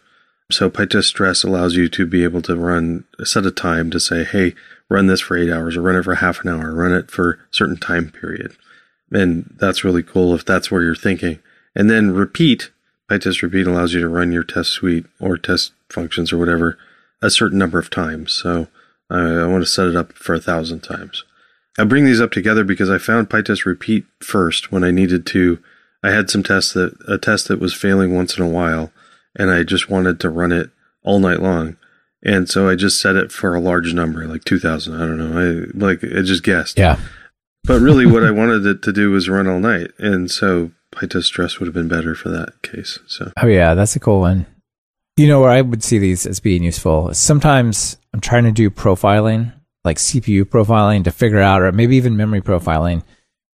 So 0.52 0.70
PyTest 0.70 1.06
stress 1.06 1.44
allows 1.44 1.76
you 1.76 1.88
to 1.90 2.06
be 2.06 2.24
able 2.24 2.42
to 2.44 2.56
run 2.56 3.06
a 3.18 3.26
set 3.26 3.46
a 3.46 3.52
time 3.52 3.90
to 3.92 4.00
say, 4.00 4.24
hey, 4.24 4.54
run 4.90 5.08
this 5.08 5.22
for 5.22 5.38
eight 5.38 5.52
hours 5.52 5.76
or 5.78 5.82
run 5.82 5.96
it 5.96 6.04
for 6.04 6.16
half 6.16 6.44
an 6.44 6.50
hour, 6.50 6.74
run 6.74 6.92
it 6.92 7.10
for 7.10 7.32
a 7.32 7.38
certain 7.52 7.78
time 7.78 8.12
period. 8.12 8.56
And 9.12 9.56
that's 9.58 9.84
really 9.84 10.04
cool 10.04 10.36
if 10.36 10.46
that's 10.46 10.70
where 10.70 10.84
you're 10.84 10.96
thinking. 10.96 11.40
And 11.76 11.90
then 11.90 12.12
repeat, 12.12 12.72
PyTest 13.10 13.42
repeat 13.42 13.68
allows 13.68 13.94
you 13.94 14.02
to 14.02 14.08
run 14.08 14.32
your 14.32 14.44
test 14.44 14.72
suite 14.72 15.06
or 15.20 15.38
test 15.38 15.74
functions 15.90 16.32
or 16.32 16.38
whatever 16.38 16.78
a 17.22 17.30
certain 17.30 17.58
number 17.58 17.80
of 17.80 17.90
times. 17.90 18.34
So 18.34 18.68
I, 19.10 19.20
I 19.20 19.46
want 19.48 19.64
to 19.64 19.70
set 19.70 19.88
it 19.88 19.96
up 19.96 20.14
for 20.14 20.34
a 20.34 20.42
thousand 20.42 20.82
times. 20.82 21.24
I 21.78 21.84
bring 21.84 22.06
these 22.06 22.22
up 22.22 22.32
together 22.32 22.64
because 22.64 22.90
I 22.90 22.98
found 22.98 23.30
PyTest 23.30 23.66
repeat 23.66 24.06
first 24.20 24.72
when 24.72 24.84
I 24.84 24.92
needed 24.92 25.26
to. 25.28 25.62
I 26.04 26.12
had 26.12 26.30
some 26.30 26.44
tests 26.44 26.74
that 26.74 26.98
a 27.08 27.18
test 27.18 27.48
that 27.48 27.60
was 27.60 27.74
failing 27.74 28.16
once 28.16 28.38
in 28.38 28.44
a 28.44 28.50
while, 28.50 28.92
and 29.36 29.52
I 29.52 29.64
just 29.64 29.90
wanted 29.90 30.20
to 30.22 30.30
run 30.30 30.52
it 30.52 30.70
all 31.04 31.20
night 31.20 31.42
long. 31.42 31.78
And 32.24 32.50
so 32.50 32.70
I 32.70 32.76
just 32.76 33.02
set 33.02 33.16
it 33.16 33.32
for 33.32 33.54
a 33.54 33.60
large 33.60 33.94
number, 33.94 34.26
like 34.26 34.46
2000. 34.46 34.96
I 34.96 35.00
don't 35.00 35.18
know. 35.18 35.40
I 35.40 35.78
like, 35.78 36.04
I 36.04 36.22
just 36.22 36.44
guessed. 36.44 36.78
Yeah. 36.78 37.00
But 37.66 37.82
really, 37.82 38.06
what 38.12 38.24
I 38.24 38.32
wanted 38.32 38.66
it 38.66 38.82
to 38.84 38.94
do 38.94 39.12
was 39.12 39.30
run 39.30 39.48
all 39.48 39.60
night. 39.60 39.92
And 40.00 40.32
so 40.32 40.72
PyTest 40.96 41.24
stress 41.24 41.60
would 41.60 41.68
have 41.68 41.74
been 41.74 41.88
better 41.88 42.16
for 42.16 42.30
that 42.30 42.62
case. 42.62 43.00
So, 43.08 43.32
Oh 43.42 43.48
yeah, 43.48 43.74
that's 43.74 43.96
a 43.96 44.00
cool 44.00 44.22
one. 44.22 44.46
You 45.18 45.28
know 45.28 45.42
where 45.42 45.50
I 45.50 45.62
would 45.62 45.84
see 45.84 45.98
these 45.98 46.26
as 46.26 46.40
being 46.40 46.64
useful. 46.64 47.14
Sometimes 47.14 47.98
I'm 48.14 48.20
trying 48.20 48.44
to 48.46 48.52
do 48.52 48.70
profiling, 48.70 49.54
like 49.84 49.98
CPU 49.98 50.44
profiling 50.44 51.04
to 51.06 51.12
figure 51.12 51.40
out, 51.40 51.62
or 51.62 51.72
maybe 51.72 51.96
even 51.96 52.18
memory 52.18 52.42
profiling, 52.42 53.04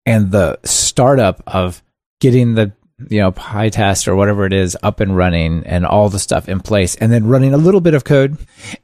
and 0.06 0.32
the 0.32 0.58
startup 0.64 1.44
of 1.48 1.84
getting 2.22 2.56
the 2.56 2.72
you 3.10 3.20
know 3.20 3.32
PyTest 3.32 4.08
or 4.08 4.16
whatever 4.16 4.46
it 4.46 4.54
is 4.54 4.78
up 4.84 5.00
and 5.00 5.16
running 5.16 5.66
and 5.66 5.86
all 5.86 6.10
the 6.10 6.20
stuff 6.20 6.48
in 6.48 6.62
place, 6.62 6.96
and 6.96 7.12
then 7.12 7.28
running 7.28 7.54
a 7.54 7.58
little 7.58 7.82
bit 7.82 7.94
of 7.94 8.06
code, 8.06 8.38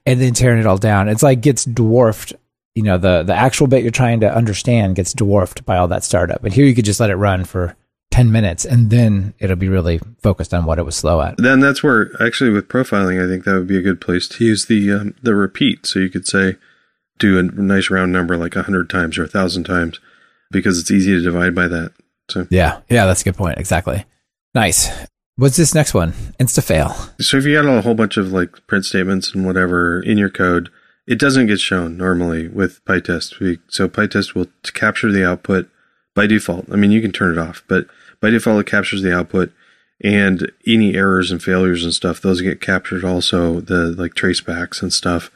and 0.05 0.19
then 0.19 0.33
tearing 0.33 0.59
it 0.59 0.65
all 0.65 0.77
down. 0.77 1.07
It's 1.07 1.23
like 1.23 1.41
gets 1.41 1.63
dwarfed. 1.65 2.33
You 2.73 2.83
know 2.83 2.97
the 2.97 3.23
the 3.23 3.33
actual 3.33 3.67
bit 3.67 3.83
you're 3.83 3.91
trying 3.91 4.19
to 4.19 4.35
understand 4.35 4.97
gets 4.97 5.13
dwarfed 5.13 5.65
by 5.65 5.77
all 5.77 5.87
that 5.87 6.03
startup. 6.03 6.41
But 6.41 6.51
here 6.51 6.65
you 6.65 6.75
could 6.75 6.83
just 6.83 6.99
let 6.99 7.09
it 7.09 7.15
run 7.15 7.45
for 7.45 7.77
10 8.15 8.31
minutes 8.31 8.63
and 8.63 8.91
then 8.91 9.33
it'll 9.39 9.57
be 9.57 9.67
really 9.67 9.99
focused 10.23 10.53
on 10.53 10.63
what 10.63 10.79
it 10.79 10.83
was 10.83 10.95
slow 10.95 11.21
at. 11.21 11.35
then 11.35 11.59
that's 11.59 11.83
where 11.83 12.11
actually 12.23 12.49
with 12.49 12.69
profiling, 12.69 13.21
I 13.21 13.27
think 13.27 13.43
that 13.43 13.55
would 13.55 13.67
be 13.67 13.77
a 13.77 13.81
good 13.81 13.99
place 13.99 14.29
to 14.29 14.45
use 14.45 14.67
the 14.67 14.89
um, 14.93 15.15
the 15.21 15.35
repeat. 15.35 15.85
So 15.85 15.99
you 15.99 16.09
could 16.09 16.25
say, 16.25 16.55
do 17.19 17.37
a 17.37 17.43
nice 17.43 17.89
round 17.89 18.13
number 18.13 18.37
like 18.37 18.55
a 18.55 18.63
hundred 18.63 18.89
times 18.89 19.17
or 19.17 19.25
a 19.25 19.27
thousand 19.27 19.65
times, 19.65 19.99
because 20.49 20.79
it's 20.79 20.91
easy 20.91 21.11
to 21.11 21.21
divide 21.21 21.53
by 21.53 21.67
that. 21.67 21.91
So, 22.29 22.47
Yeah. 22.49 22.79
Yeah, 22.89 23.05
that's 23.05 23.19
a 23.19 23.25
good 23.25 23.35
point. 23.35 23.57
Exactly. 23.57 24.05
Nice. 24.53 24.89
What's 25.35 25.57
this 25.57 25.75
next 25.75 25.93
one? 25.93 26.13
Insta 26.39 26.63
fail. 26.63 26.95
so 27.19 27.35
if 27.35 27.43
you 27.43 27.61
got 27.61 27.69
a 27.69 27.81
whole 27.81 27.95
bunch 27.95 28.15
of 28.15 28.31
like 28.31 28.65
print 28.65 28.85
statements 28.85 29.35
and 29.35 29.45
whatever 29.45 30.01
in 30.01 30.17
your 30.17 30.29
code, 30.29 30.69
it 31.05 31.19
doesn't 31.19 31.47
get 31.47 31.59
shown 31.59 31.97
normally 31.97 32.47
with 32.47 32.83
PyTest. 32.85 33.59
So 33.67 33.89
PyTest 33.89 34.35
will 34.35 34.47
capture 34.73 35.11
the 35.11 35.27
output 35.27 35.69
by 36.15 36.25
default. 36.25 36.71
I 36.71 36.77
mean, 36.77 36.91
you 36.91 37.01
can 37.01 37.11
turn 37.11 37.33
it 37.33 37.37
off, 37.37 37.61
but 37.67 37.87
by 38.19 38.29
default, 38.29 38.61
it 38.61 38.69
captures 38.69 39.01
the 39.01 39.15
output 39.15 39.51
and 40.01 40.51
any 40.67 40.95
errors 40.95 41.31
and 41.31 41.41
failures 41.41 41.83
and 41.83 41.93
stuff, 41.93 42.21
those 42.21 42.41
get 42.41 42.61
captured 42.61 43.05
also, 43.05 43.61
the 43.61 43.93
like 43.97 44.13
tracebacks 44.13 44.81
and 44.81 44.93
stuff. 44.93 45.31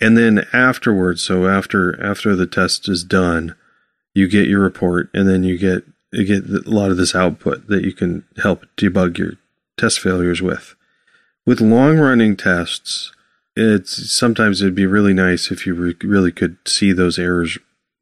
And 0.00 0.16
then 0.16 0.46
afterwards, 0.52 1.22
so 1.22 1.46
after, 1.46 2.00
after 2.02 2.34
the 2.34 2.46
test 2.46 2.88
is 2.88 3.04
done, 3.04 3.54
you 4.14 4.28
get 4.28 4.48
your 4.48 4.60
report 4.60 5.10
and 5.12 5.28
then 5.28 5.42
you 5.42 5.58
get, 5.58 5.84
you 6.12 6.24
get 6.24 6.66
a 6.66 6.70
lot 6.70 6.90
of 6.90 6.96
this 6.96 7.14
output 7.14 7.66
that 7.66 7.84
you 7.84 7.92
can 7.92 8.24
help 8.42 8.64
debug 8.76 9.18
your 9.18 9.32
test 9.76 10.00
failures 10.00 10.40
with. 10.40 10.74
With 11.44 11.60
long 11.60 11.98
running 11.98 12.36
tests, 12.36 13.12
it's 13.56 14.12
sometimes 14.12 14.62
it'd 14.62 14.74
be 14.74 14.86
really 14.86 15.12
nice 15.12 15.50
if 15.50 15.66
you 15.66 15.74
re- 15.74 15.96
really 16.02 16.32
could 16.32 16.56
see 16.66 16.92
those 16.92 17.18
errors 17.18 17.58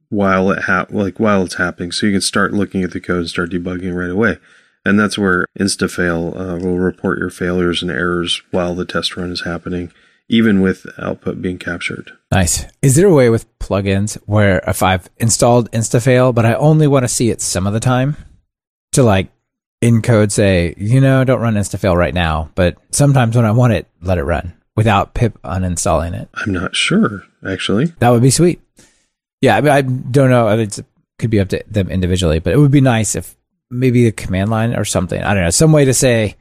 while 0.09 0.51
it 0.51 0.65
hap- 0.65 0.93
like 0.93 1.19
while 1.19 1.43
it's 1.43 1.57
happening, 1.57 1.93
so 1.93 2.07
you 2.07 2.13
can 2.13 2.21
start 2.21 2.53
looking 2.53 2.83
at 2.83 2.93
the 2.93 3.01
code 3.01 3.19
and 3.19 3.29
start 3.29 3.51
debugging 3.51 3.95
right 3.95 4.11
away. 4.11 4.39
And 4.85 4.99
that's 5.01 5.19
where 5.19 5.47
InstaFail 5.59 6.39
uh, 6.39 6.65
will 6.65 6.79
report 6.79 7.19
your 7.19 7.31
failures 7.31 7.83
and 7.83 7.91
errors 7.91 8.41
while 8.53 8.75
the 8.75 8.85
test 8.85 9.17
run 9.17 9.33
is 9.33 9.43
happening, 9.45 9.93
even 10.29 10.61
with 10.61 10.87
output 10.97 11.43
being 11.43 11.59
captured. 11.59 12.13
Nice. 12.31 12.67
Is 12.83 12.95
there 12.95 13.09
a 13.09 13.15
way 13.15 13.29
with 13.29 13.59
plugins 13.59 14.17
where 14.27 14.63
if 14.67 14.85
I've 14.85 15.11
installed 15.17 15.71
InstaFail, 15.73 16.35
but 16.35 16.47
I 16.47 16.55
only 16.55 16.87
want 16.87 17.03
to 17.03 17.09
see 17.09 17.31
it 17.31 17.41
some 17.41 17.67
of 17.67 17.73
the 17.73 17.81
time 17.81 18.17
to 18.93 19.03
like 19.03 19.29
in 19.81 20.03
code 20.03 20.33
say, 20.33 20.75
you 20.77 21.01
know, 21.01 21.25
don't 21.25 21.41
run 21.41 21.55
instafail 21.55 21.97
right 21.97 22.15
now, 22.15 22.51
but 22.55 22.77
sometimes 22.91 23.37
when 23.37 23.45
I 23.45 23.51
want 23.51 23.73
it, 23.73 23.89
let 24.01 24.19
it 24.19 24.25
run 24.25 24.55
without 24.77 25.15
pip 25.15 25.41
uninstalling 25.43 26.15
it. 26.15 26.29
I'm 26.35 26.53
not 26.53 26.77
sure, 26.77 27.25
actually. 27.47 27.87
That 27.99 28.11
would 28.11 28.23
be 28.23 28.31
sweet. 28.31 28.61
Yeah, 29.41 29.57
I 29.57 29.61
mean, 29.61 29.73
I 29.73 29.83
don't 29.83 30.31
know. 30.31 30.49
It 30.59 30.79
could 31.19 31.31
be 31.31 31.41
up 31.41 31.49
to 31.51 31.63
them 31.69 31.89
individually, 31.91 32.39
but 32.41 32.53
it 32.53 32.59
would 32.59 32.71
be 32.71 32.81
nice 32.81 33.15
if 33.15 33.37
maybe 33.71 34.07
a 34.07 34.13
command 34.13 34.51
line 34.51 34.75
or 34.77 34.85
something. 34.85 35.23
I 35.23 35.35
don't 35.35 35.43
know, 35.45 35.51
some 35.51 35.73
way 35.73 35.85
to 35.85 35.95
say, 35.95 36.37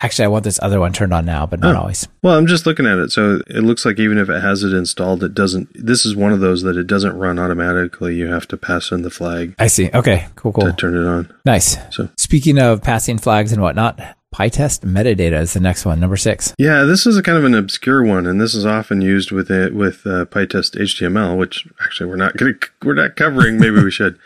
actually, 0.00 0.24
I 0.24 0.28
want 0.28 0.44
this 0.44 0.58
other 0.62 0.80
one 0.80 0.92
turned 0.92 1.12
on 1.14 1.24
now, 1.24 1.46
but 1.46 1.60
not 1.60 1.76
Oh. 1.76 1.80
always. 1.80 2.08
Well, 2.22 2.36
I'm 2.36 2.46
just 2.46 2.66
looking 2.66 2.86
at 2.86 2.98
it. 2.98 3.12
So 3.12 3.40
it 3.46 3.62
looks 3.62 3.84
like 3.84 3.98
even 4.00 4.18
if 4.18 4.28
it 4.28 4.40
has 4.42 4.62
it 4.64 4.72
installed, 4.72 5.22
it 5.22 5.34
doesn't. 5.34 5.68
This 5.74 6.04
is 6.06 6.16
one 6.16 6.32
of 6.32 6.40
those 6.40 6.62
that 6.62 6.76
it 6.76 6.86
doesn't 6.86 7.16
run 7.16 7.38
automatically. 7.38 8.16
You 8.16 8.26
have 8.32 8.48
to 8.48 8.56
pass 8.56 8.90
in 8.90 9.02
the 9.02 9.10
flag 9.10 9.54
I 9.58 9.66
see. 9.68 9.90
Okay, 9.92 10.26
cool, 10.34 10.52
cool. 10.52 10.64
to 10.66 10.72
turn 10.72 10.96
it 10.96 11.06
on. 11.06 11.32
Nice. 11.44 11.76
So- 11.94 12.08
Speaking 12.16 12.58
of 12.58 12.82
passing 12.82 13.18
flags 13.18 13.52
and 13.52 13.60
whatnot, 13.62 14.00
PyTest 14.32 14.80
metadata 14.80 15.40
is 15.40 15.52
the 15.52 15.60
next 15.60 15.84
one, 15.84 16.00
number 16.00 16.16
six. 16.16 16.54
Yeah, 16.58 16.84
this 16.84 17.06
is 17.06 17.18
a 17.18 17.22
kind 17.22 17.36
of 17.36 17.44
an 17.44 17.54
obscure 17.54 18.02
one, 18.02 18.26
and 18.26 18.40
this 18.40 18.54
is 18.54 18.64
often 18.64 19.02
used 19.02 19.30
with 19.30 19.50
it 19.50 19.74
with 19.74 20.06
uh, 20.06 20.24
PyTest 20.24 20.80
HTML, 20.80 21.36
which 21.36 21.68
actually 21.82 22.08
we're 22.08 22.16
not 22.16 22.38
to 22.38 22.58
we're 22.82 22.94
not 22.94 23.16
covering. 23.16 23.58
Maybe 23.58 23.82
we 23.82 23.90
should, 23.90 24.18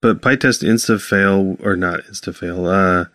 but 0.00 0.20
PyTest 0.20 0.62
instafail 0.62 1.58
or 1.64 1.76
not 1.76 2.00
instafail. 2.02 2.68
Uh, 2.68 3.08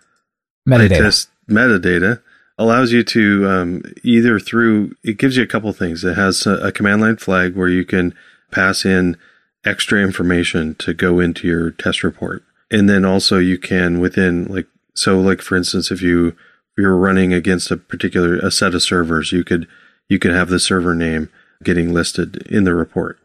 Metadata. 0.67 0.97
PyTest 0.97 1.27
metadata 1.49 2.21
allows 2.57 2.91
you 2.91 3.03
to 3.03 3.47
um, 3.47 3.83
either 4.03 4.39
through 4.39 4.95
it 5.03 5.17
gives 5.17 5.37
you 5.37 5.43
a 5.43 5.47
couple 5.47 5.71
things. 5.71 6.03
It 6.03 6.15
has 6.15 6.47
a, 6.47 6.55
a 6.55 6.71
command 6.71 7.01
line 7.01 7.17
flag 7.17 7.55
where 7.55 7.69
you 7.69 7.85
can 7.85 8.15
pass 8.51 8.85
in 8.85 9.17
extra 9.65 10.01
information 10.01 10.73
to 10.75 10.93
go 10.93 11.19
into 11.19 11.47
your 11.47 11.69
test 11.69 12.03
report, 12.03 12.43
and 12.71 12.89
then 12.89 13.05
also 13.05 13.37
you 13.37 13.59
can 13.59 13.99
within 13.99 14.45
like 14.45 14.65
so 14.93 15.19
like 15.19 15.41
for 15.41 15.55
instance 15.55 15.91
if 15.91 16.01
you 16.01 16.35
if 16.79 16.83
you're 16.83 16.95
running 16.95 17.33
against 17.33 17.71
a 17.71 17.77
particular 17.77 18.37
a 18.37 18.51
set 18.51 18.73
of 18.73 18.81
servers, 18.81 19.31
you 19.31 19.43
could 19.43 19.67
you 20.07 20.19
could 20.19 20.31
have 20.31 20.49
the 20.49 20.59
server 20.59 20.95
name 20.95 21.29
getting 21.63 21.93
listed 21.93 22.37
in 22.47 22.63
the 22.63 22.73
report. 22.73 23.19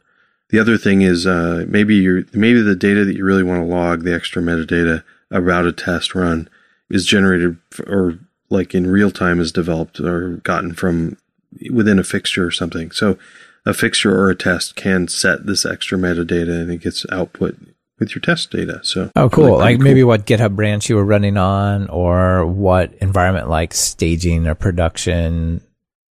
The 0.50 0.58
other 0.58 0.76
thing 0.76 1.02
is 1.02 1.26
uh, 1.26 1.64
maybe 1.68 1.94
you 1.94 2.26
maybe 2.32 2.60
the 2.60 2.76
data 2.76 3.04
that 3.04 3.16
you 3.16 3.24
really 3.24 3.42
want 3.42 3.60
to 3.60 3.72
log, 3.72 4.02
the 4.02 4.14
extra 4.14 4.42
metadata 4.42 5.02
about 5.30 5.66
a 5.66 5.72
test 5.72 6.14
run, 6.14 6.48
is 6.90 7.06
generated 7.06 7.56
or 7.86 8.18
like 8.50 8.74
in 8.74 8.90
real 8.90 9.10
time 9.10 9.40
is 9.40 9.52
developed 9.52 10.00
or 10.00 10.38
gotten 10.38 10.74
from 10.74 11.16
within 11.70 11.98
a 11.98 12.04
fixture 12.04 12.46
or 12.46 12.50
something. 12.50 12.90
So 12.90 13.18
a 13.64 13.72
fixture 13.72 14.16
or 14.16 14.30
a 14.30 14.34
test 14.34 14.76
can 14.76 15.08
set 15.08 15.46
this 15.46 15.64
extra 15.64 15.96
metadata 15.96 16.60
and 16.60 16.70
it 16.70 16.80
gets 16.82 17.06
output 17.10 17.56
with 18.04 18.14
your 18.14 18.20
test 18.22 18.50
data. 18.50 18.80
So 18.82 19.10
Oh, 19.16 19.28
cool. 19.28 19.44
really 19.46 19.58
like 19.58 19.78
pretty 19.78 19.84
maybe 19.90 20.00
cool. 20.02 20.08
what 20.08 20.26
GitHub 20.26 20.54
branch 20.56 20.88
you 20.88 20.96
were 20.96 21.04
running 21.04 21.36
on, 21.36 21.88
or 21.88 22.46
what 22.46 22.94
environment 23.00 23.48
like 23.50 23.74
staging 23.74 24.46
or 24.46 24.54
production 24.54 25.60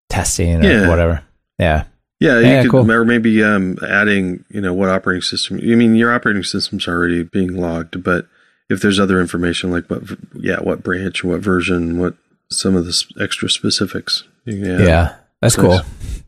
testing 0.09 0.64
or 0.64 0.68
Yeah. 0.68 0.88
whatever. 0.88 1.22
Yeah. 1.59 1.85
Yeah, 2.18 2.38
you 2.40 2.46
Yeah, 2.46 2.62
could, 2.62 2.70
cool. 2.70 2.90
or 2.92 3.05
maybe 3.05 3.42
um, 3.42 3.79
adding, 3.87 4.44
you 4.50 4.61
know, 4.61 4.74
what 4.74 4.90
operating 4.90 5.22
system. 5.22 5.59
I 5.62 5.74
mean, 5.74 5.94
your 5.94 6.12
operating 6.12 6.42
system's 6.42 6.87
already 6.87 7.22
being 7.22 7.57
logged, 7.57 8.03
but 8.03 8.26
if 8.68 8.83
there's 8.83 9.00
other 9.00 9.20
information 9.20 9.70
like 9.70 9.87
what, 9.88 10.03
yeah, 10.35 10.59
what 10.61 10.83
branch, 10.83 11.24
what 11.24 11.40
version, 11.40 11.98
what 11.98 12.14
some 12.50 12.76
of 12.76 12.85
the 12.85 13.05
extra 13.20 13.48
specifics. 13.48 14.24
Yeah, 14.44 14.79
Yeah. 14.79 15.14
That's 15.40 15.57
cool. 15.57 15.81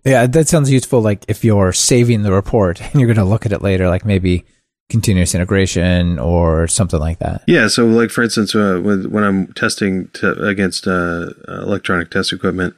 Yeah, 0.04 0.26
that 0.26 0.48
sounds 0.48 0.70
useful. 0.70 1.02
Like 1.02 1.26
if 1.28 1.44
you're 1.44 1.74
saving 1.74 2.22
the 2.22 2.32
report 2.32 2.80
and 2.92 2.94
you're 2.94 3.06
going 3.12 3.18
to 3.18 3.30
look 3.30 3.44
at 3.44 3.52
it 3.52 3.60
later, 3.60 3.88
like 3.90 4.06
maybe 4.06 4.46
continuous 4.92 5.34
integration 5.34 6.20
or 6.20 6.68
something 6.68 7.00
like 7.00 7.18
that. 7.18 7.42
Yeah, 7.48 7.66
so 7.66 7.84
like 7.86 8.10
for 8.10 8.22
instance, 8.22 8.54
uh, 8.54 8.78
when 8.80 9.10
when 9.10 9.24
I'm 9.24 9.52
testing 9.54 10.08
to, 10.14 10.40
against 10.44 10.86
uh, 10.86 11.30
electronic 11.48 12.10
test 12.10 12.32
equipment, 12.32 12.74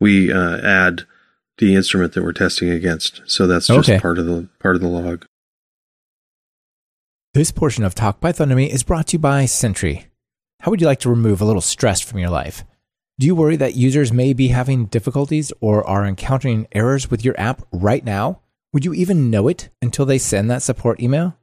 we 0.00 0.32
uh, 0.32 0.58
add 0.62 1.02
the 1.58 1.74
instrument 1.74 2.12
that 2.12 2.22
we're 2.22 2.32
testing 2.32 2.68
against. 2.70 3.22
So 3.26 3.46
that's 3.48 3.66
just 3.66 3.88
Okay. 3.88 3.98
part 3.98 4.18
of 4.18 4.26
the 4.26 4.48
part 4.60 4.76
of 4.76 4.80
the 4.82 4.88
log. 4.88 5.24
This 7.32 7.50
portion 7.50 7.82
of 7.82 7.94
Talk 7.96 8.20
Python 8.20 8.48
to 8.50 8.54
Me 8.54 8.70
is 8.70 8.84
brought 8.84 9.08
to 9.08 9.14
you 9.16 9.18
by 9.18 9.46
Sentry. 9.46 10.06
How 10.60 10.70
would 10.70 10.80
you 10.80 10.86
like 10.86 11.00
to 11.00 11.10
remove 11.10 11.40
a 11.40 11.44
little 11.44 11.60
stress 11.60 12.00
from 12.00 12.20
your 12.20 12.30
life? 12.30 12.64
Do 13.18 13.26
you 13.26 13.34
worry 13.34 13.56
that 13.56 13.74
users 13.76 14.12
may 14.12 14.32
be 14.32 14.48
having 14.48 14.86
difficulties 14.86 15.52
or 15.60 15.84
are 15.86 16.04
encountering 16.06 16.66
errors 16.72 17.10
with 17.10 17.24
your 17.24 17.38
app 17.38 17.62
right 17.72 18.04
now? 18.04 18.40
Would 18.72 18.84
you 18.84 18.94
even 18.94 19.30
know 19.30 19.48
it 19.48 19.68
until 19.82 20.04
they 20.06 20.18
send 20.18 20.50
that 20.50 20.62
support 20.62 21.00
email? 21.00 21.36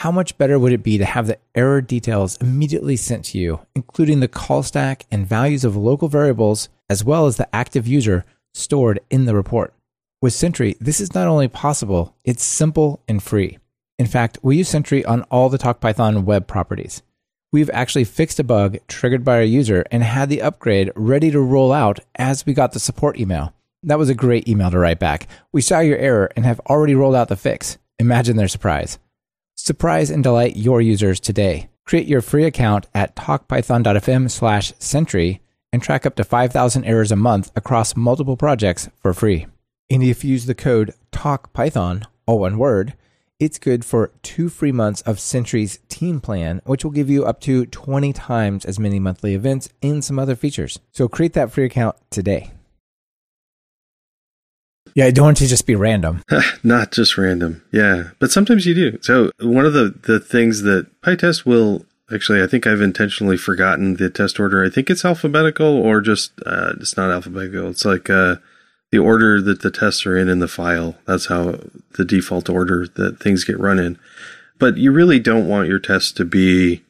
How 0.00 0.12
much 0.12 0.36
better 0.36 0.58
would 0.58 0.72
it 0.72 0.82
be 0.82 0.98
to 0.98 1.06
have 1.06 1.26
the 1.26 1.38
error 1.54 1.80
details 1.80 2.36
immediately 2.36 2.96
sent 2.96 3.24
to 3.26 3.38
you, 3.38 3.60
including 3.74 4.20
the 4.20 4.28
call 4.28 4.62
stack 4.62 5.06
and 5.10 5.26
values 5.26 5.64
of 5.64 5.74
local 5.74 6.08
variables, 6.08 6.68
as 6.90 7.02
well 7.02 7.26
as 7.26 7.38
the 7.38 7.54
active 7.54 7.86
user 7.86 8.26
stored 8.52 9.00
in 9.08 9.24
the 9.24 9.34
report? 9.34 9.72
With 10.20 10.34
Sentry, 10.34 10.76
this 10.80 11.00
is 11.00 11.14
not 11.14 11.28
only 11.28 11.48
possible, 11.48 12.14
it's 12.24 12.44
simple 12.44 13.00
and 13.08 13.22
free. 13.22 13.58
In 13.98 14.06
fact, 14.06 14.38
we 14.42 14.58
use 14.58 14.68
Sentry 14.68 15.02
on 15.02 15.22
all 15.24 15.48
the 15.48 15.58
TalkPython 15.58 16.24
web 16.24 16.46
properties. 16.46 17.02
We've 17.50 17.70
actually 17.72 18.04
fixed 18.04 18.38
a 18.38 18.44
bug 18.44 18.76
triggered 18.88 19.24
by 19.24 19.38
a 19.38 19.44
user 19.44 19.82
and 19.90 20.02
had 20.02 20.28
the 20.28 20.42
upgrade 20.42 20.92
ready 20.94 21.30
to 21.30 21.40
roll 21.40 21.72
out 21.72 22.00
as 22.16 22.44
we 22.44 22.52
got 22.52 22.72
the 22.72 22.80
support 22.80 23.18
email. 23.18 23.54
That 23.82 23.98
was 23.98 24.10
a 24.10 24.14
great 24.14 24.46
email 24.46 24.70
to 24.70 24.78
write 24.78 24.98
back. 24.98 25.26
We 25.52 25.62
saw 25.62 25.80
your 25.80 25.96
error 25.96 26.30
and 26.36 26.44
have 26.44 26.60
already 26.68 26.94
rolled 26.94 27.14
out 27.14 27.28
the 27.28 27.36
fix. 27.36 27.78
Imagine 27.98 28.36
their 28.36 28.48
surprise. 28.48 28.98
Surprise 29.66 30.10
and 30.10 30.22
delight 30.22 30.54
your 30.54 30.80
users 30.80 31.18
today. 31.18 31.68
Create 31.84 32.06
your 32.06 32.20
free 32.20 32.44
account 32.44 32.86
at 32.94 33.16
talkpython.fm 33.16 34.30
slash 34.30 34.72
sentry 34.78 35.40
and 35.72 35.82
track 35.82 36.06
up 36.06 36.14
to 36.14 36.22
5,000 36.22 36.84
errors 36.84 37.10
a 37.10 37.16
month 37.16 37.50
across 37.56 37.96
multiple 37.96 38.36
projects 38.36 38.88
for 39.02 39.12
free. 39.12 39.48
And 39.90 40.04
if 40.04 40.22
you 40.22 40.30
use 40.30 40.46
the 40.46 40.54
code 40.54 40.94
TALKPython, 41.10 42.04
all 42.26 42.38
one 42.38 42.58
word, 42.58 42.94
it's 43.40 43.58
good 43.58 43.84
for 43.84 44.12
two 44.22 44.48
free 44.48 44.70
months 44.70 45.00
of 45.00 45.18
Sentry's 45.18 45.80
team 45.88 46.20
plan, 46.20 46.62
which 46.64 46.84
will 46.84 46.92
give 46.92 47.10
you 47.10 47.24
up 47.24 47.40
to 47.40 47.66
20 47.66 48.12
times 48.12 48.64
as 48.64 48.78
many 48.78 49.00
monthly 49.00 49.34
events 49.34 49.68
and 49.82 50.04
some 50.04 50.20
other 50.20 50.36
features. 50.36 50.78
So 50.92 51.08
create 51.08 51.32
that 51.32 51.50
free 51.50 51.64
account 51.64 51.96
today. 52.10 52.52
Yeah, 54.96 55.04
I 55.04 55.10
don't 55.10 55.26
want 55.26 55.36
to 55.36 55.46
just 55.46 55.66
be 55.66 55.74
random. 55.74 56.22
Not 56.64 56.90
just 56.90 57.18
random. 57.18 57.62
Yeah. 57.70 58.12
But 58.18 58.30
sometimes 58.30 58.64
you 58.64 58.74
do. 58.74 58.98
So 59.02 59.30
one 59.40 59.66
of 59.66 59.74
the, 59.74 59.94
the 60.04 60.18
things 60.18 60.62
that 60.62 60.86
PyTest 61.02 61.44
will 61.44 61.84
actually, 62.10 62.42
I 62.42 62.46
think 62.46 62.66
I've 62.66 62.80
intentionally 62.80 63.36
forgotten 63.36 63.96
the 63.96 64.08
test 64.08 64.40
order. 64.40 64.64
I 64.64 64.70
think 64.70 64.88
it's 64.88 65.04
alphabetical 65.04 65.66
or 65.66 66.00
just, 66.00 66.32
uh, 66.46 66.72
it's 66.80 66.96
not 66.96 67.10
alphabetical. 67.10 67.68
It's 67.68 67.84
like, 67.84 68.08
uh, 68.08 68.36
the 68.90 68.96
order 68.96 69.42
that 69.42 69.60
the 69.60 69.70
tests 69.70 70.06
are 70.06 70.16
in 70.16 70.30
in 70.30 70.38
the 70.38 70.48
file. 70.48 70.96
That's 71.04 71.26
how 71.26 71.60
the 71.98 72.04
default 72.06 72.48
order 72.48 72.86
that 72.94 73.20
things 73.20 73.44
get 73.44 73.60
run 73.60 73.78
in. 73.78 73.98
But 74.58 74.78
you 74.78 74.92
really 74.92 75.18
don't 75.18 75.46
want 75.46 75.68
your 75.68 75.78
tests 75.78 76.10
to 76.12 76.24
be 76.24 76.82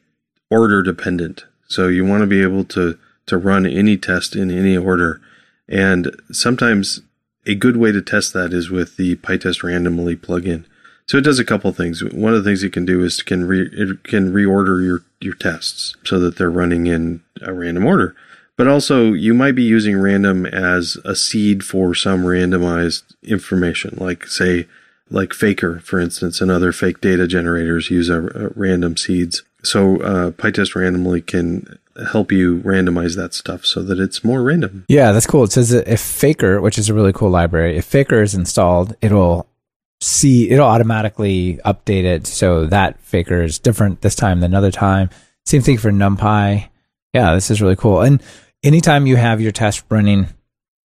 order 0.49 0.81
dependent. 0.81 1.45
So 1.67 1.89
you 1.89 2.05
want 2.05 2.21
to 2.21 2.29
be 2.29 2.41
able 2.41 2.63
to, 2.67 2.97
to 3.27 3.37
run 3.37 3.67
any 3.67 3.97
test 3.97 4.37
in 4.37 4.53
any 4.53 4.77
order. 4.77 5.21
And 5.69 6.15
sometimes 6.31 7.01
a 7.47 7.55
good 7.55 7.77
way 7.77 7.93
to 7.93 8.03
test 8.03 8.33
that 8.35 8.53
is 8.53 8.71
with 8.71 8.97
the 8.97 9.17
PyTest 9.17 9.63
randomly 9.63 10.17
plugin. 10.17 10.65
So 11.07 11.17
it 11.17 11.25
does 11.25 11.39
a 11.39 11.45
couple 11.45 11.73
things. 11.73 12.03
One 12.03 12.35
of 12.35 12.43
the 12.43 12.51
things 12.51 12.63
it 12.63 12.73
can 12.73 12.85
do 12.85 13.05
is 13.05 13.23
can 13.23 13.47
re, 13.47 13.69
it 13.73 14.03
can 14.05 14.33
reorder 14.33 14.85
your 14.85 15.03
your 15.21 15.35
tests 15.35 15.95
so 16.05 16.19
that 16.19 16.37
they're 16.37 16.51
running 16.51 16.87
in 16.87 17.23
a 17.41 17.53
random 17.53 17.87
order. 17.87 18.15
But 18.57 18.69
also 18.69 19.13
you 19.13 19.33
might 19.33 19.55
be 19.55 19.63
using 19.63 19.99
random 19.99 20.47
as 20.47 20.97
a 21.05 21.15
seed 21.15 21.63
for 21.65 21.95
some 21.95 22.25
randomized 22.25 23.05
information, 23.23 23.97
like 23.99 24.27
say 24.27 24.67
like 25.09 25.33
Faker, 25.33 25.79
for 25.81 26.01
instance, 26.01 26.41
and 26.41 26.51
other 26.51 26.73
fake 26.73 27.01
data 27.01 27.29
generators 27.29 27.91
use 27.91 28.09
a, 28.09 28.27
a 28.27 28.49
random 28.57 28.97
seeds. 28.97 29.43
So 29.63 30.01
uh, 30.01 30.31
PyTest 30.33 30.75
randomly 30.75 31.23
can 31.23 31.79
help 32.13 32.33
you 32.33 32.61
randomize 32.61 33.17
that 33.17 33.35
stuff 33.35 33.65
so 33.65 33.83
that 33.83 33.99
it's 33.99 34.25
more 34.25 34.43
random. 34.43 34.85
Yeah, 34.89 35.13
that's 35.13 35.27
cool. 35.27 35.45
It 35.45 35.53
says 35.53 35.73
if 35.73 36.01
Faker, 36.01 36.61
which 36.61 36.79
is 36.79 36.89
a 36.89 36.95
really 36.95 37.13
cool 37.13 37.31
library, 37.31 37.77
if 37.77 37.85
Faker 37.85 38.23
is 38.23 38.35
installed, 38.35 38.95
it'll 39.01 39.49
see, 40.01 40.51
it'll 40.51 40.67
automatically 40.67 41.59
update 41.65 42.05
it 42.05 42.27
so 42.27 42.67
that 42.67 43.01
Faker 43.01 43.43
is 43.43 43.59
different 43.59 44.03
this 44.03 44.15
time 44.15 44.41
than 44.41 44.53
another 44.53 44.71
time. 44.71 45.11
Same 45.47 45.63
thing 45.63 45.79
for 45.79 45.91
NumPy. 45.91 46.69
Yeah, 47.13 47.35
this 47.35 47.51
is 47.51 47.63
really 47.63 47.77
cool. 47.77 48.03
And 48.03 48.23
anytime 48.63 49.07
you 49.07 49.17
have 49.17 49.41
your 49.41 49.53
test 49.53 49.85
running 49.89 50.29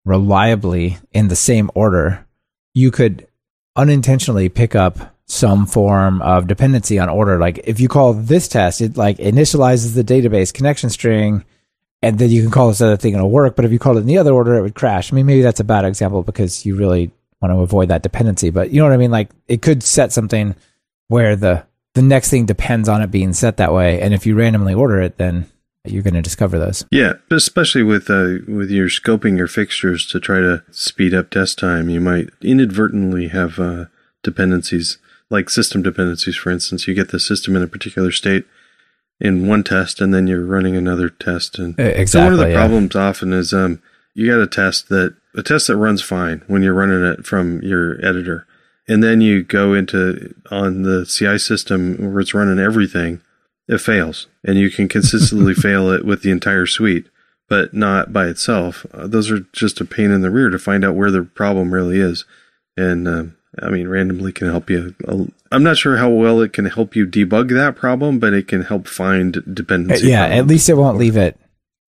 reliably 0.05 0.97
in 1.11 1.27
the 1.27 1.35
same 1.35 1.69
order, 1.75 2.25
you 2.73 2.91
could 2.91 3.27
unintentionally 3.75 4.49
pick 4.49 4.75
up 4.75 5.15
some 5.31 5.65
form 5.65 6.21
of 6.21 6.45
dependency 6.45 6.99
on 6.99 7.07
order. 7.07 7.39
Like 7.39 7.61
if 7.63 7.79
you 7.79 7.87
call 7.87 8.13
this 8.13 8.49
test, 8.49 8.81
it 8.81 8.97
like 8.97 9.17
initializes 9.17 9.95
the 9.95 10.03
database 10.03 10.53
connection 10.53 10.89
string 10.89 11.45
and 12.01 12.19
then 12.19 12.29
you 12.29 12.41
can 12.41 12.51
call 12.51 12.67
this 12.67 12.81
other 12.81 12.97
thing 12.97 13.13
and 13.13 13.19
it'll 13.19 13.31
work. 13.31 13.55
But 13.55 13.63
if 13.63 13.71
you 13.71 13.79
called 13.79 13.95
it 13.95 14.01
in 14.01 14.07
the 14.07 14.17
other 14.17 14.33
order, 14.33 14.55
it 14.55 14.61
would 14.61 14.75
crash. 14.75 15.11
I 15.11 15.15
mean, 15.15 15.25
maybe 15.25 15.41
that's 15.41 15.61
a 15.61 15.63
bad 15.63 15.85
example 15.85 16.21
because 16.21 16.65
you 16.65 16.75
really 16.75 17.11
want 17.41 17.53
to 17.53 17.59
avoid 17.59 17.87
that 17.87 18.03
dependency. 18.03 18.49
But 18.49 18.71
you 18.71 18.79
know 18.79 18.85
what 18.85 18.93
I 18.93 18.97
mean? 18.97 19.11
Like 19.11 19.29
it 19.47 19.61
could 19.61 19.83
set 19.83 20.11
something 20.11 20.53
where 21.07 21.37
the 21.37 21.65
the 21.93 22.01
next 22.01 22.29
thing 22.29 22.45
depends 22.45 22.89
on 22.89 23.01
it 23.01 23.09
being 23.09 23.31
set 23.31 23.55
that 23.57 23.73
way. 23.73 24.01
And 24.01 24.13
if 24.13 24.25
you 24.25 24.35
randomly 24.35 24.73
order 24.73 25.01
it, 25.01 25.17
then 25.17 25.49
you're 25.85 26.03
going 26.03 26.13
to 26.13 26.21
discover 26.21 26.59
those. 26.59 26.85
Yeah, 26.91 27.13
especially 27.31 27.83
with 27.83 28.09
uh, 28.09 28.43
with 28.49 28.69
your 28.69 28.87
scoping 28.87 29.37
your 29.37 29.47
fixtures 29.47 30.05
to 30.07 30.19
try 30.19 30.39
to 30.39 30.63
speed 30.71 31.13
up 31.13 31.29
test 31.29 31.57
time, 31.57 31.89
you 31.89 32.01
might 32.01 32.29
inadvertently 32.41 33.29
have 33.29 33.59
uh, 33.59 33.85
dependencies 34.23 34.97
like 35.31 35.49
system 35.49 35.81
dependencies. 35.81 36.35
For 36.35 36.51
instance, 36.51 36.87
you 36.87 36.93
get 36.93 37.09
the 37.09 37.19
system 37.19 37.55
in 37.55 37.63
a 37.63 37.67
particular 37.67 38.11
state 38.11 38.45
in 39.19 39.47
one 39.47 39.63
test, 39.63 40.01
and 40.01 40.13
then 40.13 40.27
you're 40.27 40.45
running 40.45 40.75
another 40.75 41.09
test. 41.09 41.57
And 41.57 41.79
exactly, 41.79 42.05
so 42.05 42.23
one 42.23 42.33
of 42.33 42.39
the 42.39 42.49
yeah. 42.49 42.55
problems 42.55 42.95
often 42.95 43.33
is 43.33 43.53
um, 43.53 43.81
you 44.13 44.27
got 44.27 44.41
a 44.41 44.47
test 44.47 44.89
that 44.89 45.15
a 45.33 45.41
test 45.41 45.67
that 45.67 45.77
runs 45.77 46.01
fine 46.01 46.43
when 46.47 46.61
you're 46.61 46.73
running 46.73 47.03
it 47.03 47.25
from 47.25 47.61
your 47.61 48.03
editor, 48.05 48.45
and 48.87 49.01
then 49.01 49.21
you 49.21 49.43
go 49.43 49.73
into 49.73 50.35
on 50.51 50.81
the 50.81 51.05
CI 51.05 51.37
system 51.37 52.11
where 52.11 52.19
it's 52.19 52.33
running 52.33 52.59
everything, 52.59 53.21
it 53.67 53.79
fails, 53.79 54.27
and 54.43 54.57
you 54.57 54.69
can 54.69 54.87
consistently 54.89 55.53
fail 55.55 55.89
it 55.89 56.03
with 56.03 56.23
the 56.23 56.31
entire 56.31 56.65
suite, 56.65 57.07
but 57.47 57.73
not 57.73 58.11
by 58.11 58.25
itself. 58.25 58.85
Uh, 58.93 59.07
those 59.07 59.31
are 59.31 59.45
just 59.53 59.79
a 59.79 59.85
pain 59.85 60.11
in 60.11 60.21
the 60.21 60.31
rear 60.31 60.49
to 60.49 60.59
find 60.59 60.83
out 60.83 60.95
where 60.95 61.11
the 61.11 61.23
problem 61.23 61.73
really 61.73 61.99
is, 61.99 62.25
and 62.75 63.07
um, 63.07 63.37
I 63.59 63.69
mean, 63.69 63.87
randomly 63.87 64.31
can 64.31 64.47
help 64.47 64.69
you. 64.69 64.95
I'm 65.51 65.63
not 65.63 65.77
sure 65.77 65.97
how 65.97 66.09
well 66.09 66.39
it 66.41 66.53
can 66.53 66.65
help 66.65 66.95
you 66.95 67.05
debug 67.05 67.49
that 67.49 67.75
problem, 67.75 68.19
but 68.19 68.33
it 68.33 68.47
can 68.47 68.61
help 68.61 68.87
find 68.87 69.43
dependency. 69.53 70.07
Yeah, 70.07 70.27
problems. 70.27 70.39
at 70.39 70.47
least 70.47 70.69
it 70.69 70.77
won't 70.77 70.97
leave 70.97 71.17
it 71.17 71.37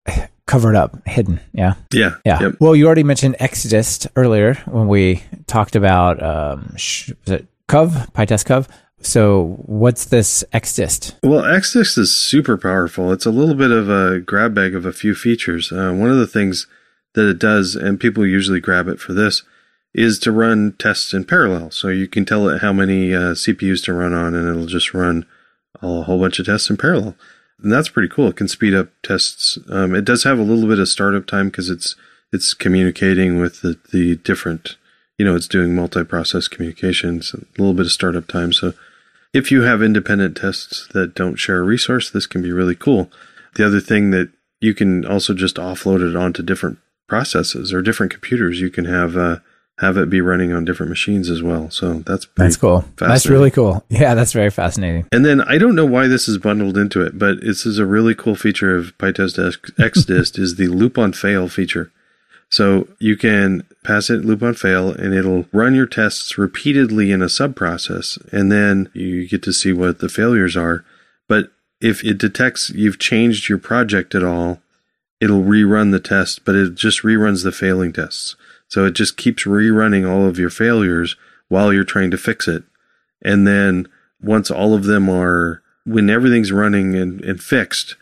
covered 0.48 0.76
up, 0.76 1.08
hidden. 1.08 1.40
Yeah. 1.54 1.76
Yeah. 1.94 2.16
Yeah. 2.26 2.42
Yep. 2.42 2.56
Well, 2.60 2.76
you 2.76 2.88
already 2.88 3.04
mentioned 3.04 3.36
Xdist 3.40 4.08
earlier 4.16 4.56
when 4.66 4.88
we 4.88 5.24
talked 5.46 5.76
about 5.76 6.22
um, 6.24 6.76
sh- 6.78 7.12
was 7.26 7.34
it 7.42 7.48
Cov, 7.68 7.92
PyTest 8.14 8.46
Cov. 8.46 8.68
So 9.04 9.56
what's 9.66 10.06
this 10.06 10.44
Xdist? 10.54 11.16
Well, 11.24 11.42
Xdist 11.42 11.98
is 11.98 12.16
super 12.16 12.58
powerful. 12.58 13.12
It's 13.12 13.26
a 13.26 13.32
little 13.32 13.56
bit 13.56 13.72
of 13.72 13.90
a 13.90 14.20
grab 14.20 14.54
bag 14.54 14.76
of 14.76 14.86
a 14.86 14.94
few 14.94 15.16
features. 15.16 15.72
Uh, 15.72 15.92
one 15.94 16.10
of 16.12 16.18
the 16.18 16.28
things 16.28 16.68
that 17.14 17.28
it 17.28 17.40
does, 17.40 17.76
and 17.76 18.00
people 18.00 18.26
usually 18.26 18.60
grab 18.60 18.88
it 18.88 19.00
for 19.00 19.14
this, 19.14 19.44
is 19.94 20.20
to 20.20 20.32
run 20.32 20.74
tests 20.80 21.14
in 21.14 21.26
parallel. 21.26 21.72
So 21.72 21.90
you 21.90 22.08
can 22.08 22.26
tell 22.26 22.48
it 22.48 22.62
how 22.62 22.72
many 22.72 23.14
uh, 23.14 23.34
CPUs 23.34 23.84
to 23.86 23.94
run 23.94 24.14
on, 24.14 24.34
and 24.34 24.48
it'll 24.48 24.66
just 24.66 24.94
run 24.94 25.26
a 25.82 26.04
whole 26.04 26.20
bunch 26.20 26.40
of 26.40 26.46
tests 26.46 26.70
in 26.70 26.78
parallel. 26.78 27.16
And 27.62 27.72
that's 27.72 27.90
pretty 27.90 28.08
cool. 28.08 28.28
It 28.28 28.38
can 28.38 28.48
speed 28.48 28.74
up 28.74 28.90
tests. 29.04 29.58
Um, 29.70 29.94
it 29.94 30.06
does 30.06 30.24
have 30.24 30.40
a 30.40 30.44
little 30.44 30.68
bit 30.68 30.80
of 30.80 30.88
startup 30.88 31.28
time 31.28 31.50
because 31.50 31.70
it's 31.70 31.96
it's 32.34 32.54
communicating 32.54 33.42
with 33.42 33.62
the, 33.62 33.78
the 33.92 34.16
different, 34.16 34.78
you 35.18 35.26
know, 35.26 35.36
it's 35.36 35.50
doing 35.50 35.76
multi-process 35.76 36.48
communications. 36.48 37.34
A 37.34 37.62
little 37.62 37.74
bit 37.74 37.86
of 37.86 37.92
startup 37.92 38.28
time. 38.28 38.54
So 38.54 38.74
if 39.34 39.52
you 39.52 39.64
have 39.64 39.84
independent 39.84 40.38
tests 40.38 40.88
that 40.94 41.14
don't 41.14 41.36
share 41.36 41.60
a 41.60 41.64
resource, 41.64 42.10
this 42.10 42.28
can 42.28 42.42
be 42.42 42.54
really 42.54 42.76
cool. 42.76 43.12
The 43.56 43.66
other 43.66 43.82
thing 43.82 44.12
that 44.12 44.30
you 44.62 44.74
can 44.74 45.06
also 45.06 45.34
just 45.34 45.58
offload 45.58 46.08
it 46.08 46.16
onto 46.16 46.42
different 46.42 46.80
processes 47.08 47.74
or 47.74 47.82
different 47.82 48.14
computers. 48.14 48.62
You 48.62 48.70
can 48.70 48.86
have 48.86 49.18
uh, 49.18 49.40
have 49.82 49.98
it 49.98 50.12
be 50.12 50.22
running 50.22 50.54
on 50.54 50.64
different 50.64 50.92
machines 50.92 51.28
as 51.28 51.42
well. 51.42 51.72
So 51.72 51.96
that's 52.00 52.28
that's 52.38 52.56
cool. 52.56 52.86
That's 52.98 53.26
really 53.26 53.50
cool. 53.50 53.84
Yeah, 53.90 54.14
that's 54.14 54.32
very 54.32 54.52
fascinating. 54.52 55.08
And 55.12 55.26
then 55.26 55.42
I 55.42 55.58
don't 55.58 55.76
know 55.76 55.88
why 55.88 56.08
this 56.08 56.28
is 56.28 56.38
bundled 56.38 56.78
into 56.78 57.02
it, 57.02 57.18
but 57.18 57.42
this 57.42 57.66
is 57.66 57.80
a 57.80 57.86
really 57.86 58.14
cool 58.14 58.36
feature 58.36 58.78
of 58.78 58.96
PyTest 59.00 59.58
Xdist 59.80 60.38
is 60.40 60.56
the 60.56 60.68
loop 60.68 61.00
on 61.00 61.14
fail 61.14 61.50
feature. 61.50 61.92
So 62.48 62.90
you 63.00 63.18
can 63.18 63.64
pass 63.84 64.12
it 64.12 64.24
loop 64.24 64.44
on 64.44 64.54
fail 64.54 64.92
and 64.92 65.16
it'll 65.16 65.46
run 65.52 65.74
your 65.74 65.88
tests 65.88 66.38
repeatedly 66.38 67.12
in 67.12 67.24
a 67.24 67.26
subprocess 67.26 68.22
and 68.32 68.52
then 68.52 68.90
you 68.94 69.28
get 69.28 69.42
to 69.44 69.54
see 69.54 69.74
what 69.74 69.98
the 69.98 70.10
failures 70.10 70.56
are. 70.56 70.86
But 71.28 71.50
if 71.80 72.04
it 72.04 72.20
detects 72.20 72.70
you've 72.70 73.00
changed 73.00 73.50
your 73.50 73.58
project 73.58 74.14
at 74.14 74.24
all, 74.24 74.62
it'll 75.20 75.42
rerun 75.42 75.92
the 75.92 76.00
test, 76.00 76.46
but 76.46 76.54
it 76.54 76.76
just 76.76 77.02
reruns 77.02 77.44
the 77.44 77.52
failing 77.52 77.94
tests. 77.94 78.36
So 78.72 78.86
it 78.86 78.94
just 78.94 79.18
keeps 79.18 79.44
rerunning 79.44 80.10
all 80.10 80.26
of 80.26 80.40
your 80.40 80.50
failures 80.50 81.18
while 81.50 81.74
you're 81.74 81.84
trying 81.84 82.10
to 82.12 82.18
fix 82.18 82.48
it. 82.48 82.64
And 83.22 83.46
then 83.46 83.90
once 84.22 84.50
all 84.50 84.74
of 84.74 84.86
them 84.86 85.10
are, 85.10 85.62
when 85.86 86.10
everything's 86.10 86.54
running 86.54 86.96
and, 86.96 87.20
and 87.22 87.44
fixed, 87.44 87.98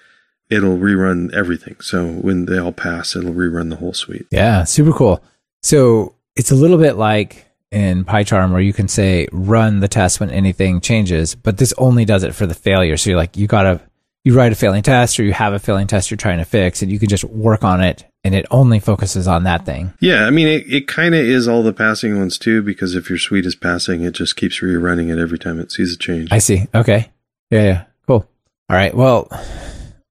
it'll 0.48 0.78
rerun 0.78 1.34
everything. 1.34 1.78
So 1.82 2.06
when 2.08 2.46
they 2.46 2.60
all 2.60 2.72
pass, 2.72 3.16
it'll 3.16 3.34
rerun 3.34 3.72
the 3.72 3.78
whole 3.78 3.94
suite. 3.94 4.28
Yeah, 4.30 4.64
super 4.64 4.94
cool. 4.94 5.24
So 5.64 6.14
it's 6.36 6.52
a 6.52 6.56
little 6.56 6.78
bit 6.78 6.98
like 6.98 7.48
in 7.72 8.06
PyCharm 8.06 8.52
where 8.52 8.62
you 8.62 8.74
can 8.74 8.88
say 8.88 9.28
run 9.32 9.80
the 9.80 9.88
test 9.88 10.20
when 10.20 10.30
anything 10.30 10.82
changes, 10.82 11.34
but 11.34 11.58
this 11.58 11.74
only 11.80 12.06
does 12.06 12.22
it 12.22 12.36
for 12.36 12.46
the 12.46 12.54
failure. 12.54 12.96
So 12.96 13.10
you're 13.10 13.18
like, 13.18 13.36
you 13.36 13.48
gotta, 13.48 13.82
you 14.30 14.36
write 14.36 14.52
a 14.52 14.56
failing 14.56 14.84
test 14.84 15.20
or 15.20 15.24
you 15.24 15.34
have 15.34 15.54
a 15.54 15.60
failing 15.60 15.88
test 15.88 16.12
you're 16.12 16.18
trying 16.18 16.38
to 16.38 16.46
fix 16.46 16.84
and 16.84 16.92
you 16.92 17.00
can 17.00 17.10
just 17.10 17.24
work 17.24 17.64
on 17.64 17.82
it 17.82 18.06
and 18.24 18.36
it 18.36 18.46
only 18.52 18.80
focuses 18.80 19.28
on 19.28 19.46
that 19.46 19.66
thing. 19.66 19.92
Yeah, 20.00 20.26
I 20.26 20.30
mean, 20.30 20.48
it, 20.48 20.72
it 20.72 20.88
kind 20.88 21.16
of 21.16 21.22
is 21.22 21.48
all 21.48 21.64
the 21.64 21.74
passing 21.74 22.16
ones 22.16 22.38
too, 22.38 22.62
because 22.62 22.94
if 22.94 23.10
your 23.10 23.18
suite 23.18 23.48
is 23.48 23.56
passing, 23.56 24.04
it 24.04 24.12
just 24.12 24.36
keeps 24.36 24.60
rerunning 24.60 25.12
it 25.12 25.20
every 25.20 25.40
time 25.40 25.60
it 25.60 25.72
sees 25.72 25.96
a 25.96 25.98
change. 25.98 26.32
I 26.32 26.38
see. 26.38 26.68
Okay. 26.76 27.10
Yeah, 27.50 27.64
yeah. 27.64 27.86
Cool. 28.06 28.30
All 28.70 28.76
right. 28.76 28.94
Well, 28.94 29.30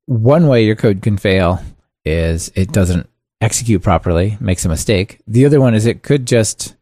one 0.07 0.49
way 0.49 0.64
your 0.64 0.75
code 0.75 1.01
can 1.01 1.16
fail 1.16 1.62
is 2.05 2.51
it 2.57 2.73
doesn't 2.73 3.09
execute 3.41 3.83
properly, 3.85 4.37
makes 4.41 4.64
a 4.64 4.69
mistake. 4.69 5.21
The 5.29 5.47
other 5.47 5.61
one 5.61 5.77
is 5.77 5.87
it 5.87 6.03
could 6.03 6.27
just 6.27 6.75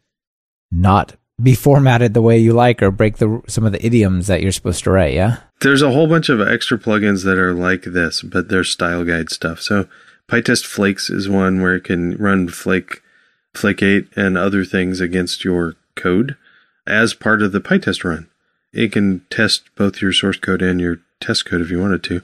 not 0.73 1.17
be 1.43 1.55
formatted 1.55 2.15
the 2.15 2.23
way 2.23 2.39
you 2.39 2.53
like 2.53 2.83
or 2.83 2.91
break 2.91 3.19
the 3.19 3.43
some 3.47 3.65
of 3.65 3.73
the 3.73 3.85
idioms 3.85 4.27
that 4.27 4.43
you're 4.43 4.53
supposed 4.53 4.85
to 4.85 4.91
write, 4.91 5.15
yeah? 5.15 5.39
There's 5.61 5.83
a 5.83 5.93
whole 5.93 6.07
bunch 6.07 6.29
of 6.29 6.41
extra 6.41 6.79
plugins 6.79 7.25
that 7.25 7.39
are 7.39 7.53
like 7.53 7.83
this, 7.83 8.23
but 8.23 8.49
they're 8.49 8.65
style 8.65 9.05
guide 9.05 9.31
stuff. 9.31 9.61
So 9.61 9.87
PyTest 10.29 10.65
Flakes 10.65 11.11
is 11.11 11.29
one 11.29 11.61
where 11.61 11.77
it 11.77 11.85
can 11.85 12.17
run 12.17 12.49
Flake, 12.49 13.03
Flake 13.55 13.83
8 13.83 14.09
and 14.17 14.37
other 14.37 14.65
things 14.65 15.01
against 15.01 15.45
your 15.45 15.75
code 15.95 16.37
as 16.87 17.15
part 17.15 17.43
of 17.43 17.53
the 17.53 17.61
PyTest 17.61 18.05
run. 18.05 18.29
It 18.73 18.93
can 18.93 19.25
test 19.31 19.63
both 19.77 20.01
your 20.01 20.13
source 20.13 20.39
code 20.39 20.63
and 20.63 20.81
your 20.81 21.01
test 21.21 21.45
code 21.47 21.61
if 21.61 21.71
you 21.71 21.81
wanted 21.81 22.03
to. 22.05 22.23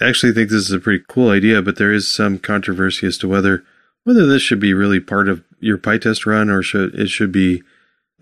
I 0.00 0.08
actually 0.08 0.32
think 0.32 0.50
this 0.50 0.62
is 0.62 0.72
a 0.72 0.78
pretty 0.78 1.04
cool 1.08 1.30
idea, 1.30 1.62
but 1.62 1.76
there 1.76 1.92
is 1.92 2.10
some 2.10 2.38
controversy 2.38 3.06
as 3.06 3.18
to 3.18 3.28
whether 3.28 3.64
whether 4.04 4.26
this 4.26 4.42
should 4.42 4.60
be 4.60 4.72
really 4.72 5.00
part 5.00 5.28
of 5.28 5.44
your 5.60 5.76
PyTest 5.76 6.24
run 6.24 6.50
or 6.50 6.62
should 6.62 6.94
it 6.94 7.08
should 7.08 7.32
be 7.32 7.62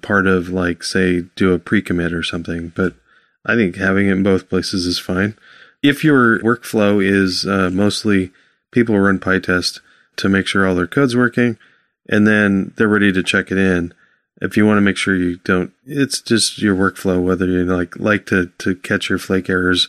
part 0.06 0.28
of 0.28 0.48
like 0.48 0.84
say 0.84 1.22
do 1.34 1.52
a 1.52 1.58
pre-commit 1.58 2.12
or 2.12 2.22
something. 2.22 2.72
But 2.76 2.94
I 3.44 3.56
think 3.56 3.74
having 3.74 4.06
it 4.06 4.12
in 4.12 4.22
both 4.22 4.48
places 4.48 4.86
is 4.86 5.00
fine. 5.00 5.36
If 5.82 6.04
your 6.04 6.38
workflow 6.40 7.04
is 7.04 7.44
uh, 7.44 7.70
mostly 7.72 8.30
people 8.70 8.98
run 8.98 9.18
PyTest 9.18 9.80
to 10.16 10.28
make 10.28 10.46
sure 10.46 10.66
all 10.66 10.76
their 10.76 10.86
code's 10.86 11.16
working, 11.16 11.58
and 12.08 12.26
then 12.26 12.72
they're 12.76 12.88
ready 12.88 13.12
to 13.12 13.22
check 13.22 13.50
it 13.50 13.58
in. 13.58 13.92
If 14.40 14.56
you 14.56 14.64
want 14.64 14.76
to 14.76 14.82
make 14.82 14.96
sure 14.96 15.16
you 15.16 15.38
don't, 15.38 15.72
it's 15.86 16.20
just 16.20 16.60
your 16.60 16.76
workflow, 16.76 17.22
whether 17.22 17.46
you 17.46 17.64
like 17.64 17.98
like 17.98 18.26
to 18.26 18.52
to 18.58 18.76
catch 18.76 19.08
your 19.08 19.18
flake 19.18 19.50
errors 19.50 19.88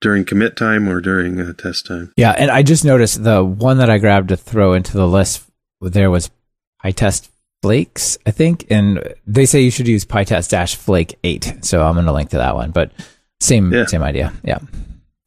during 0.00 0.24
commit 0.24 0.56
time 0.56 0.88
or 0.88 1.00
during 1.00 1.40
uh, 1.40 1.52
test 1.54 1.86
time. 1.86 2.12
Yeah, 2.16 2.32
and 2.32 2.50
I 2.50 2.62
just 2.62 2.84
noticed 2.84 3.24
the 3.24 3.42
one 3.42 3.78
that 3.78 3.90
I 3.90 3.98
grabbed 3.98 4.28
to 4.28 4.36
throw 4.36 4.74
into 4.74 4.92
the 4.92 5.08
list 5.08 5.42
there 5.80 6.10
was 6.10 6.30
PyTest 6.84 7.30
Flakes, 7.62 8.16
I 8.26 8.30
think, 8.30 8.66
and 8.70 9.02
they 9.26 9.44
say 9.46 9.60
you 9.60 9.70
should 9.70 9.88
use 9.88 10.04
PyTest 10.04 10.48
dash 10.50 10.76
Flake 10.76 11.18
eight. 11.24 11.52
So 11.62 11.82
I'm 11.82 11.94
going 11.94 12.06
to 12.06 12.12
link 12.12 12.30
to 12.30 12.38
that 12.38 12.54
one, 12.54 12.70
but 12.70 12.90
same 13.40 13.72
Yeah. 13.72 13.86
same 13.86 14.02
idea. 14.02 14.32
Yeah. 14.42 14.58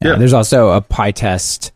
yeah. 0.02 0.10
Yeah. 0.12 0.16
There's 0.16 0.32
also 0.32 0.70
a 0.70 0.82
PyTest 0.82 1.70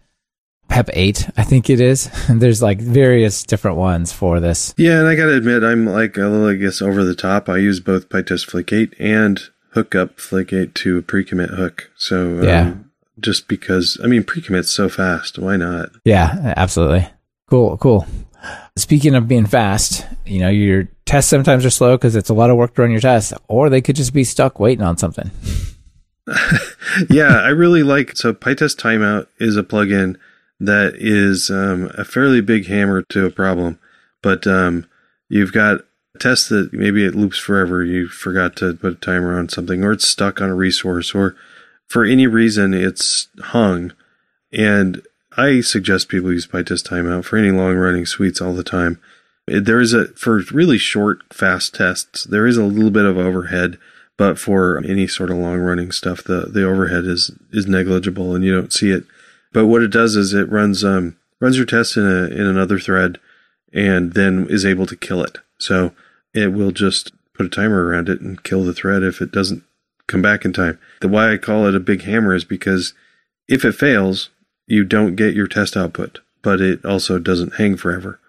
Pep 0.69 0.91
eight, 0.93 1.31
I 1.37 1.45
think 1.45 1.71
it 1.71 1.81
is. 1.81 2.11
There's 2.29 2.61
like 2.61 2.79
various 2.81 3.43
different 3.43 3.79
ones 3.79 4.13
for 4.13 4.39
this. 4.39 4.75
Yeah, 4.77 4.99
and 4.99 5.09
I 5.09 5.15
gotta 5.15 5.35
admit, 5.37 5.63
I'm 5.65 5.87
like 5.87 6.17
a 6.19 6.27
little, 6.27 6.49
I 6.49 6.55
guess, 6.57 6.83
over 6.83 7.05
the 7.05 7.15
top. 7.15 7.49
I 7.49 7.57
use 7.57 7.81
both 7.81 8.09
PyTest 8.11 8.51
Flake 8.51 8.71
8 8.73 8.95
and 8.99 9.41
hook 9.73 9.95
up 9.95 10.19
Flake 10.21 10.53
8 10.53 10.75
to 10.75 10.99
a 10.99 11.03
pre-commit 11.03 11.51
hook. 11.51 11.91
So 11.97 12.39
um, 12.41 12.45
Yeah. 12.45 12.75
just 13.19 13.49
because, 13.49 13.99
I 14.05 14.09
mean, 14.09 14.25
pre-commit's 14.25 14.71
so 14.71 14.91
fast. 14.91 15.39
Why 15.39 15.57
not? 15.57 15.89
Yeah, 16.05 16.53
absolutely. 16.57 17.09
Cool, 17.49 17.79
cool. 17.79 18.07
Speaking 18.79 19.15
of 19.15 19.27
being 19.27 19.47
fast, 19.47 20.07
you 20.25 20.39
know, 20.39 20.49
your 20.49 20.89
tests 21.05 21.31
sometimes 21.31 21.65
are 21.65 21.71
slow 21.71 21.97
because 21.97 22.15
it's 22.15 22.31
a 22.31 22.35
lot 22.35 22.51
of 22.51 22.57
work 22.57 22.75
to 22.75 22.83
run 22.83 22.93
your 22.93 23.01
tests, 23.01 23.33
or 23.49 23.69
they 23.69 23.81
could 23.81 23.97
just 23.97 24.13
be 24.13 24.25
stuck 24.25 24.61
waiting 24.61 24.85
on 24.85 24.97
something. 24.97 25.31
yeah, 27.11 27.41
I 27.41 27.49
really 27.49 27.83
like 27.83 28.17
so 28.17 28.33
PyTest 28.33 28.77
Timeout 28.77 29.27
is 29.39 29.57
a 29.57 29.63
plugin 29.63 30.17
that 30.61 30.95
is 30.97 31.51
um, 31.51 31.91
a 31.97 32.05
fairly 32.05 32.41
big 32.41 32.67
hammer 32.67 33.03
to 33.11 33.27
a 33.27 33.31
problem, 33.31 33.79
but 34.23 34.47
um, 34.47 34.87
you've 35.29 35.53
got 35.53 35.81
tests 36.21 36.49
that 36.49 36.73
maybe 36.73 37.05
it 37.05 37.15
loops 37.15 37.39
forever. 37.39 37.85
You 37.85 38.09
forgot 38.09 38.57
to 38.57 38.75
put 38.75 38.93
a 38.93 38.97
timer 38.97 39.39
on 39.39 39.49
something, 39.49 39.83
or 39.83 39.93
it's 39.93 40.07
stuck 40.07 40.41
on 40.41 40.51
a 40.51 40.55
resource, 40.55 41.15
or 41.15 41.35
for 41.89 42.05
any 42.05 42.27
reason 42.27 42.75
it's 42.75 43.29
hung. 43.41 43.93
And 44.53 45.03
I 45.39 45.61
suggest 45.61 46.09
people 46.09 46.33
use 46.33 46.47
PyTest 46.47 46.87
Timeout 46.87 47.25
for 47.25 47.39
any 47.39 47.51
long 47.51 47.77
running 47.77 48.05
suites 48.05 48.41
all 48.41 48.53
the 48.53 48.65
time. 48.65 49.01
There 49.47 49.81
is 49.81 49.95
a 49.95 50.09
for 50.09 50.43
really 50.53 50.77
short, 50.77 51.23
fast 51.33 51.75
tests. 51.75 52.25
There 52.25 52.47
is 52.47 52.59
a 52.59 52.65
little 52.65 52.91
bit 52.91 53.07
of 53.07 53.17
overhead 53.17 53.79
but 54.19 54.39
for 54.39 54.85
any 54.85 55.07
sort 55.07 55.31
of 55.31 55.39
long 55.39 55.61
running 55.61 55.93
stuff, 55.93 56.25
the, 56.25 56.41
the 56.41 56.65
overhead 56.65 57.07
is, 57.07 57.31
is 57.53 57.67
negligible 57.67 58.35
and 58.35 58.45
you 58.45 58.53
don't 58.53 58.73
see 58.73 58.91
it 58.91 59.05
But 59.53 59.67
what 59.67 59.81
it 59.81 59.93
does 59.93 60.17
is 60.17 60.35
it 60.35 60.51
runs 60.51 60.85
um, 60.85 61.17
runs 61.41 61.57
your 61.57 61.65
test 61.65 61.97
in 61.97 62.05
a 62.05 62.27
in 62.27 62.43
another 62.47 62.79
thread, 62.79 63.19
and 63.73 64.13
then 64.13 64.47
is 64.51 64.67
able 64.67 64.87
to 64.87 64.97
kill 64.97 65.23
it. 65.23 65.39
So 65.59 65.93
it 66.35 66.53
will 66.53 66.73
just 66.73 67.13
put 67.33 67.47
a 67.47 67.49
timer 67.49 67.87
around 67.87 68.09
it 68.09 68.21
and 68.21 68.43
kill 68.43 68.65
the 68.65 68.75
thread 68.75 69.03
if 69.05 69.23
it 69.23 69.33
doesn't 69.33 69.63
come 70.09 70.21
back 70.21 70.45
in 70.45 70.53
time. 70.53 70.79
The 71.01 71.09
why 71.09 71.33
I 71.33 71.37
call 71.37 71.67
it 71.67 71.77
a 71.77 71.81
big 71.81 72.03
hammer 72.03 72.35
is 72.35 72.45
because 72.45 72.95
if 73.47 73.65
it 73.65 73.73
fails, 73.73 74.31
you 74.69 74.85
don't 74.85 75.17
get 75.17 75.35
your 75.35 75.49
test 75.49 75.77
output, 75.77 76.21
but 76.43 76.61
it 76.61 76.85
also 76.85 77.19
doesn't 77.19 77.57
hang 77.57 77.77
forever. 77.77 78.21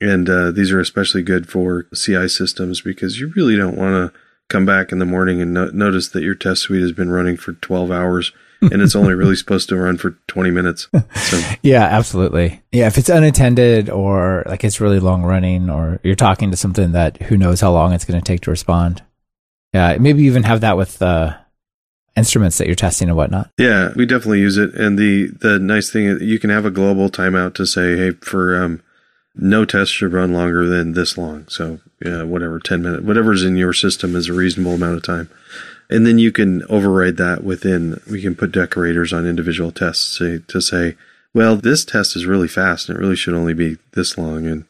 And 0.00 0.28
uh, 0.28 0.50
these 0.50 0.72
are 0.72 0.80
especially 0.80 1.22
good 1.22 1.48
for 1.48 1.86
CI 1.94 2.28
systems 2.28 2.80
because 2.80 3.20
you 3.20 3.32
really 3.36 3.56
don't 3.56 3.76
want 3.76 4.12
to 4.12 4.18
come 4.48 4.66
back 4.66 4.90
in 4.90 4.98
the 4.98 5.04
morning 5.04 5.40
and 5.40 5.54
no- 5.54 5.70
notice 5.70 6.08
that 6.08 6.22
your 6.22 6.34
test 6.34 6.62
suite 6.62 6.82
has 6.82 6.92
been 6.92 7.10
running 7.10 7.36
for 7.36 7.52
12 7.52 7.90
hours 7.90 8.32
and 8.62 8.80
it's 8.80 8.94
only 8.94 9.14
really 9.14 9.34
supposed 9.34 9.68
to 9.68 9.76
run 9.76 9.98
for 9.98 10.12
20 10.28 10.50
minutes. 10.50 10.88
So. 11.16 11.40
Yeah, 11.62 11.82
absolutely. 11.82 12.62
Yeah, 12.70 12.86
if 12.86 12.96
it's 12.98 13.08
unattended 13.08 13.90
or 13.90 14.44
like 14.46 14.62
it's 14.64 14.80
really 14.80 15.00
long 15.00 15.22
running 15.22 15.68
or 15.68 16.00
you're 16.02 16.14
talking 16.14 16.50
to 16.50 16.56
something 16.56 16.92
that 16.92 17.20
who 17.22 17.36
knows 17.36 17.60
how 17.60 17.72
long 17.72 17.92
it's 17.92 18.04
going 18.04 18.20
to 18.20 18.24
take 18.24 18.42
to 18.42 18.50
respond. 18.50 19.02
Yeah, 19.72 19.96
maybe 19.98 20.24
even 20.24 20.42
have 20.44 20.60
that 20.60 20.76
with 20.76 21.00
uh, 21.02 21.36
instruments 22.16 22.58
that 22.58 22.66
you're 22.66 22.76
testing 22.76 23.08
and 23.08 23.16
whatnot. 23.16 23.50
Yeah, 23.58 23.92
we 23.96 24.06
definitely 24.06 24.40
use 24.40 24.56
it. 24.56 24.74
And 24.74 24.98
the 24.98 25.28
the 25.40 25.58
nice 25.58 25.90
thing 25.90 26.06
is 26.06 26.22
you 26.22 26.38
can 26.38 26.50
have 26.50 26.64
a 26.64 26.70
global 26.70 27.08
timeout 27.08 27.54
to 27.54 27.66
say, 27.66 27.96
hey, 27.96 28.10
for 28.22 28.62
um, 28.62 28.82
no 29.34 29.64
test 29.64 29.92
should 29.92 30.12
run 30.12 30.32
longer 30.32 30.68
than 30.68 30.92
this 30.92 31.16
long. 31.16 31.48
So 31.48 31.80
yeah, 32.04 32.22
whatever, 32.22 32.58
ten 32.58 32.82
minutes, 32.82 33.04
whatever's 33.04 33.44
in 33.44 33.56
your 33.56 33.72
system 33.72 34.14
is 34.14 34.28
a 34.28 34.32
reasonable 34.32 34.74
amount 34.74 34.96
of 34.96 35.02
time. 35.02 35.30
And 35.90 36.06
then 36.06 36.18
you 36.18 36.32
can 36.32 36.62
override 36.70 37.18
that 37.18 37.44
within. 37.44 38.00
We 38.10 38.22
can 38.22 38.34
put 38.34 38.52
decorators 38.52 39.12
on 39.12 39.26
individual 39.26 39.72
tests 39.72 40.16
to, 40.18 40.38
to 40.40 40.60
say, 40.60 40.96
well, 41.34 41.56
this 41.56 41.84
test 41.84 42.16
is 42.16 42.24
really 42.24 42.48
fast 42.48 42.88
and 42.88 42.96
it 42.96 43.00
really 43.00 43.16
should 43.16 43.34
only 43.34 43.54
be 43.54 43.78
this 43.92 44.16
long, 44.16 44.46
and 44.46 44.64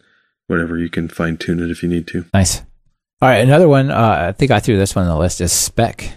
whatever 0.47 0.77
you 0.79 0.89
can 0.89 1.09
fine 1.09 1.37
tune 1.37 1.61
it 1.61 1.71
if 1.71 1.83
you 1.83 1.89
need 1.89 2.07
to. 2.09 2.25
Nice. 2.35 2.63
All 3.21 3.29
right, 3.29 3.39
another 3.39 3.69
one. 3.69 3.91
Uh, 3.91 4.27
I 4.29 4.33
think 4.33 4.51
I 4.51 4.59
threw 4.59 4.77
this 4.77 4.97
one 4.97 5.07
on 5.07 5.11
the 5.11 5.19
list 5.19 5.41
is 5.41 5.53
spec. 5.53 6.13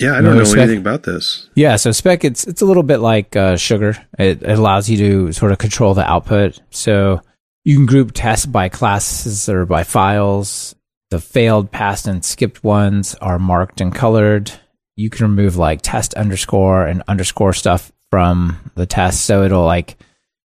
Yeah, 0.00 0.16
I 0.16 0.22
don't 0.22 0.36
know 0.36 0.52
anything 0.52 0.78
about 0.78 1.02
this. 1.02 1.48
Yeah, 1.54 1.76
so 1.76 1.92
spec 1.92 2.24
it's 2.24 2.46
it's 2.46 2.62
a 2.62 2.64
little 2.64 2.82
bit 2.82 2.98
like 2.98 3.36
uh, 3.36 3.56
sugar. 3.56 3.96
It, 4.18 4.42
it 4.42 4.58
allows 4.58 4.88
you 4.88 4.96
to 4.96 5.32
sort 5.32 5.52
of 5.52 5.58
control 5.58 5.94
the 5.94 6.08
output. 6.08 6.60
So 6.70 7.20
you 7.64 7.76
can 7.76 7.86
group 7.86 8.12
tests 8.14 8.46
by 8.46 8.68
classes 8.68 9.48
or 9.48 9.66
by 9.66 9.84
files. 9.84 10.74
The 11.10 11.20
failed, 11.20 11.70
passed, 11.70 12.06
and 12.06 12.24
skipped 12.24 12.64
ones 12.64 13.14
are 13.16 13.38
marked 13.38 13.80
and 13.80 13.94
colored. 13.94 14.52
You 14.96 15.10
can 15.10 15.26
remove 15.26 15.56
like 15.56 15.80
test 15.82 16.14
underscore 16.14 16.86
and 16.86 17.02
underscore 17.08 17.52
stuff 17.52 17.92
from 18.10 18.70
the 18.76 18.86
test. 18.86 19.26
So 19.26 19.42
it'll 19.42 19.64
like 19.64 19.98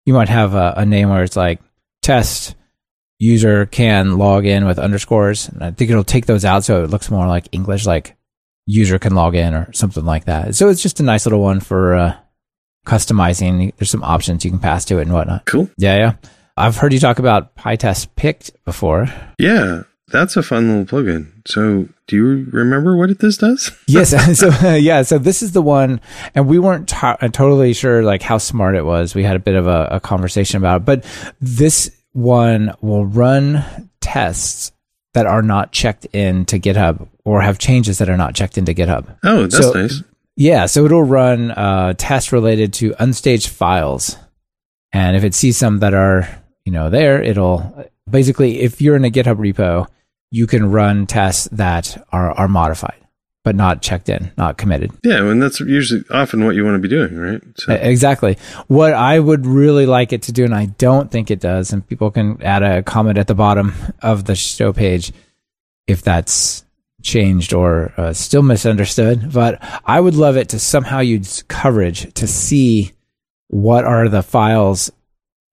you 0.05 0.13
might 0.13 0.29
have 0.29 0.53
a, 0.53 0.73
a 0.77 0.85
name 0.85 1.09
where 1.09 1.23
it's 1.23 1.35
like 1.35 1.61
test 2.01 2.55
user 3.19 3.65
can 3.65 4.17
log 4.17 4.45
in 4.45 4.65
with 4.65 4.79
underscores. 4.79 5.47
And 5.47 5.63
I 5.63 5.71
think 5.71 5.89
it'll 5.91 6.03
take 6.03 6.25
those 6.25 6.45
out 6.45 6.63
so 6.63 6.83
it 6.83 6.89
looks 6.89 7.09
more 7.09 7.27
like 7.27 7.47
English, 7.51 7.85
like 7.85 8.14
user 8.65 8.99
can 8.99 9.15
log 9.15 9.35
in 9.35 9.53
or 9.53 9.71
something 9.73 10.05
like 10.05 10.25
that. 10.25 10.55
So 10.55 10.69
it's 10.69 10.81
just 10.81 10.99
a 10.99 11.03
nice 11.03 11.25
little 11.25 11.41
one 11.41 11.59
for 11.59 11.93
uh, 11.95 12.17
customizing. 12.85 13.73
There's 13.77 13.91
some 13.91 14.03
options 14.03 14.45
you 14.45 14.51
can 14.51 14.59
pass 14.59 14.85
to 14.85 14.99
it 14.99 15.03
and 15.03 15.13
whatnot. 15.13 15.45
Cool. 15.45 15.69
Yeah, 15.77 15.95
yeah. 15.97 16.13
I've 16.57 16.77
heard 16.77 16.93
you 16.93 16.99
talk 16.99 17.19
about 17.19 17.55
PyTest 17.55 18.07
Picked 18.15 18.51
before. 18.63 19.07
Yeah, 19.37 19.83
that's 20.07 20.37
a 20.37 20.43
fun 20.43 20.69
little 20.69 20.85
plugin. 20.85 21.31
So, 21.45 21.89
do 22.07 22.15
you 22.15 22.47
remember 22.51 22.95
what 22.95 23.09
it, 23.09 23.19
this 23.19 23.37
does? 23.37 23.71
yes. 23.87 24.13
So, 24.39 24.49
uh, 24.49 24.75
yeah. 24.75 25.01
So 25.01 25.17
this 25.17 25.41
is 25.41 25.51
the 25.51 25.61
one, 25.61 25.99
and 26.33 26.47
we 26.47 26.59
weren't 26.59 26.87
to- 26.89 27.29
totally 27.31 27.73
sure 27.73 28.03
like 28.03 28.21
how 28.21 28.37
smart 28.37 28.75
it 28.75 28.85
was. 28.85 29.15
We 29.15 29.23
had 29.23 29.35
a 29.35 29.39
bit 29.39 29.55
of 29.55 29.67
a, 29.67 29.89
a 29.91 29.99
conversation 29.99 30.57
about 30.57 30.81
it, 30.81 30.85
but 30.85 31.33
this 31.41 31.91
one 32.13 32.73
will 32.81 33.05
run 33.05 33.89
tests 33.99 34.71
that 35.15 35.25
are 35.25 35.41
not 35.41 35.71
checked 35.71 36.05
in 36.13 36.45
to 36.45 36.59
GitHub 36.59 37.07
or 37.23 37.41
have 37.41 37.57
changes 37.57 37.97
that 37.97 38.09
are 38.09 38.17
not 38.17 38.35
checked 38.35 38.57
into 38.57 38.73
GitHub. 38.73 39.17
Oh, 39.23 39.43
that's 39.43 39.57
so, 39.57 39.71
nice. 39.71 40.03
Yeah, 40.35 40.65
so 40.65 40.85
it'll 40.85 41.03
run 41.03 41.51
uh, 41.51 41.93
tests 41.97 42.33
related 42.33 42.73
to 42.75 42.91
unstaged 42.91 43.47
files, 43.47 44.17
and 44.91 45.15
if 45.15 45.23
it 45.23 45.33
sees 45.33 45.57
some 45.57 45.79
that 45.79 45.93
are 45.93 46.27
you 46.65 46.73
know 46.73 46.89
there, 46.89 47.21
it'll 47.23 47.89
basically 48.09 48.59
if 48.59 48.81
you're 48.81 48.97
in 48.97 49.05
a 49.05 49.09
GitHub 49.09 49.37
repo, 49.37 49.87
you 50.31 50.45
can 50.45 50.69
run 50.69 51.07
tests 51.07 51.47
that 51.53 52.05
are 52.11 52.31
are 52.31 52.49
modified 52.49 53.04
but 53.45 53.55
not 53.55 53.83
checked 53.83 54.09
in, 54.09 54.31
not 54.37 54.57
committed. 54.57 54.91
Yeah, 55.03 55.23
and 55.23 55.41
that's 55.41 55.59
usually 55.59 56.03
often 56.09 56.43
what 56.43 56.55
you 56.55 56.65
want 56.65 56.75
to 56.75 56.79
be 56.79 56.87
doing, 56.87 57.15
right? 57.15 57.41
So. 57.57 57.73
Exactly. 57.73 58.39
What 58.67 58.93
I 58.93 59.19
would 59.19 59.45
really 59.45 59.85
like 59.85 60.11
it 60.11 60.23
to 60.23 60.31
do, 60.31 60.43
and 60.43 60.55
I 60.55 60.65
don't 60.65 61.11
think 61.11 61.29
it 61.29 61.39
does, 61.39 61.71
and 61.71 61.87
people 61.87 62.09
can 62.09 62.41
add 62.41 62.63
a 62.63 62.81
comment 62.81 63.19
at 63.19 63.27
the 63.27 63.35
bottom 63.35 63.75
of 64.01 64.25
the 64.25 64.35
show 64.35 64.73
page 64.73 65.13
if 65.85 66.01
that's 66.01 66.65
changed 67.03 67.53
or 67.53 67.93
uh, 67.97 68.13
still 68.13 68.41
misunderstood. 68.41 69.31
But 69.31 69.59
I 69.85 69.99
would 69.99 70.15
love 70.15 70.37
it 70.37 70.49
to 70.49 70.59
somehow 70.59 71.01
use 71.01 71.43
coverage 71.43 72.11
to 72.15 72.25
see 72.25 72.93
what 73.47 73.85
are 73.85 74.09
the 74.09 74.23
files 74.23 74.91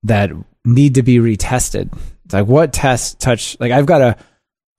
that 0.05 0.31
need 0.65 0.95
to 0.95 1.03
be 1.03 1.19
retested. 1.19 1.95
It's 2.25 2.33
like 2.33 2.47
what 2.47 2.73
tests 2.73 3.15
touch, 3.23 3.55
like 3.61 3.71
I've 3.71 3.85
got 3.85 4.01
a 4.01 4.17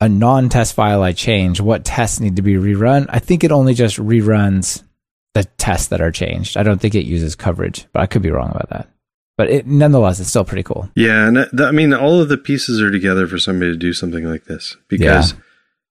a 0.04 0.10
non-test 0.10 0.76
file 0.76 1.02
I 1.02 1.14
change, 1.14 1.62
what 1.62 1.86
tests 1.86 2.20
need 2.20 2.36
to 2.36 2.42
be 2.42 2.56
rerun. 2.56 3.06
I 3.08 3.20
think 3.20 3.46
it 3.46 3.54
only 3.54 3.74
just 3.74 3.96
reruns 3.96 4.84
the 5.34 5.46
tests 5.46 5.88
that 5.88 6.02
are 6.02 6.12
changed. 6.12 6.58
I 6.58 6.64
don't 6.64 6.82
think 6.82 6.94
it 6.94 7.06
uses 7.06 7.36
coverage, 7.36 7.88
but 7.94 8.02
I 8.02 8.06
could 8.06 8.22
be 8.22 8.30
wrong 8.30 8.50
about 8.50 8.70
that. 8.70 8.90
But 9.38 9.50
it, 9.50 9.66
nonetheless, 9.66 10.20
it's 10.20 10.30
still 10.30 10.44
pretty 10.44 10.64
cool. 10.64 10.90
Yeah, 10.94 11.26
and 11.26 11.62
I 11.62 11.72
mean, 11.72 11.94
all 11.94 12.20
of 12.22 12.28
the 12.28 12.38
pieces 12.38 12.82
are 12.82 12.92
together 12.92 13.28
for 13.28 13.40
somebody 13.40 13.72
to 13.72 13.78
do 13.78 13.94
something 13.94 14.26
like 14.26 14.44
this 14.44 14.76
because 14.90 15.32
yeah. 15.32 15.40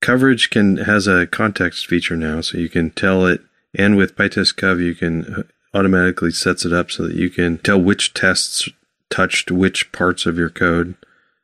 coverage 0.02 0.50
can 0.50 0.76
has 0.76 1.06
a 1.06 1.26
context 1.26 1.86
feature 1.86 2.16
now, 2.16 2.42
so 2.42 2.58
you 2.58 2.68
can 2.68 2.90
tell 2.90 3.24
it. 3.24 3.40
And 3.74 3.96
with 3.96 4.14
PyTest 4.14 4.58
Cov, 4.58 4.78
you 4.78 4.94
can 4.94 5.24
uh, 5.34 5.42
automatically 5.72 6.32
sets 6.32 6.66
it 6.66 6.74
up 6.74 6.90
so 6.90 7.04
that 7.04 7.16
you 7.16 7.30
can 7.30 7.56
tell 7.58 7.80
which 7.80 8.12
tests 8.12 8.68
touched 9.08 9.50
which 9.50 9.90
parts 9.90 10.26
of 10.26 10.36
your 10.36 10.50
code. 10.50 10.96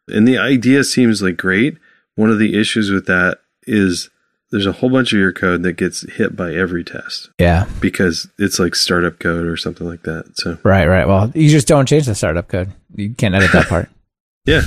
And 0.06 0.28
the 0.28 0.36
idea 0.38 0.84
seems 0.84 1.22
like 1.22 1.38
great 1.38 1.78
one 2.18 2.30
of 2.30 2.40
the 2.40 2.58
issues 2.58 2.90
with 2.90 3.06
that 3.06 3.38
is 3.62 4.10
there's 4.50 4.66
a 4.66 4.72
whole 4.72 4.90
bunch 4.90 5.12
of 5.12 5.20
your 5.20 5.32
code 5.32 5.62
that 5.62 5.74
gets 5.74 6.00
hit 6.16 6.34
by 6.34 6.52
every 6.52 6.82
test. 6.82 7.30
Yeah. 7.38 7.68
Because 7.80 8.26
it's 8.40 8.58
like 8.58 8.74
startup 8.74 9.20
code 9.20 9.46
or 9.46 9.56
something 9.56 9.86
like 9.86 10.02
that. 10.02 10.32
So 10.34 10.58
Right, 10.64 10.88
right. 10.88 11.06
Well, 11.06 11.30
you 11.36 11.48
just 11.48 11.68
don't 11.68 11.86
change 11.86 12.06
the 12.06 12.16
startup 12.16 12.48
code. 12.48 12.72
You 12.96 13.14
can't 13.14 13.36
edit 13.36 13.52
that 13.52 13.68
part. 13.68 13.88
yeah. 14.46 14.62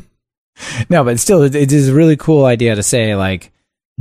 no, 0.88 1.04
but 1.04 1.20
still 1.20 1.42
it, 1.42 1.54
it 1.54 1.72
is 1.72 1.90
a 1.90 1.94
really 1.94 2.16
cool 2.16 2.46
idea 2.46 2.74
to 2.74 2.82
say 2.82 3.16
like 3.16 3.52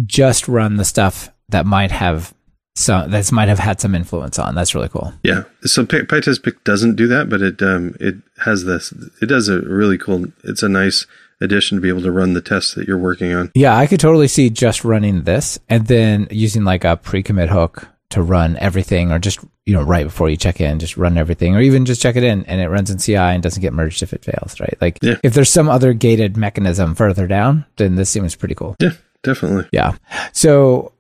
just 0.06 0.48
run 0.48 0.78
the 0.78 0.86
stuff 0.86 1.30
that 1.50 1.66
might 1.66 1.92
have 1.92 2.34
so 2.78 3.06
this 3.06 3.34
might 3.34 3.50
have 3.50 3.60
had 3.60 3.82
some 3.82 3.96
influence 3.96 4.40
on. 4.40 4.56
That's 4.56 4.74
really 4.74 4.88
cool. 4.88 5.14
Yeah. 5.24 5.44
So 5.64 5.86
P- 5.86 6.04
PyTest 6.04 6.42
Pick 6.42 6.64
doesn't 6.64 6.96
do 6.96 7.06
that, 7.08 7.28
but 7.28 7.42
it 7.42 7.62
um 7.62 7.98
it 8.00 8.16
has 8.46 8.64
this. 8.64 8.94
It 9.22 9.26
does 9.26 9.50
a 9.50 9.60
really 9.60 9.98
cool. 9.98 10.28
It's 10.46 10.64
a 10.64 10.70
nice 10.70 11.06
addition 11.42 11.78
to 11.78 11.82
be 11.82 11.90
able 11.90 12.02
to 12.04 12.12
run 12.12 12.34
the 12.34 12.42
tests 12.42 12.76
that 12.76 12.88
you're 12.88 12.98
working 12.98 13.34
on. 13.34 13.52
Yeah, 13.56 13.76
I 13.76 13.88
could 13.88 14.00
totally 14.00 14.28
see 14.28 14.50
just 14.50 14.86
running 14.86 15.24
this 15.24 15.60
and 15.68 15.88
then 15.88 16.28
using 16.32 16.64
like 16.64 16.86
a 16.86 16.96
pre-commit 16.96 17.50
hook 17.50 17.88
to 18.12 18.22
run 18.22 18.58
everything 18.58 19.12
or 19.12 19.20
just, 19.20 19.40
you 19.66 19.74
know, 19.74 19.82
right 19.82 20.06
before 20.06 20.30
you 20.30 20.38
check 20.38 20.62
in, 20.62 20.80
just 20.80 20.98
run 20.98 21.18
everything 21.18 21.56
or 21.56 21.62
even 21.62 21.86
just 21.86 22.02
check 22.02 22.16
it 22.16 22.24
in 22.24 22.46
and 22.46 22.62
it 22.62 22.70
runs 22.70 22.90
in 22.90 22.98
CI 22.98 23.16
and 23.16 23.42
doesn't 23.42 23.62
get 23.62 23.74
merged 23.74 24.04
if 24.04 24.14
it 24.14 24.24
fails, 24.24 24.60
right? 24.60 24.78
Like 24.80 25.00
yeah. 25.02 25.16
if 25.24 25.34
there's 25.34 25.50
some 25.50 25.70
other 25.70 25.94
gated 25.94 26.38
mechanism 26.38 26.94
further 26.94 27.26
down, 27.26 27.66
then 27.78 27.96
this 27.96 28.10
seems 28.10 28.36
pretty 28.36 28.56
cool. 28.56 28.76
Yeah, 28.80 28.92
definitely. 29.24 29.68
Yeah. 29.72 29.96
So 30.34 30.94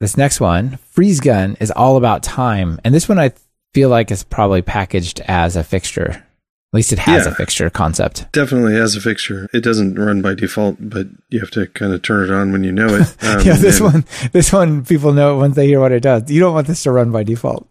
this 0.00 0.16
next 0.16 0.40
one, 0.40 0.78
Freezegun 0.94 1.60
is 1.60 1.70
all 1.70 1.96
about 1.96 2.22
time. 2.22 2.80
And 2.82 2.94
this 2.94 3.08
one 3.08 3.18
I 3.18 3.32
feel 3.74 3.90
like 3.90 4.10
is 4.10 4.24
probably 4.24 4.62
packaged 4.62 5.20
as 5.20 5.56
a 5.56 5.64
fixture 5.64 6.24
least 6.74 6.92
it 6.92 6.98
has 6.98 7.26
yeah, 7.26 7.32
a 7.32 7.34
fixture 7.34 7.70
concept. 7.70 8.30
Definitely 8.32 8.74
has 8.74 8.96
a 8.96 9.00
fixture. 9.00 9.48
It 9.52 9.60
doesn't 9.62 9.98
run 9.98 10.22
by 10.22 10.34
default, 10.34 10.76
but 10.80 11.06
you 11.30 11.40
have 11.40 11.50
to 11.52 11.66
kind 11.68 11.92
of 11.92 12.02
turn 12.02 12.24
it 12.24 12.30
on 12.30 12.52
when 12.52 12.64
you 12.64 12.72
know 12.72 12.88
it. 12.88 13.16
Um, 13.24 13.40
yeah, 13.40 13.54
this 13.54 13.80
one, 13.80 14.04
this 14.32 14.52
one, 14.52 14.84
people 14.84 15.12
know 15.12 15.34
it 15.34 15.38
once 15.38 15.56
they 15.56 15.66
hear 15.66 15.80
what 15.80 15.92
it 15.92 16.02
does. 16.02 16.30
You 16.30 16.40
don't 16.40 16.52
want 16.52 16.66
this 16.66 16.82
to 16.82 16.90
run 16.90 17.10
by 17.10 17.22
default. 17.22 17.66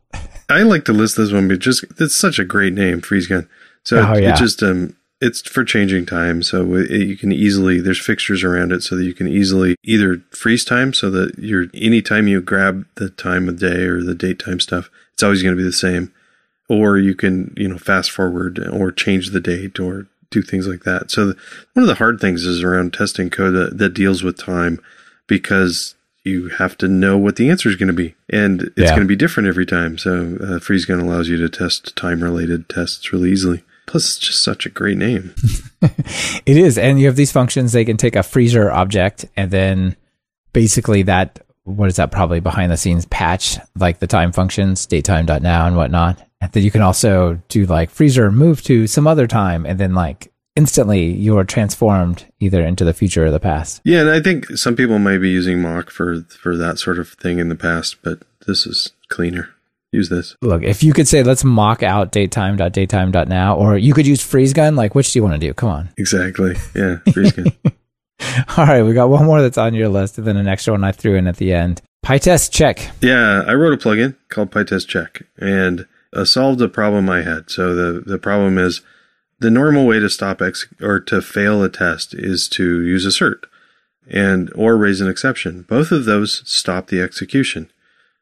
I 0.49 0.63
like 0.63 0.85
to 0.85 0.93
list 0.93 1.15
this 1.15 1.31
one 1.31 1.47
because 1.47 1.79
just 1.79 2.01
it's 2.01 2.15
such 2.15 2.39
a 2.39 2.43
great 2.43 2.73
name, 2.73 3.01
freezegun. 3.01 3.47
So 3.83 3.99
oh, 3.99 4.13
it, 4.13 4.23
yeah. 4.23 4.33
it 4.33 4.37
just 4.37 4.63
um, 4.63 4.95
it's 5.21 5.41
for 5.41 5.63
changing 5.63 6.05
time. 6.05 6.41
So 6.41 6.75
it, 6.75 6.89
you 6.89 7.17
can 7.17 7.31
easily 7.31 7.79
there's 7.79 8.03
fixtures 8.03 8.43
around 8.43 8.71
it 8.71 8.81
so 8.81 8.95
that 8.95 9.03
you 9.03 9.13
can 9.13 9.27
easily 9.27 9.75
either 9.83 10.23
freeze 10.31 10.65
time 10.65 10.93
so 10.93 11.09
that 11.11 11.37
you're 11.37 11.67
anytime 11.73 12.27
you 12.27 12.41
grab 12.41 12.85
the 12.95 13.09
time 13.09 13.47
of 13.47 13.59
day 13.59 13.83
or 13.83 14.01
the 14.01 14.15
date 14.15 14.39
time 14.39 14.59
stuff, 14.59 14.89
it's 15.13 15.23
always 15.23 15.43
going 15.43 15.55
to 15.55 15.61
be 15.61 15.63
the 15.63 15.71
same 15.71 16.11
or 16.69 16.97
you 16.97 17.15
can 17.15 17.53
you 17.57 17.67
know 17.67 17.77
fast 17.77 18.11
forward 18.11 18.59
or 18.71 18.91
change 18.91 19.29
the 19.31 19.39
date 19.41 19.79
or 19.79 20.07
do 20.29 20.41
things 20.41 20.67
like 20.67 20.83
that. 20.83 21.11
So 21.11 21.27
the, 21.27 21.35
one 21.73 21.83
of 21.83 21.87
the 21.87 21.95
hard 21.95 22.19
things 22.19 22.43
is 22.45 22.63
around 22.63 22.93
testing 22.93 23.29
code 23.29 23.53
that, 23.53 23.77
that 23.77 23.93
deals 23.93 24.23
with 24.23 24.37
time 24.37 24.79
because 25.27 25.95
you 26.23 26.47
have 26.49 26.77
to 26.77 26.87
know 26.87 27.17
what 27.17 27.35
the 27.35 27.49
answer 27.49 27.67
is 27.69 27.75
going 27.75 27.87
to 27.87 27.93
be, 27.93 28.15
and 28.29 28.61
it's 28.61 28.73
Yeah. 28.77 28.89
going 28.91 29.01
to 29.01 29.05
be 29.07 29.15
different 29.15 29.47
every 29.49 29.65
time. 29.65 29.97
So 29.97 30.37
uh, 30.41 30.59
freezegun 30.59 31.01
allows 31.01 31.27
you 31.29 31.37
to 31.37 31.49
test 31.49 31.95
time 31.95 32.23
related 32.23 32.69
tests 32.69 33.11
really 33.11 33.29
easily. 33.31 33.61
Plus, 33.85 34.05
it's 34.05 34.17
just 34.19 34.41
such 34.43 34.65
a 34.65 34.69
great 34.69 34.97
name. 34.97 35.35
It 36.45 36.57
is, 36.57 36.77
and 36.77 36.97
you 36.99 37.07
have 37.07 37.17
these 37.17 37.31
functions. 37.33 37.73
They 37.73 37.83
can 37.83 37.97
take 37.97 38.15
a 38.15 38.23
freezer 38.23 38.71
object 38.71 39.25
and 39.35 39.51
then 39.51 39.97
basically 40.53 41.03
that 41.03 41.39
what 41.65 41.89
is 41.89 41.97
that 41.97 42.09
probably 42.11 42.39
behind 42.39 42.71
the 42.71 42.77
scenes 42.77 43.05
patch 43.07 43.57
like 43.77 43.99
the 43.99 44.07
time 44.07 44.31
functions, 44.31 44.87
datetime.now 44.87 45.67
and 45.67 45.75
whatnot. 45.75 46.25
Then 46.51 46.63
you 46.63 46.71
can 46.71 46.81
also 46.81 47.39
do 47.49 47.65
like 47.65 47.89
freezer 47.89 48.31
move 48.31 48.61
to 48.63 48.87
some 48.87 49.07
other 49.07 49.27
time, 49.27 49.65
and 49.65 49.79
then 49.79 49.93
like 49.93 50.31
instantly 50.55 51.05
you 51.05 51.37
are 51.37 51.43
transformed 51.43 52.25
either 52.39 52.63
into 52.65 52.85
the 52.85 52.93
future 52.93 53.25
or 53.25 53.31
the 53.31 53.39
past. 53.39 53.81
Yeah, 53.83 54.01
and 54.01 54.09
I 54.09 54.21
think 54.21 54.57
some 54.57 54.75
people 54.75 54.99
might 54.99 55.19
be 55.19 55.29
using 55.29 55.61
mock 55.61 55.89
for 55.89 56.21
for 56.21 56.55
that 56.57 56.79
sort 56.79 56.99
of 56.99 57.09
thing 57.09 57.39
in 57.39 57.49
the 57.49 57.55
past, 57.55 57.97
but 58.03 58.19
this 58.45 58.65
is 58.65 58.91
cleaner. 59.09 59.49
Use 59.91 60.09
this. 60.09 60.35
Look, 60.41 60.63
if 60.63 60.81
you 60.81 60.91
could 60.91 61.07
say 61.07 61.21
let's 61.21 61.43
mock 61.43 61.83
out 61.83 62.11
datetime.datetime.now, 62.11 63.55
or 63.55 63.77
you 63.77 63.93
could 63.93 64.07
use 64.07 64.21
freezegun, 64.21 64.75
like 64.75 64.95
which 64.95 65.13
do 65.13 65.19
you 65.19 65.23
want 65.23 65.39
to 65.39 65.47
do? 65.47 65.53
Come 65.53 65.69
on. 65.69 65.89
Exactly. 65.97 66.55
Yeah, 66.75 66.97
freezegun. 67.07 67.55
All 68.57 68.65
right, 68.65 68.83
we 68.83 68.93
got 68.93 69.09
one 69.09 69.25
more 69.25 69.41
that's 69.41 69.57
on 69.57 69.73
your 69.73 69.89
list, 69.89 70.17
and 70.17 70.25
then 70.25 70.37
an 70.37 70.47
extra 70.47 70.73
one 70.73 70.83
I 70.83 70.91
threw 70.91 71.15
in 71.15 71.27
at 71.27 71.37
the 71.37 71.53
end. 71.53 71.81
PyTest 72.03 72.51
check. 72.51 72.91
Yeah, 73.01 73.43
I 73.47 73.53
wrote 73.53 73.73
a 73.73 73.77
plugin 73.77 74.15
called 74.29 74.51
PyTest 74.51 74.87
Check 74.87 75.23
and 75.37 75.87
uh, 76.13 76.25
solved 76.25 76.61
a 76.61 76.69
problem 76.69 77.09
I 77.09 77.21
had. 77.21 77.49
So 77.49 77.73
the 77.73 78.01
the 78.01 78.19
problem 78.19 78.57
is 78.57 78.81
the 79.39 79.51
normal 79.51 79.85
way 79.85 79.99
to 79.99 80.09
stop 80.09 80.41
ex 80.41 80.67
or 80.81 80.99
to 81.01 81.21
fail 81.21 81.63
a 81.63 81.69
test 81.69 82.13
is 82.13 82.47
to 82.49 82.81
use 82.81 83.05
assert 83.05 83.45
and 84.07 84.51
or 84.55 84.77
raise 84.77 85.01
an 85.01 85.09
exception. 85.09 85.63
Both 85.63 85.91
of 85.91 86.05
those 86.05 86.43
stop 86.45 86.87
the 86.87 87.01
execution. 87.01 87.71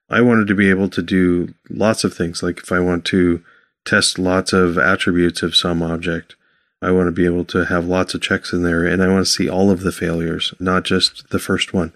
I 0.09 0.21
wanted 0.21 0.47
to 0.47 0.55
be 0.55 0.69
able 0.69 0.89
to 0.89 1.01
do 1.01 1.53
lots 1.69 2.03
of 2.03 2.13
things, 2.13 2.43
like 2.43 2.59
if 2.59 2.71
I 2.71 2.79
want 2.79 3.05
to 3.05 3.43
test 3.85 4.19
lots 4.19 4.51
of 4.51 4.77
attributes 4.77 5.41
of 5.41 5.55
some 5.55 5.81
object, 5.81 6.35
I 6.81 6.91
want 6.91 7.07
to 7.07 7.11
be 7.11 7.25
able 7.25 7.45
to 7.45 7.65
have 7.65 7.85
lots 7.85 8.13
of 8.13 8.21
checks 8.21 8.51
in 8.51 8.63
there, 8.63 8.85
and 8.85 9.01
I 9.01 9.07
want 9.07 9.25
to 9.25 9.31
see 9.31 9.47
all 9.47 9.71
of 9.71 9.81
the 9.81 9.91
failures, 9.91 10.53
not 10.59 10.83
just 10.83 11.29
the 11.29 11.39
first 11.39 11.73
one. 11.73 11.93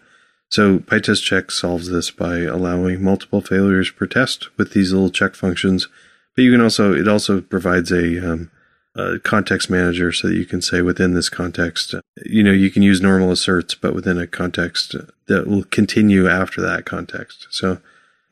So 0.50 0.80
PyTest 0.80 1.24
check 1.24 1.52
solves 1.52 1.90
this 1.90 2.12
by 2.12 2.40
allowing 2.40 3.04
multiple 3.04 3.42
failures 3.42 3.92
per 3.92 4.06
test 4.06 4.56
with 4.58 4.74
these 4.74 4.94
little 4.94 5.10
check 5.10 5.36
functions. 5.36 5.88
But 6.36 6.44
you 6.44 6.52
can 6.52 6.62
also 6.62 6.94
it 6.94 7.08
also 7.08 7.42
provides 7.42 7.92
a, 7.92 8.32
um, 8.32 8.52
a 8.96 9.20
context 9.20 9.70
manager 9.70 10.12
so 10.12 10.28
that 10.28 10.36
you 10.36 10.46
can 10.46 10.62
say 10.62 10.82
within 10.82 11.14
this 11.14 11.30
context, 11.30 11.96
you 12.26 12.44
know, 12.44 12.52
you 12.52 12.70
can 12.70 12.84
use 12.84 13.02
normal 13.02 13.32
asserts, 13.32 13.76
but 13.76 13.96
within 13.96 14.18
a 14.18 14.28
context 14.28 14.96
that 15.28 15.48
will 15.48 15.64
continue 15.64 16.28
after 16.28 16.62
that 16.62 16.86
context. 16.86 17.48
So 17.50 17.80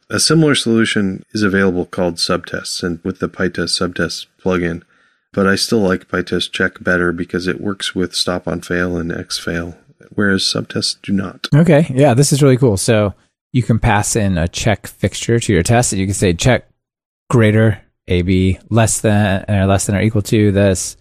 a 0.10 0.20
similar 0.20 0.54
solution 0.54 1.26
is 1.34 1.44
available 1.44 1.86
called 1.86 2.16
subtests 2.16 2.84
and 2.84 3.00
with 3.04 3.20
the 3.20 3.30
PyTest 3.30 3.80
subtests 3.80 4.28
plugin. 4.42 4.84
But 5.32 5.48
I 5.48 5.56
still 5.56 5.80
like 5.80 6.08
PyTest 6.08 6.52
check 6.52 6.84
better 6.84 7.12
because 7.12 7.48
it 7.48 7.60
works 7.60 7.96
with 7.96 8.14
stop 8.14 8.48
on 8.48 8.62
fail 8.62 8.98
and 8.98 9.12
xfail, 9.12 9.76
whereas 10.12 10.42
subtests 10.42 11.02
do 11.02 11.14
not. 11.14 11.48
Okay, 11.54 11.92
yeah, 11.94 12.14
this 12.14 12.32
is 12.34 12.42
really 12.42 12.58
cool. 12.58 12.78
So 12.78 13.14
you 13.52 13.64
can 13.64 13.80
pass 13.80 14.16
in 14.16 14.38
a 14.38 14.48
check 14.48 14.88
fixture 14.88 15.40
to 15.40 15.54
your 15.54 15.64
test, 15.64 15.94
and 15.94 16.00
you 16.00 16.08
can 16.08 16.14
say 16.14 16.34
check 16.34 16.68
greater 17.30 17.82
AB 18.08 18.60
less 18.70 19.02
than 19.02 19.46
or 19.50 19.66
less 19.66 19.86
than 19.86 19.96
or 19.96 20.02
equal 20.02 20.22
to 20.24 20.52
this 20.52 20.98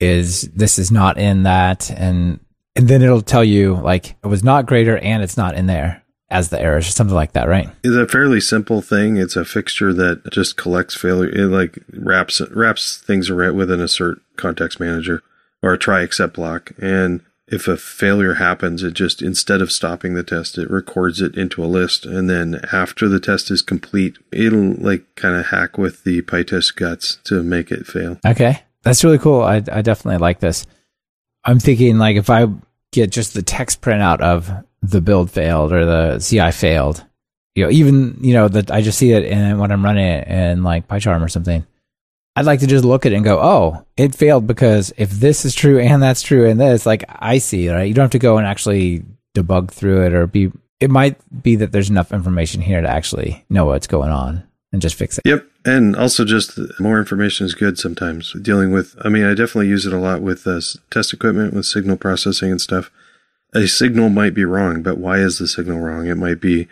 is 0.00 0.42
this 0.54 0.78
is 0.78 0.90
not 0.90 1.18
in 1.18 1.44
that, 1.44 1.90
and 1.90 2.40
and 2.74 2.88
then 2.88 3.02
it'll 3.02 3.22
tell 3.22 3.44
you 3.44 3.76
like 3.76 4.16
it 4.22 4.26
was 4.26 4.42
not 4.42 4.66
greater 4.66 4.98
and 4.98 5.22
it's 5.22 5.36
not 5.36 5.54
in 5.54 5.66
there 5.66 6.02
as 6.30 6.48
the 6.48 6.60
errors 6.60 6.88
or 6.88 6.92
something 6.92 7.14
like 7.14 7.32
that, 7.32 7.46
right? 7.46 7.68
It's 7.84 7.94
a 7.94 8.08
fairly 8.08 8.40
simple 8.40 8.80
thing. 8.80 9.18
It's 9.18 9.36
a 9.36 9.44
fixture 9.44 9.92
that 9.92 10.32
just 10.32 10.56
collects 10.56 10.96
failure. 10.96 11.28
It 11.28 11.48
like 11.48 11.78
wraps 11.92 12.40
wraps 12.50 12.96
things 12.96 13.28
around 13.28 13.56
with 13.56 13.70
an 13.70 13.80
assert 13.80 14.18
context 14.36 14.80
manager 14.80 15.22
or 15.62 15.74
a 15.74 15.78
try 15.78 16.02
except 16.02 16.34
block. 16.34 16.72
And 16.80 17.20
if 17.52 17.68
a 17.68 17.76
failure 17.76 18.34
happens, 18.34 18.82
it 18.82 18.94
just 18.94 19.20
instead 19.20 19.60
of 19.60 19.70
stopping 19.70 20.14
the 20.14 20.22
test, 20.22 20.56
it 20.56 20.70
records 20.70 21.20
it 21.20 21.36
into 21.36 21.62
a 21.62 21.66
list. 21.66 22.06
And 22.06 22.28
then 22.28 22.62
after 22.72 23.08
the 23.10 23.20
test 23.20 23.50
is 23.50 23.60
complete, 23.60 24.16
it'll 24.32 24.72
like 24.78 25.04
kind 25.16 25.36
of 25.36 25.46
hack 25.46 25.76
with 25.76 26.02
the 26.04 26.22
PyTest 26.22 26.76
guts 26.76 27.18
to 27.24 27.42
make 27.42 27.70
it 27.70 27.86
fail. 27.86 28.18
Okay, 28.26 28.62
that's 28.82 29.04
really 29.04 29.18
cool. 29.18 29.42
I 29.42 29.56
I 29.70 29.82
definitely 29.82 30.16
like 30.16 30.40
this. 30.40 30.64
I'm 31.44 31.60
thinking 31.60 31.98
like 31.98 32.16
if 32.16 32.30
I 32.30 32.46
get 32.90 33.10
just 33.10 33.34
the 33.34 33.42
text 33.42 33.82
printout 33.82 34.20
of 34.20 34.50
the 34.80 35.02
build 35.02 35.30
failed 35.30 35.74
or 35.74 35.84
the 35.84 36.18
CI 36.20 36.52
failed, 36.52 37.04
you 37.54 37.64
know, 37.64 37.70
even 37.70 38.16
you 38.22 38.32
know 38.32 38.48
that 38.48 38.70
I 38.70 38.80
just 38.80 38.98
see 38.98 39.12
it 39.12 39.30
and 39.30 39.60
when 39.60 39.70
I'm 39.70 39.84
running 39.84 40.06
it 40.06 40.26
in 40.26 40.62
like 40.62 40.88
PyCharm 40.88 41.22
or 41.22 41.28
something. 41.28 41.66
I'd 42.34 42.46
like 42.46 42.60
to 42.60 42.66
just 42.66 42.84
look 42.84 43.04
at 43.04 43.12
it 43.12 43.16
and 43.16 43.24
go, 43.24 43.40
oh, 43.40 43.84
it 43.96 44.14
failed 44.14 44.46
because 44.46 44.92
if 44.96 45.10
this 45.10 45.44
is 45.44 45.54
true 45.54 45.78
and 45.78 46.02
that's 46.02 46.22
true 46.22 46.48
and 46.48 46.60
this, 46.60 46.86
like 46.86 47.04
I 47.08 47.38
see, 47.38 47.68
right? 47.68 47.86
You 47.86 47.94
don't 47.94 48.04
have 48.04 48.12
to 48.12 48.18
go 48.18 48.38
and 48.38 48.46
actually 48.46 49.04
debug 49.34 49.70
through 49.70 50.06
it 50.06 50.14
or 50.14 50.26
be. 50.26 50.50
It 50.80 50.90
might 50.90 51.16
be 51.42 51.56
that 51.56 51.70
there's 51.70 51.90
enough 51.90 52.10
information 52.10 52.60
here 52.60 52.80
to 52.80 52.88
actually 52.88 53.44
know 53.48 53.66
what's 53.66 53.86
going 53.86 54.10
on 54.10 54.42
and 54.72 54.82
just 54.82 54.96
fix 54.96 55.18
it. 55.18 55.26
Yep. 55.26 55.46
And 55.64 55.94
also, 55.94 56.24
just 56.24 56.58
more 56.80 56.98
information 56.98 57.46
is 57.46 57.54
good 57.54 57.78
sometimes. 57.78 58.32
Dealing 58.42 58.72
with, 58.72 58.96
I 59.04 59.08
mean, 59.08 59.24
I 59.24 59.34
definitely 59.34 59.68
use 59.68 59.86
it 59.86 59.92
a 59.92 59.98
lot 59.98 60.22
with 60.22 60.44
uh, 60.46 60.60
test 60.90 61.12
equipment, 61.12 61.54
with 61.54 61.66
signal 61.66 61.96
processing 61.96 62.50
and 62.50 62.60
stuff. 62.60 62.90
A 63.54 63.68
signal 63.68 64.08
might 64.08 64.34
be 64.34 64.44
wrong, 64.44 64.82
but 64.82 64.98
why 64.98 65.18
is 65.18 65.38
the 65.38 65.46
signal 65.46 65.78
wrong? 65.78 66.06
It 66.06 66.16
might 66.16 66.40
be 66.40 66.66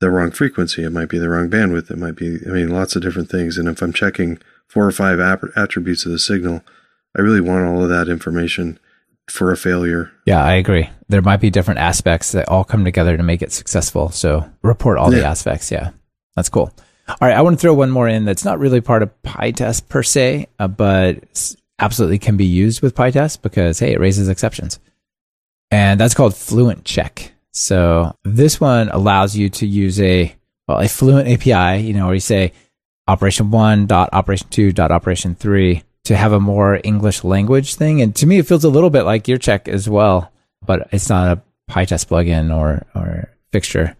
the 0.00 0.10
wrong 0.10 0.30
frequency. 0.30 0.82
It 0.82 0.90
might 0.90 1.08
be 1.08 1.18
the 1.18 1.30
wrong 1.30 1.48
bandwidth. 1.48 1.90
It 1.90 1.96
might 1.96 2.16
be, 2.16 2.40
I 2.44 2.50
mean, 2.50 2.68
lots 2.68 2.96
of 2.96 3.02
different 3.02 3.30
things. 3.30 3.56
And 3.56 3.68
if 3.68 3.80
I'm 3.80 3.92
checking 3.92 4.38
four 4.68 4.86
or 4.86 4.92
five 4.92 5.20
attributes 5.56 6.04
of 6.06 6.12
the 6.12 6.18
signal, 6.18 6.62
I 7.16 7.22
really 7.22 7.40
want 7.40 7.66
all 7.66 7.82
of 7.82 7.88
that 7.90 8.08
information 8.08 8.78
for 9.28 9.52
a 9.52 9.56
failure. 9.56 10.12
Yeah, 10.26 10.44
I 10.44 10.54
agree. 10.54 10.90
There 11.08 11.22
might 11.22 11.40
be 11.40 11.50
different 11.50 11.80
aspects 11.80 12.32
that 12.32 12.48
all 12.48 12.64
come 12.64 12.84
together 12.84 13.16
to 13.16 13.22
make 13.22 13.42
it 13.42 13.52
successful. 13.52 14.10
So 14.10 14.50
report 14.62 14.98
all 14.98 15.10
the 15.10 15.24
aspects. 15.24 15.70
Yeah, 15.70 15.90
that's 16.36 16.48
cool. 16.48 16.72
All 17.06 17.16
right, 17.20 17.36
I 17.36 17.42
want 17.42 17.56
to 17.56 17.60
throw 17.60 17.74
one 17.74 17.90
more 17.90 18.08
in 18.08 18.24
that's 18.24 18.44
not 18.44 18.58
really 18.58 18.80
part 18.80 19.02
of 19.02 19.10
PyTest 19.22 19.88
per 19.88 20.02
se, 20.02 20.48
uh, 20.58 20.68
but 20.68 21.54
absolutely 21.78 22.18
can 22.18 22.36
be 22.36 22.46
used 22.46 22.80
with 22.80 22.94
PyTest 22.94 23.42
because 23.42 23.78
hey, 23.78 23.92
it 23.92 24.00
raises 24.00 24.28
exceptions, 24.28 24.78
and 25.70 26.00
that's 26.00 26.14
called 26.14 26.34
Fluent 26.34 26.84
Check. 26.84 27.32
So 27.52 28.16
this 28.24 28.58
one 28.58 28.88
allows 28.88 29.36
you 29.36 29.50
to 29.50 29.66
use 29.66 30.00
a 30.00 30.34
well 30.66 30.80
a 30.80 30.88
Fluent 30.88 31.28
API, 31.28 31.82
you 31.82 31.92
know, 31.92 32.06
where 32.06 32.14
you 32.14 32.20
say 32.20 32.52
operation 33.06 33.50
one 33.50 33.86
dot 33.86 34.10
operation 34.12 34.48
two 34.50 34.72
dot 34.72 34.90
operation 34.90 35.34
three 35.34 35.82
to 36.04 36.16
have 36.16 36.32
a 36.32 36.40
more 36.40 36.80
English 36.84 37.24
language 37.24 37.74
thing. 37.74 38.00
And 38.00 38.14
to 38.16 38.26
me, 38.26 38.38
it 38.38 38.46
feels 38.46 38.64
a 38.64 38.68
little 38.68 38.90
bit 38.90 39.02
like 39.02 39.26
your 39.26 39.38
check 39.38 39.68
as 39.68 39.88
well, 39.88 40.30
but 40.64 40.88
it's 40.92 41.08
not 41.08 41.38
a 41.38 41.42
PyTest 41.70 42.08
plugin 42.08 42.54
or, 42.54 42.86
or 42.94 43.30
fixture. 43.52 43.96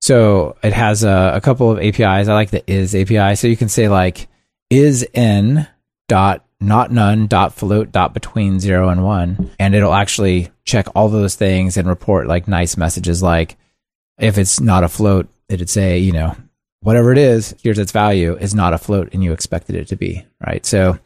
So 0.00 0.56
it 0.62 0.72
has 0.72 1.04
a, 1.04 1.32
a 1.36 1.40
couple 1.40 1.70
of 1.70 1.78
APIs. 1.78 2.28
I 2.28 2.34
like 2.34 2.50
the 2.50 2.68
is 2.70 2.94
API. 2.94 3.36
So 3.36 3.46
you 3.46 3.56
can 3.56 3.68
say 3.68 3.88
like 3.88 4.28
is 4.68 5.06
n 5.14 5.68
dot 6.08 6.44
not 6.60 6.90
none 6.90 7.26
dot 7.26 7.54
float 7.54 7.92
dot 7.92 8.14
between 8.14 8.60
zero 8.60 8.88
and 8.88 9.04
one, 9.04 9.50
and 9.58 9.74
it'll 9.74 9.94
actually 9.94 10.50
check 10.64 10.88
all 10.94 11.08
those 11.08 11.34
things 11.34 11.76
and 11.76 11.88
report 11.88 12.26
like 12.26 12.48
nice 12.48 12.76
messages 12.76 13.22
like 13.22 13.56
if 14.18 14.38
it's 14.38 14.60
not 14.60 14.84
a 14.84 14.88
float, 14.88 15.28
it'd 15.48 15.70
say, 15.70 15.98
you 15.98 16.12
know, 16.12 16.36
whatever 16.84 17.10
it 17.12 17.18
is, 17.18 17.54
here's 17.62 17.78
its 17.78 17.92
value 17.92 18.36
is 18.36 18.54
not 18.54 18.72
a 18.74 18.78
float 18.78 19.12
and 19.12 19.24
you 19.24 19.32
expected 19.32 19.74
it 19.74 19.88
to 19.88 19.96
be, 19.96 20.24
right? 20.46 20.64
So 20.64 20.90
a 20.92 20.98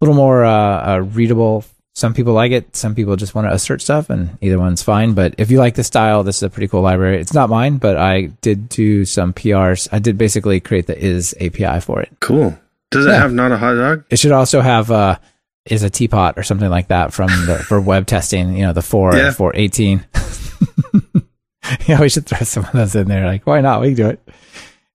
little 0.00 0.14
more 0.16 0.44
uh, 0.44 0.94
uh, 0.96 0.98
readable. 0.98 1.64
Some 1.94 2.12
people 2.12 2.34
like 2.34 2.52
it. 2.52 2.76
Some 2.76 2.94
people 2.94 3.16
just 3.16 3.34
want 3.34 3.46
to 3.48 3.54
assert 3.54 3.80
stuff, 3.80 4.10
and 4.10 4.36
either 4.42 4.58
one's 4.58 4.82
fine. 4.82 5.14
But 5.14 5.34
if 5.38 5.50
you 5.50 5.58
like 5.58 5.76
the 5.76 5.82
style, 5.84 6.22
this 6.24 6.36
is 6.36 6.42
a 6.42 6.50
pretty 6.50 6.68
cool 6.68 6.82
library. 6.82 7.18
It's 7.22 7.32
not 7.32 7.48
mine, 7.48 7.78
but 7.78 7.96
I 7.96 8.26
did 8.42 8.68
do 8.68 9.06
some 9.06 9.32
PRs. 9.32 9.88
I 9.90 9.98
did 9.98 10.18
basically 10.18 10.60
create 10.60 10.86
the 10.88 10.98
is 10.98 11.34
API 11.40 11.80
for 11.80 12.02
it. 12.02 12.10
Cool. 12.20 12.58
Does 12.90 13.06
it 13.06 13.10
Yeah. 13.10 13.20
have 13.20 13.32
not 13.32 13.50
a 13.50 13.56
hot 13.56 13.74
dog? 13.74 14.04
It 14.10 14.18
should 14.18 14.32
also 14.32 14.60
have 14.60 14.90
uh, 14.90 15.16
is 15.64 15.82
a 15.82 15.88
teapot 15.88 16.34
or 16.36 16.42
something 16.42 16.68
like 16.68 16.88
that 16.88 17.14
from 17.14 17.28
the 17.46 17.58
for 17.66 17.80
web 17.80 18.06
testing. 18.06 18.54
You 18.54 18.66
know, 18.66 18.72
the 18.74 18.82
four 18.82 19.16
Yeah. 19.16 19.30
four 19.32 19.52
eighteen. 19.54 20.04
yeah, 21.86 22.00
we 22.00 22.08
should 22.08 22.26
throw 22.26 22.38
some 22.40 22.64
of 22.64 22.72
those 22.72 22.94
in 22.94 23.08
there. 23.08 23.26
Like, 23.26 23.46
why 23.46 23.60
not? 23.60 23.80
We 23.80 23.88
can 23.88 23.96
do 23.96 24.08
it. 24.10 24.28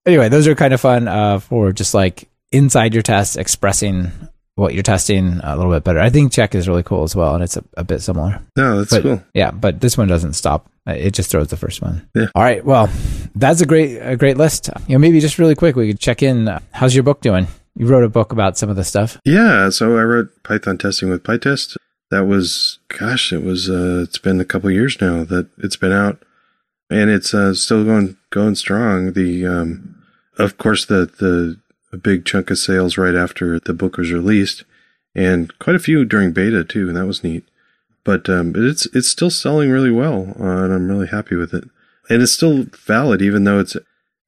Anyway, 0.06 0.28
those 0.28 0.48
are 0.48 0.54
kind 0.54 0.74
of 0.74 0.80
fun 0.80 1.06
uh, 1.08 1.38
for 1.38 1.72
just 1.72 1.94
like 1.94 2.28
inside 2.50 2.92
your 2.94 3.02
test, 3.02 3.36
expressing 3.36 4.10
what 4.56 4.74
you're 4.74 4.82
testing 4.82 5.40
a 5.42 5.56
little 5.56 5.72
bit 5.72 5.84
better. 5.84 6.00
I 6.00 6.10
think 6.10 6.32
check 6.32 6.54
is 6.54 6.68
really 6.68 6.82
cool 6.82 7.04
as 7.04 7.16
well, 7.16 7.34
and 7.34 7.42
it's 7.42 7.56
a, 7.56 7.64
a 7.76 7.84
bit 7.84 8.00
similar. 8.02 8.40
No, 8.56 8.78
that's 8.78 8.90
But 8.90 9.02
cool. 9.02 9.22
yeah, 9.32 9.50
but 9.50 9.80
this 9.80 9.96
one 9.96 10.08
doesn't 10.08 10.34
stop. 10.34 10.68
It 10.86 11.12
just 11.12 11.30
throws 11.30 11.48
the 11.48 11.56
first 11.56 11.80
one. 11.80 12.08
Yeah. 12.14 12.26
All 12.34 12.42
right. 12.42 12.64
Well, 12.64 12.90
that's 13.36 13.60
a 13.60 13.66
great 13.66 13.96
a 13.98 14.16
great 14.16 14.36
list. 14.36 14.68
You 14.88 14.94
know, 14.96 14.98
maybe 14.98 15.20
just 15.20 15.38
really 15.38 15.54
quick, 15.54 15.76
we 15.76 15.88
could 15.88 16.00
check 16.00 16.22
in. 16.22 16.48
Uh, 16.48 16.58
How's 16.72 16.94
your 16.94 17.04
book 17.04 17.20
doing? 17.20 17.46
You 17.76 17.86
wrote 17.86 18.04
a 18.04 18.08
book 18.08 18.32
about 18.32 18.58
some 18.58 18.68
of 18.68 18.76
the 18.76 18.84
stuff. 18.84 19.18
Yeah, 19.24 19.70
so 19.70 19.96
I 19.96 20.02
wrote 20.02 20.30
Python 20.42 20.76
testing 20.78 21.08
with 21.08 21.22
PyTest. 21.22 21.76
That 22.10 22.24
was, 22.26 22.78
gosh, 22.88 23.32
it 23.32 23.42
was, 23.42 23.70
uh, 23.70 24.00
it's 24.02 24.18
been 24.18 24.38
a 24.38 24.44
couple 24.44 24.70
years 24.70 25.00
now 25.00 25.24
that 25.24 25.48
it's 25.56 25.76
been 25.76 25.92
out. 25.92 26.22
And 26.92 27.10
it's 27.10 27.32
uh, 27.34 27.54
still 27.54 27.84
going 27.84 28.16
going 28.30 28.54
strong. 28.54 29.12
The 29.12 29.46
um, 29.46 30.04
of 30.38 30.58
course 30.58 30.84
the 30.84 31.06
the 31.06 31.58
a 31.92 31.96
big 31.96 32.24
chunk 32.24 32.50
of 32.50 32.58
sales 32.58 32.96
right 32.96 33.14
after 33.14 33.58
the 33.58 33.74
book 33.74 33.96
was 33.96 34.12
released, 34.12 34.64
and 35.14 35.56
quite 35.58 35.76
a 35.76 35.80
few 35.80 36.04
during 36.04 36.32
beta 36.32 36.64
too, 36.64 36.88
and 36.88 36.96
that 36.96 37.06
was 37.06 37.24
neat. 37.24 37.44
But 38.04 38.28
um, 38.28 38.52
it's 38.56 38.86
it's 38.94 39.08
still 39.08 39.30
selling 39.30 39.70
really 39.70 39.90
well, 39.90 40.34
uh, 40.38 40.64
and 40.64 40.72
I'm 40.72 40.88
really 40.88 41.08
happy 41.08 41.36
with 41.36 41.54
it. 41.54 41.64
And 42.08 42.22
it's 42.22 42.32
still 42.32 42.64
valid, 42.86 43.22
even 43.22 43.44
though 43.44 43.58
it's 43.58 43.76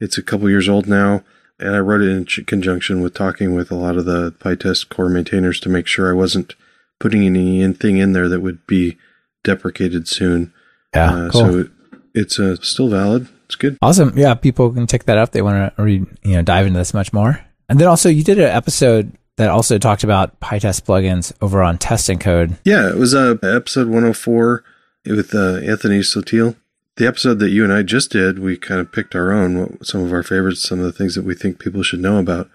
it's 0.01 0.19
a 0.19 0.23
couple 0.23 0.49
years 0.49 0.69
old 0.69 0.87
now. 0.87 1.25
And 1.61 1.77
I 1.77 1.79
wrote 1.79 2.03
it 2.03 2.09
in 2.09 2.25
conjunction 2.25 3.01
with 3.01 3.15
talking 3.15 3.55
with 3.55 3.71
a 3.71 3.77
lot 3.77 3.97
of 3.97 4.07
the 4.07 4.33
PyTest 4.33 4.89
core 4.89 5.09
maintainers 5.09 5.61
to 5.61 5.69
make 5.69 5.87
sure 5.87 6.11
I 6.11 6.15
wasn't 6.15 6.57
putting 6.99 7.25
anything 7.25 7.99
in 7.99 8.13
there 8.13 8.29
that 8.29 8.41
would 8.41 8.67
be 8.67 8.97
deprecated 9.45 10.09
soon. 10.09 10.53
Yeah, 10.95 11.15
uh, 11.15 11.31
cool. 11.31 11.41
So 11.41 11.69
it's 12.15 12.39
uh, 12.39 12.57
still 12.63 12.89
valid. 12.89 13.29
It's 13.47 13.57
good. 13.57 13.77
Awesome. 13.83 14.17
Yeah, 14.17 14.35
people 14.35 14.73
can 14.73 14.87
check 14.87 15.05
that 15.05 15.19
out. 15.19 15.33
They 15.33 15.43
want 15.43 15.77
to 15.77 15.83
read, 15.83 16.07
you 16.23 16.35
know, 16.35 16.43
dive 16.43 16.67
into 16.67 16.79
this 16.79 16.95
much 16.95 17.13
more. 17.13 17.41
And 17.69 17.79
then 17.79 17.89
also, 17.89 18.09
you 18.09 18.25
did 18.25 18.39
an 18.39 18.45
episode 18.45 19.13
that 19.37 19.51
also 19.51 19.79
talked 19.79 20.05
about 20.05 20.39
PyTest 20.41 20.83
plugins 20.83 21.33
over 21.41 21.63
on 21.63 21.79
Test 21.79 22.09
and 22.09 22.21
Code. 22.21 22.57
Yeah, 22.65 22.89
it 22.89 22.97
was 22.97 23.15
uh, 23.15 23.37
episode 23.43 23.89
104 23.89 24.65
with 25.07 25.35
uh, 25.35 25.57
Anthony 25.57 26.01
Sottile. 26.01 26.57
The 26.97 27.07
episode 27.07 27.41
that 27.41 27.51
you 27.51 27.65
and 27.65 27.73
I 27.73 27.83
just 27.83 28.13
did, 28.13 28.39
we 28.39 28.57
kind 28.57 28.81
of 28.81 28.93
picked 28.93 29.17
our 29.17 29.33
own, 29.33 29.83
some 29.83 30.05
of 30.05 30.13
our 30.13 30.23
favorites, 30.23 30.63
some 30.63 30.79
of 30.79 30.85
the 30.85 30.93
things 30.93 31.17
that 31.17 31.25
we 31.25 31.35
think 31.35 31.59
people 31.59 31.83
should 31.83 32.01
know 32.01 32.19
about. 32.19 32.49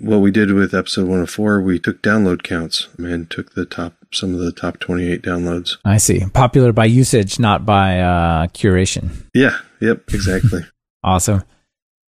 What 0.00 0.18
we 0.18 0.30
did 0.30 0.52
with 0.52 0.74
episode 0.74 1.02
104, 1.02 1.60
we 1.60 1.78
took 1.78 2.00
download 2.02 2.42
counts 2.42 2.88
and 2.98 3.28
took 3.30 3.52
the 3.54 3.66
top, 3.66 3.94
some 4.12 4.32
of 4.32 4.40
the 4.40 4.50
top 4.50 4.78
28 4.78 5.20
downloads. 5.20 5.76
I 5.84 5.98
see. 5.98 6.24
Popular 6.32 6.72
by 6.72 6.86
usage, 6.86 7.38
not 7.38 7.66
by 7.66 8.00
uh, 8.00 8.46
curation. 8.48 9.26
Yeah. 9.34 9.58
Yep. 9.80 10.04
Exactly. 10.08 10.62
awesome. 11.04 11.42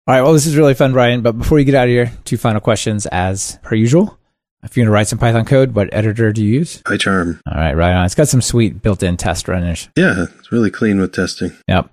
All 0.06 0.14
right. 0.14 0.22
Well, 0.22 0.32
this 0.32 0.46
is 0.46 0.56
really 0.56 0.74
fun, 0.74 0.92
Brian. 0.92 1.20
But 1.20 1.32
before 1.32 1.58
you 1.58 1.66
get 1.66 1.74
out 1.74 1.84
of 1.84 1.90
here, 1.90 2.12
two 2.24 2.38
final 2.38 2.60
questions 2.60 3.06
as 3.06 3.58
per 3.62 3.74
usual. 3.74 4.18
If 4.62 4.76
you're 4.76 4.84
going 4.84 4.90
to 4.90 4.94
write 4.94 5.08
some 5.08 5.18
Python 5.18 5.44
code, 5.44 5.74
what 5.74 5.92
editor 5.92 6.32
do 6.32 6.42
you 6.42 6.60
use? 6.60 6.80
PyCharm. 6.82 7.40
All 7.46 7.58
right, 7.58 7.74
right 7.74 7.92
on. 7.94 8.06
It's 8.06 8.14
got 8.14 8.28
some 8.28 8.40
sweet 8.40 8.80
built-in 8.80 9.16
test 9.16 9.48
runners. 9.48 9.88
Yeah, 9.96 10.26
it's 10.38 10.52
really 10.52 10.70
clean 10.70 11.00
with 11.00 11.12
testing. 11.12 11.52
Yep. 11.68 11.90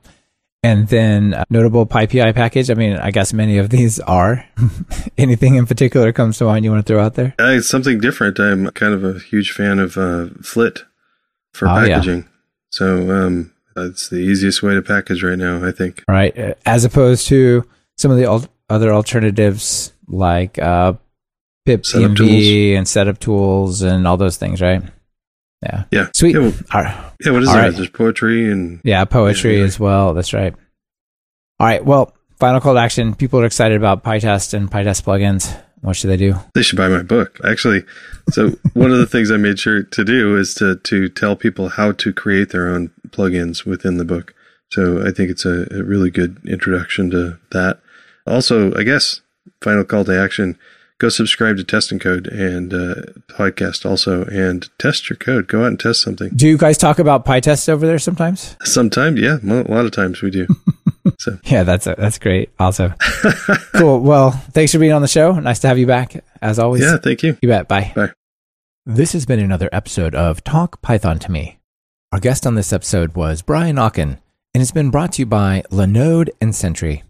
And 0.61 0.87
then 0.89 1.33
uh, 1.33 1.45
notable 1.49 1.85
PyPI 1.85 2.35
package. 2.35 2.69
I 2.69 2.73
mean, 2.73 2.97
I 2.97 3.11
guess 3.11 3.31
many 3.31 3.57
of 3.59 3.69
these 3.69 3.99
are. 4.01 4.45
Anything 5.17 5.55
in 5.55 5.65
particular 5.65 6.11
comes 6.11 6.37
to 6.39 6.45
mind 6.45 6.65
you 6.65 6.71
want 6.71 6.85
to 6.85 6.93
throw 6.93 7.01
out 7.01 7.15
there? 7.15 7.33
Uh, 7.39 7.51
it's 7.51 7.69
something 7.69 7.99
different. 7.99 8.39
I'm 8.39 8.69
kind 8.71 8.93
of 8.93 9.03
a 9.03 9.19
huge 9.19 9.51
fan 9.51 9.79
of 9.79 9.97
uh, 9.97 10.27
Flit 10.41 10.83
for 11.53 11.67
oh, 11.67 11.71
packaging. 11.71 12.19
Yeah. 12.19 12.27
So 12.71 13.09
um, 13.09 13.53
it's 13.77 14.09
the 14.09 14.17
easiest 14.17 14.61
way 14.61 14.73
to 14.73 14.81
package 14.81 15.23
right 15.23 15.37
now, 15.37 15.65
I 15.65 15.71
think. 15.71 16.03
Right. 16.07 16.37
Uh, 16.37 16.55
as 16.65 16.83
opposed 16.83 17.27
to 17.27 17.63
some 17.97 18.11
of 18.11 18.17
the 18.17 18.25
al- 18.25 18.47
other 18.69 18.93
alternatives 18.93 19.93
like 20.07 20.59
uh, 20.59 20.93
pip 21.65 21.85
and 21.93 22.87
setup 22.87 23.19
tools 23.19 23.81
and 23.81 24.07
all 24.07 24.17
those 24.17 24.37
things, 24.37 24.61
right? 24.61 24.83
Yeah. 25.63 25.83
Yeah. 25.91 26.07
Sweet. 26.13 26.35
Yeah, 26.35 26.51
well, 26.73 27.13
yeah 27.19 27.31
what 27.31 27.43
is 27.43 27.49
all 27.49 27.55
that? 27.55 27.61
Right. 27.61 27.75
There's 27.75 27.89
poetry 27.89 28.51
and 28.51 28.79
yeah, 28.83 29.03
poetry 29.05 29.53
yeah, 29.53 29.59
yeah. 29.59 29.65
as 29.65 29.79
well. 29.79 30.13
That's 30.13 30.33
right. 30.33 30.53
All 31.59 31.67
right. 31.67 31.83
Well, 31.83 32.13
final 32.37 32.61
call 32.61 32.75
to 32.75 32.79
action. 32.79 33.13
People 33.15 33.39
are 33.41 33.45
excited 33.45 33.75
about 33.75 34.03
PyTest 34.03 34.53
and 34.53 34.71
PyTest 34.71 35.03
plugins. 35.03 35.61
What 35.81 35.95
should 35.95 36.09
they 36.09 36.17
do? 36.17 36.35
They 36.55 36.61
should 36.61 36.77
buy 36.77 36.89
my 36.89 37.03
book. 37.03 37.39
Actually, 37.45 37.83
so 38.31 38.49
one 38.73 38.91
of 38.91 38.97
the 38.97 39.05
things 39.05 39.31
I 39.31 39.37
made 39.37 39.59
sure 39.59 39.83
to 39.83 40.03
do 40.03 40.37
is 40.37 40.53
to 40.55 40.75
to 40.75 41.09
tell 41.09 41.35
people 41.35 41.69
how 41.69 41.91
to 41.93 42.13
create 42.13 42.49
their 42.49 42.67
own 42.67 42.91
plugins 43.09 43.65
within 43.65 43.97
the 43.97 44.05
book. 44.05 44.33
So 44.71 45.05
I 45.05 45.11
think 45.11 45.29
it's 45.29 45.45
a, 45.45 45.67
a 45.71 45.83
really 45.83 46.11
good 46.11 46.39
introduction 46.45 47.09
to 47.11 47.39
that. 47.51 47.79
Also, 48.27 48.73
I 48.75 48.83
guess 48.83 49.21
final 49.61 49.85
call 49.85 50.03
to 50.05 50.19
action: 50.19 50.57
go 50.99 51.09
subscribe 51.09 51.57
to 51.57 51.63
Test 51.63 51.91
and 51.91 51.99
Code 51.99 52.27
and 52.27 52.73
uh, 52.73 52.95
podcast 53.29 53.85
also, 53.85 54.25
and 54.25 54.69
test 54.77 55.09
your 55.09 55.17
code. 55.17 55.47
Go 55.47 55.61
out 55.61 55.67
and 55.67 55.79
test 55.79 56.01
something. 56.01 56.29
Do 56.35 56.47
you 56.47 56.57
guys 56.57 56.77
talk 56.77 56.99
about 56.99 57.25
PyTest 57.25 57.67
over 57.69 57.87
there 57.87 57.99
sometimes? 57.99 58.55
Sometimes, 58.63 59.19
yeah, 59.19 59.37
a 59.43 59.63
lot 59.63 59.85
of 59.85 59.91
times 59.91 60.21
we 60.21 60.29
do. 60.29 60.47
so 61.19 61.39
yeah, 61.45 61.63
that's 61.63 61.87
a, 61.87 61.95
that's 61.97 62.19
great. 62.19 62.51
Also, 62.59 62.93
cool. 63.75 64.01
Well, 64.01 64.31
thanks 64.31 64.71
for 64.71 64.79
being 64.79 64.93
on 64.93 65.01
the 65.01 65.07
show. 65.07 65.33
Nice 65.39 65.59
to 65.59 65.67
have 65.67 65.79
you 65.79 65.87
back 65.87 66.23
as 66.41 66.59
always. 66.59 66.81
Yeah, 66.81 66.97
thank 66.97 67.23
you. 67.23 67.37
You 67.41 67.49
bet. 67.49 67.67
Bye. 67.67 67.91
Bye. 67.95 68.11
This 68.85 69.13
has 69.13 69.25
been 69.25 69.39
another 69.39 69.69
episode 69.71 70.15
of 70.15 70.43
Talk 70.43 70.81
Python 70.81 71.19
to 71.19 71.31
Me. 71.31 71.59
Our 72.11 72.19
guest 72.19 72.47
on 72.47 72.55
this 72.55 72.73
episode 72.73 73.15
was 73.15 73.41
Brian 73.41 73.75
Okken 73.75 74.17
and 74.53 74.61
it's 74.61 74.71
been 74.71 74.89
brought 74.89 75.13
to 75.13 75.21
you 75.21 75.25
by 75.25 75.63
Linode 75.71 76.29
and 76.41 76.55
Sentry. 76.55 77.03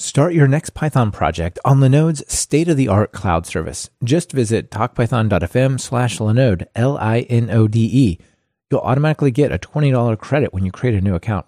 Start 0.00 0.34
your 0.34 0.48
next 0.48 0.70
Python 0.70 1.12
project 1.12 1.58
on 1.64 1.78
Linode's 1.78 2.24
state-of-the-art 2.32 3.12
cloud 3.12 3.46
service. 3.46 3.90
Just 4.02 4.32
visit 4.32 4.70
talkpython.fm 4.70 5.80
slash 5.80 6.18
Linode, 6.18 6.66
L-I-N-O-D-E. 6.74 8.18
You'll 8.70 8.80
automatically 8.80 9.30
get 9.30 9.52
a 9.52 9.58
$20 9.58 10.18
credit 10.18 10.52
when 10.52 10.64
you 10.64 10.72
create 10.72 10.96
a 10.96 11.00
new 11.00 11.14
account. 11.14 11.46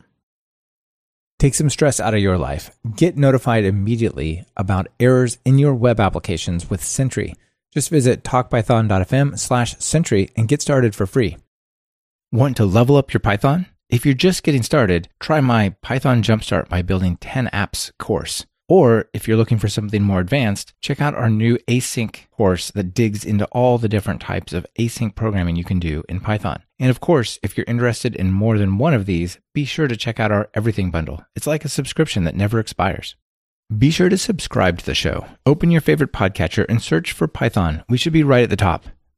Take 1.41 1.55
some 1.55 1.69
stress 1.69 1.99
out 1.99 2.15
of 2.15 2.21
your 2.21 2.39
life. 2.39 2.71
Get 2.95 3.17
notified 3.17 3.65
immediately 3.65 4.47
about 4.57 4.89
errors 5.01 5.39
in 5.45 5.59
your 5.59 5.75
web 5.75 5.99
applications 5.99 6.71
with 6.71 6.85
Sentry. 6.85 7.35
Just 7.75 7.91
visit 7.91 8.23
talkpython.fm 8.23 9.39
slash 9.39 9.77
Sentry 9.79 10.31
and 10.37 10.49
get 10.49 10.63
started 10.63 10.95
for 10.95 11.07
free. 11.07 11.37
Want 12.33 12.57
to 12.59 12.65
level 12.65 12.97
up 12.97 13.13
your 13.13 13.21
Python? 13.21 13.67
If 13.89 14.05
you're 14.05 14.15
just 14.15 14.43
getting 14.43 14.65
started, 14.65 15.09
try 15.21 15.41
my 15.41 15.71
Python 15.81 16.21
Jumpstart 16.21 16.69
by 16.69 16.83
Building 16.83 17.19
10 17.19 17.49
Apps 17.53 17.93
course. 18.01 18.45
Or 18.69 19.09
if 19.15 19.29
you're 19.29 19.37
looking 19.37 19.61
for 19.61 19.69
something 19.69 20.03
more 20.03 20.19
advanced, 20.19 20.75
check 20.81 21.01
out 21.01 21.15
our 21.15 21.31
new 21.31 21.57
async 21.69 22.29
course 22.33 22.73
that 22.73 22.95
digs 22.95 23.25
into 23.25 23.47
all 23.53 23.79
the 23.79 23.89
different 23.89 24.21
types 24.21 24.53
of 24.53 24.67
async 24.77 25.15
programming 25.15 25.55
you 25.55 25.63
can 25.63 25.79
do 25.79 26.03
in 26.09 26.19
Python. 26.19 26.65
And 26.81 26.91
of 26.91 26.99
course, 26.99 27.39
if 27.45 27.57
you're 27.57 27.65
interested 27.69 28.17
in 28.17 28.33
more 28.33 28.59
than 28.59 28.79
one 28.79 28.93
of 28.93 29.07
these, 29.07 29.39
be 29.55 29.65
sure 29.65 29.87
to 29.87 29.97
check 29.97 30.19
out 30.19 30.33
our 30.33 30.51
Everything 30.53 30.91
Bundle. 30.91 31.25
It's 31.37 31.47
like 31.47 31.65
a 31.65 31.69
subscription 31.69 32.25
that 32.25 32.35
never 32.35 32.59
expires. 32.59 33.15
Be 33.79 33.93
sure 33.93 34.09
to 34.09 34.19
subscribe 34.19 34.79
to 34.79 34.87
the 34.87 34.97
show. 34.97 35.27
Open 35.47 35.71
your 35.71 35.81
favorite 35.81 36.13
podcatcher 36.13 36.67
and 36.69 36.83
search 36.83 37.13
for 37.13 37.29
Python. 37.29 37.85
We 37.89 37.99
should 37.99 38.13
be 38.13 38.25
right 38.25 38.43
at 38.43 38.51
the 38.51 38.57
top. 38.57 38.87